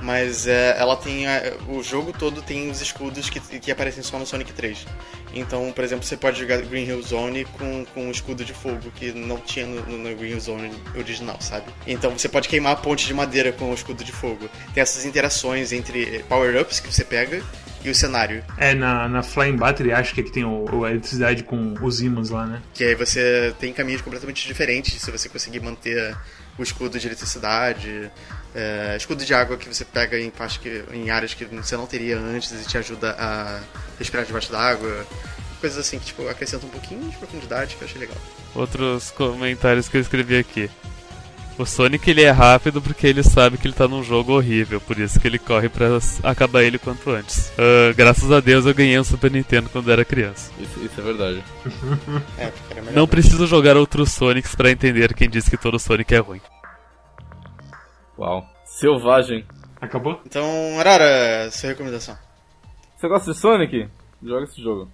mas 0.00 0.46
é, 0.46 0.76
ela 0.78 0.96
tem. 0.96 1.26
A, 1.26 1.54
o 1.68 1.82
jogo 1.82 2.12
todo 2.12 2.42
tem 2.42 2.70
os 2.70 2.80
escudos 2.80 3.28
que, 3.30 3.40
que 3.40 3.70
aparecem 3.70 4.02
só 4.02 4.18
no 4.18 4.26
Sonic 4.26 4.52
3. 4.52 4.86
Então, 5.34 5.70
por 5.72 5.84
exemplo, 5.84 6.04
você 6.04 6.16
pode 6.16 6.38
jogar 6.40 6.60
Green 6.62 6.84
Hill 6.84 7.02
Zone 7.02 7.44
com, 7.44 7.84
com 7.94 8.06
um 8.06 8.10
escudo 8.10 8.44
de 8.44 8.54
fogo 8.54 8.90
que 8.94 9.12
não 9.12 9.38
tinha 9.38 9.66
no, 9.66 9.82
no 9.98 10.16
Green 10.16 10.30
Hill 10.30 10.40
Zone 10.40 10.72
original, 10.96 11.36
sabe? 11.40 11.66
Então 11.86 12.10
você 12.10 12.28
pode 12.28 12.48
queimar 12.48 12.72
a 12.72 12.76
ponte 12.76 13.06
de 13.06 13.14
madeira 13.14 13.52
com 13.52 13.70
o 13.70 13.74
escudo 13.74 14.02
de 14.02 14.12
fogo. 14.12 14.48
Tem 14.72 14.80
essas 14.80 15.04
interações 15.04 15.72
entre 15.72 16.24
power-ups 16.28 16.80
que 16.80 16.92
você 16.92 17.04
pega 17.04 17.42
e 17.84 17.90
o 17.90 17.94
cenário. 17.94 18.44
É, 18.56 18.74
na, 18.74 19.08
na 19.08 19.22
Flying 19.22 19.56
Battery 19.56 19.92
acho 19.92 20.14
que, 20.14 20.20
é 20.20 20.24
que 20.24 20.32
tem 20.32 20.44
o, 20.44 20.84
a 20.84 20.90
eletricidade 20.90 21.42
com 21.42 21.74
os 21.80 22.00
ímãs 22.00 22.30
lá, 22.30 22.46
né? 22.46 22.62
Que 22.74 22.84
aí 22.84 22.94
você 22.94 23.54
tem 23.58 23.72
caminhos 23.72 24.02
completamente 24.02 24.46
diferentes 24.46 25.00
se 25.00 25.10
você 25.10 25.28
conseguir 25.28 25.60
manter 25.60 26.16
o 26.58 26.62
escudo 26.62 26.98
de 26.98 27.06
eletricidade, 27.06 28.10
é, 28.54 28.96
escudo 28.96 29.24
de 29.24 29.32
água 29.32 29.56
que 29.56 29.68
você 29.68 29.84
pega 29.84 30.18
em, 30.18 30.32
que, 30.60 30.84
em 30.92 31.10
áreas 31.10 31.34
que 31.34 31.44
você 31.44 31.76
não 31.76 31.86
teria 31.86 32.18
antes 32.18 32.50
e 32.50 32.68
te 32.68 32.76
ajuda 32.76 33.14
a 33.18 33.60
respirar 33.98 34.26
debaixo 34.26 34.50
d'água. 34.50 35.06
Coisas 35.60 35.78
assim 35.78 35.98
que 35.98 36.06
tipo, 36.06 36.28
acrescentam 36.28 36.68
um 36.68 36.72
pouquinho 36.72 37.08
de 37.08 37.16
profundidade 37.16 37.76
que 37.76 37.82
eu 37.82 37.88
achei 37.88 38.00
legal. 38.00 38.16
Outros 38.54 39.10
comentários 39.10 39.88
que 39.88 39.96
eu 39.96 40.00
escrevi 40.00 40.36
aqui. 40.36 40.70
O 41.58 41.66
Sonic 41.66 42.08
ele 42.08 42.22
é 42.22 42.30
rápido 42.30 42.80
porque 42.80 43.04
ele 43.04 43.20
sabe 43.24 43.58
que 43.58 43.66
ele 43.66 43.74
tá 43.74 43.88
num 43.88 44.00
jogo 44.02 44.32
horrível, 44.32 44.80
por 44.80 44.96
isso 44.96 45.18
que 45.18 45.26
ele 45.26 45.40
corre 45.40 45.68
para 45.68 45.88
acabar 46.22 46.62
ele 46.62 46.78
quanto 46.78 47.10
antes. 47.10 47.48
Uh, 47.50 47.92
graças 47.96 48.30
a 48.30 48.38
Deus 48.38 48.64
eu 48.64 48.72
ganhei 48.72 48.96
um 48.96 49.02
Super 49.02 49.28
Nintendo 49.28 49.68
quando 49.68 49.90
era 49.90 50.04
criança. 50.04 50.52
Isso, 50.60 50.78
isso 50.78 51.00
é 51.00 51.02
verdade. 51.02 51.44
é, 52.38 52.52
Não 52.92 53.08
preciso 53.08 53.44
jogar 53.44 53.76
outros 53.76 54.12
Sonics 54.12 54.54
para 54.54 54.70
entender 54.70 55.12
quem 55.14 55.28
diz 55.28 55.48
que 55.48 55.56
todo 55.56 55.80
Sonic 55.80 56.14
é 56.14 56.18
ruim. 56.18 56.40
Uau. 58.16 58.46
Selvagem. 58.64 59.44
Acabou? 59.80 60.20
Então, 60.24 60.44
Arara, 60.78 61.50
sua 61.50 61.70
recomendação. 61.70 62.16
Você 62.96 63.08
gosta 63.08 63.32
de 63.32 63.38
Sonic? 63.38 63.88
Joga 64.22 64.44
esse 64.44 64.62
jogo. 64.62 64.88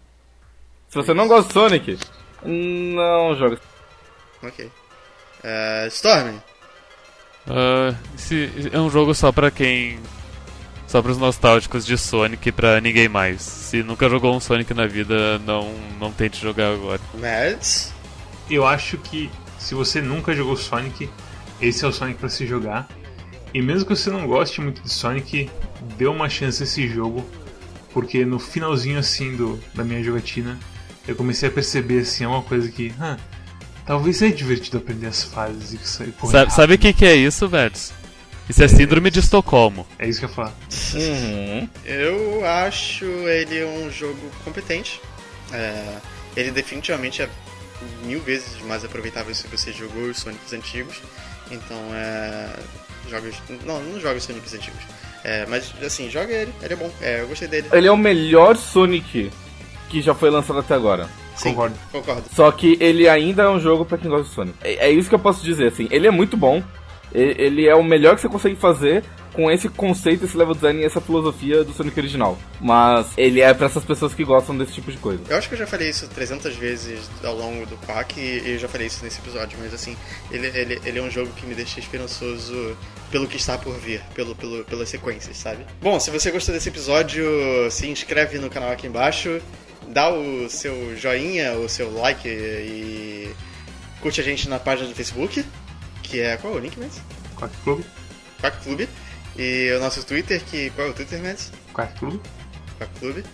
Se 0.88 0.96
você 0.96 1.12
não 1.12 1.28
gosta 1.28 1.48
de 1.48 1.52
Sonic, 1.52 1.98
não 2.42 3.34
joga. 3.36 3.60
Ok. 4.42 4.64
Uh, 4.64 5.86
Storm? 5.88 6.38
Uh, 7.46 7.94
esse 8.14 8.70
é 8.72 8.80
um 8.80 8.90
jogo 8.90 9.14
só 9.14 9.30
pra 9.30 9.50
quem. 9.50 9.98
Só 10.86 11.02
pros 11.02 11.18
nostálgicos 11.18 11.84
de 11.84 11.98
Sonic 11.98 12.48
e 12.48 12.52
pra 12.52 12.80
ninguém 12.80 13.08
mais. 13.08 13.40
Se 13.42 13.82
nunca 13.82 14.08
jogou 14.08 14.34
um 14.34 14.40
Sonic 14.40 14.72
na 14.74 14.86
vida, 14.86 15.38
não, 15.40 15.74
não 15.98 16.12
tente 16.12 16.40
jogar 16.40 16.72
agora. 16.72 17.00
Mads? 17.14 17.92
Eu 18.48 18.64
acho 18.66 18.96
que 18.98 19.30
se 19.58 19.74
você 19.74 20.00
nunca 20.00 20.34
jogou 20.34 20.56
Sonic, 20.56 21.08
esse 21.60 21.84
é 21.84 21.88
o 21.88 21.92
Sonic 21.92 22.20
para 22.20 22.28
se 22.28 22.46
jogar. 22.46 22.86
E 23.52 23.62
mesmo 23.62 23.86
que 23.86 23.96
você 23.96 24.10
não 24.10 24.26
goste 24.26 24.60
muito 24.60 24.82
de 24.82 24.90
Sonic, 24.90 25.50
dê 25.96 26.06
uma 26.06 26.28
chance 26.28 26.62
a 26.62 26.64
esse 26.64 26.86
jogo, 26.88 27.24
porque 27.92 28.24
no 28.24 28.38
finalzinho 28.38 28.98
assim 28.98 29.36
do, 29.36 29.58
da 29.72 29.82
minha 29.82 30.02
jogatina, 30.02 30.58
eu 31.06 31.14
comecei 31.14 31.48
a 31.48 31.52
perceber 31.52 32.00
assim 32.00 32.26
uma 32.26 32.42
coisa 32.42 32.68
que, 32.68 32.92
ah, 33.00 33.16
talvez 33.86 34.16
seja 34.16 34.34
divertido 34.34 34.78
aprender 34.78 35.06
as 35.06 35.24
fases 35.24 35.72
e 35.72 35.86
sair 35.86 36.14
Sabe, 36.30 36.52
sabe 36.52 36.74
o 36.74 36.78
que, 36.78 36.92
que 36.92 37.04
é 37.04 37.14
isso, 37.14 37.48
Vets? 37.48 37.92
Isso 38.48 38.62
é, 38.62 38.66
é 38.66 38.68
síndrome 38.68 39.10
de 39.10 39.20
Estocolmo. 39.20 39.86
É 39.98 40.06
isso 40.06 40.18
que 40.18 40.26
eu 40.26 40.30
falo. 40.30 40.52
Uhum. 40.94 41.68
Eu 41.84 42.44
acho 42.46 43.04
ele 43.04 43.64
um 43.64 43.90
jogo 43.90 44.30
competente. 44.44 45.00
É, 45.52 45.96
ele 46.36 46.50
definitivamente 46.50 47.22
é 47.22 47.28
mil 48.04 48.20
vezes 48.20 48.60
mais 48.62 48.84
aproveitável 48.84 49.34
se 49.34 49.46
você 49.48 49.72
jogou 49.72 50.04
os 50.04 50.18
Sonics 50.18 50.52
antigos. 50.52 51.00
Então 51.50 51.76
é. 51.94 52.50
Jogos. 53.08 53.34
Não, 53.64 53.82
não 53.82 54.00
joga 54.00 54.16
os 54.16 54.24
Sonics 54.24 54.52
antigos. 54.52 54.82
É, 55.22 55.46
mas 55.46 55.72
assim, 55.82 56.10
joga 56.10 56.32
ele, 56.32 56.52
ele 56.60 56.74
é 56.74 56.76
bom. 56.76 56.92
É, 57.00 57.20
eu 57.22 57.28
gostei 57.28 57.48
dele. 57.48 57.68
Ele 57.72 57.86
é 57.86 57.92
o 57.92 57.96
melhor 57.96 58.56
Sonic 58.56 59.30
que 59.88 60.02
já 60.02 60.14
foi 60.14 60.28
lançado 60.28 60.58
até 60.58 60.74
agora. 60.74 61.08
Sim, 61.36 61.50
concordo. 61.50 61.76
concordo. 61.90 62.24
Só 62.34 62.50
que 62.52 62.76
ele 62.80 63.08
ainda 63.08 63.44
é 63.44 63.48
um 63.48 63.60
jogo 63.60 63.84
para 63.84 63.98
quem 63.98 64.10
gosta 64.10 64.28
de 64.28 64.34
Sonic. 64.34 64.56
É, 64.62 64.88
é, 64.88 64.90
isso 64.90 65.08
que 65.08 65.14
eu 65.14 65.18
posso 65.18 65.44
dizer, 65.44 65.68
assim. 65.68 65.88
Ele 65.90 66.06
é 66.06 66.10
muito 66.10 66.36
bom. 66.36 66.62
Ele 67.12 67.68
é 67.68 67.74
o 67.76 67.84
melhor 67.84 68.16
que 68.16 68.22
você 68.22 68.28
consegue 68.28 68.56
fazer 68.56 69.04
com 69.34 69.50
esse 69.50 69.68
conceito, 69.68 70.24
esse 70.24 70.36
level 70.36 70.54
design 70.54 70.80
e 70.80 70.84
essa 70.84 71.00
filosofia 71.00 71.64
do 71.64 71.72
Sonic 71.72 71.98
original. 71.98 72.38
Mas 72.60 73.08
ele 73.16 73.40
é 73.40 73.52
para 73.52 73.66
essas 73.66 73.84
pessoas 73.84 74.14
que 74.14 74.24
gostam 74.24 74.56
desse 74.56 74.72
tipo 74.72 74.90
de 74.90 74.96
coisa. 74.96 75.22
Eu 75.28 75.36
acho 75.36 75.48
que 75.48 75.54
eu 75.54 75.58
já 75.58 75.66
falei 75.66 75.90
isso 75.90 76.08
300 76.08 76.56
vezes 76.56 77.10
ao 77.22 77.34
longo 77.34 77.66
do 77.66 77.76
Quack 77.78 78.18
e 78.18 78.52
eu 78.52 78.58
já 78.58 78.68
falei 78.68 78.86
isso 78.86 79.04
nesse 79.04 79.18
episódio, 79.20 79.58
mas 79.60 79.74
assim, 79.74 79.96
ele, 80.30 80.46
ele, 80.46 80.80
ele 80.84 80.98
é 80.98 81.02
um 81.02 81.10
jogo 81.10 81.30
que 81.36 81.44
me 81.46 81.54
deixa 81.54 81.80
esperançoso 81.80 82.76
pelo 83.10 83.26
que 83.26 83.36
está 83.36 83.58
por 83.58 83.74
vir, 83.74 84.00
pelo, 84.14 84.34
pelo, 84.34 84.64
pelas 84.64 84.88
sequências, 84.88 85.36
sabe? 85.36 85.66
Bom, 85.82 85.98
se 85.98 86.10
você 86.10 86.30
gostou 86.30 86.54
desse 86.54 86.68
episódio, 86.68 87.24
se 87.70 87.88
inscreve 87.88 88.38
no 88.38 88.48
canal 88.48 88.70
aqui 88.70 88.86
embaixo, 88.86 89.40
dá 89.88 90.10
o 90.12 90.48
seu 90.48 90.96
joinha, 90.96 91.52
o 91.54 91.68
seu 91.68 91.92
like 91.94 92.28
e 92.28 93.34
curte 94.00 94.20
a 94.20 94.24
gente 94.24 94.48
na 94.48 94.58
página 94.58 94.88
do 94.88 94.94
Facebook, 94.94 95.44
que 96.02 96.20
é 96.20 96.36
qual 96.36 96.54
é 96.54 96.56
o 96.56 96.58
link 96.60 96.76
mesmo? 96.78 97.02
Quack 97.36 97.54
Clube. 97.64 97.84
Quack 98.40 98.62
Clube. 98.62 98.88
E 99.36 99.72
o 99.76 99.80
nosso 99.80 100.04
Twitter, 100.04 100.40
que 100.44 100.70
qual 100.70 100.88
é 100.88 100.90
o 100.90 100.94
Twitter 100.94 101.18
mesmo? 101.20 101.52
Quack 101.72 101.98
Clube. 101.98 102.20
Quack 102.78 102.98
Clube. 103.00 103.24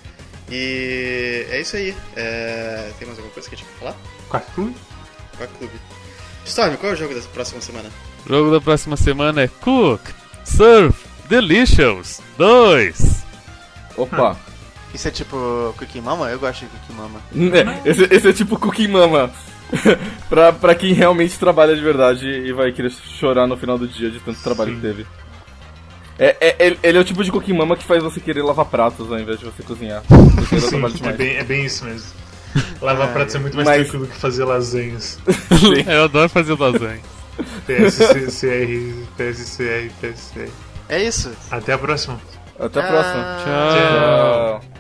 E 0.50 1.46
é 1.50 1.60
isso 1.60 1.76
aí. 1.76 1.94
É, 2.16 2.90
Tem 2.98 3.06
mais 3.06 3.18
alguma 3.18 3.32
coisa 3.34 3.48
que 3.48 3.54
a 3.54 3.58
gente 3.58 3.68
quer 3.68 3.78
falar? 3.78 3.96
Quack 4.30 4.50
Clube. 4.52 4.74
Quack 5.36 5.52
Clube. 5.58 5.74
Storm, 6.44 6.76
qual 6.76 6.92
é 6.92 6.94
o 6.94 6.98
jogo 6.98 7.14
da 7.14 7.20
próxima 7.28 7.60
semana? 7.60 7.90
O 8.26 8.28
jogo 8.28 8.50
da 8.50 8.60
próxima 8.60 8.96
semana 8.96 9.42
é 9.42 9.48
Cook, 9.48 10.00
Surf, 10.44 11.06
Delicious 11.28 12.20
2. 12.38 13.22
Opa! 13.96 14.36
Isso 14.92 15.06
é 15.08 15.10
tipo 15.10 15.74
Cookie 15.78 16.00
Mama? 16.00 16.28
Eu 16.30 16.38
gosto 16.38 16.60
de 16.60 16.66
Cookie 16.66 16.92
Mama. 16.92 17.20
É, 17.84 17.88
esse, 17.90 18.02
esse 18.14 18.28
é 18.28 18.32
tipo 18.32 18.58
Cookie 18.58 18.88
Mama. 18.88 19.30
pra, 20.28 20.52
pra 20.52 20.74
quem 20.74 20.92
realmente 20.92 21.38
trabalha 21.38 21.76
de 21.76 21.80
verdade 21.82 22.26
e 22.28 22.52
vai 22.52 22.72
querer 22.72 22.90
chorar 22.90 23.46
no 23.46 23.56
final 23.56 23.78
do 23.78 23.86
dia 23.86 24.10
de 24.10 24.18
tanto 24.20 24.40
trabalho 24.42 24.74
que 24.74 24.80
teve. 24.80 25.06
É, 26.18 26.36
é- 26.40 26.56
ele, 26.58 26.78
ele 26.82 26.98
é 26.98 27.00
o 27.00 27.04
tipo 27.04 27.22
de 27.24 27.30
Cookie 27.30 27.52
Mama 27.52 27.76
que 27.76 27.84
faz 27.84 28.02
você 28.02 28.20
querer 28.20 28.42
lavar 28.42 28.66
pratos 28.66 29.10
ao 29.10 29.18
invés 29.18 29.38
de 29.38 29.44
você 29.44 29.62
cozinhar. 29.62 30.02
Você 30.50 30.60
Sim, 30.60 30.82
é 31.06 31.12
bem, 31.12 31.36
é 31.36 31.44
bem 31.44 31.64
isso 31.64 31.84
mesmo. 31.84 32.10
Lavar 32.82 33.12
pratos 33.12 33.34
é 33.34 33.38
muito 33.38 33.56
mais 33.56 33.68
Mas- 33.68 33.78
tranquilo 33.82 34.06
que 34.08 34.16
fazer 34.16 34.44
lasanhas. 34.44 35.18
Eu 35.86 36.04
adoro 36.04 36.28
fazer 36.28 36.58
lasanha. 36.58 37.00
PSCR, 37.66 39.06
PSCR, 39.16 39.90
PSCR. 40.00 40.50
É 40.88 41.02
isso. 41.02 41.30
Até 41.50 41.72
a 41.72 41.78
próxima. 41.78 42.20
Até 42.58 42.80
a 42.80 42.86
próxima. 42.88 43.22
Ah. 43.22 43.40
Tchau. 43.44 44.60
Tchau. 44.60 44.79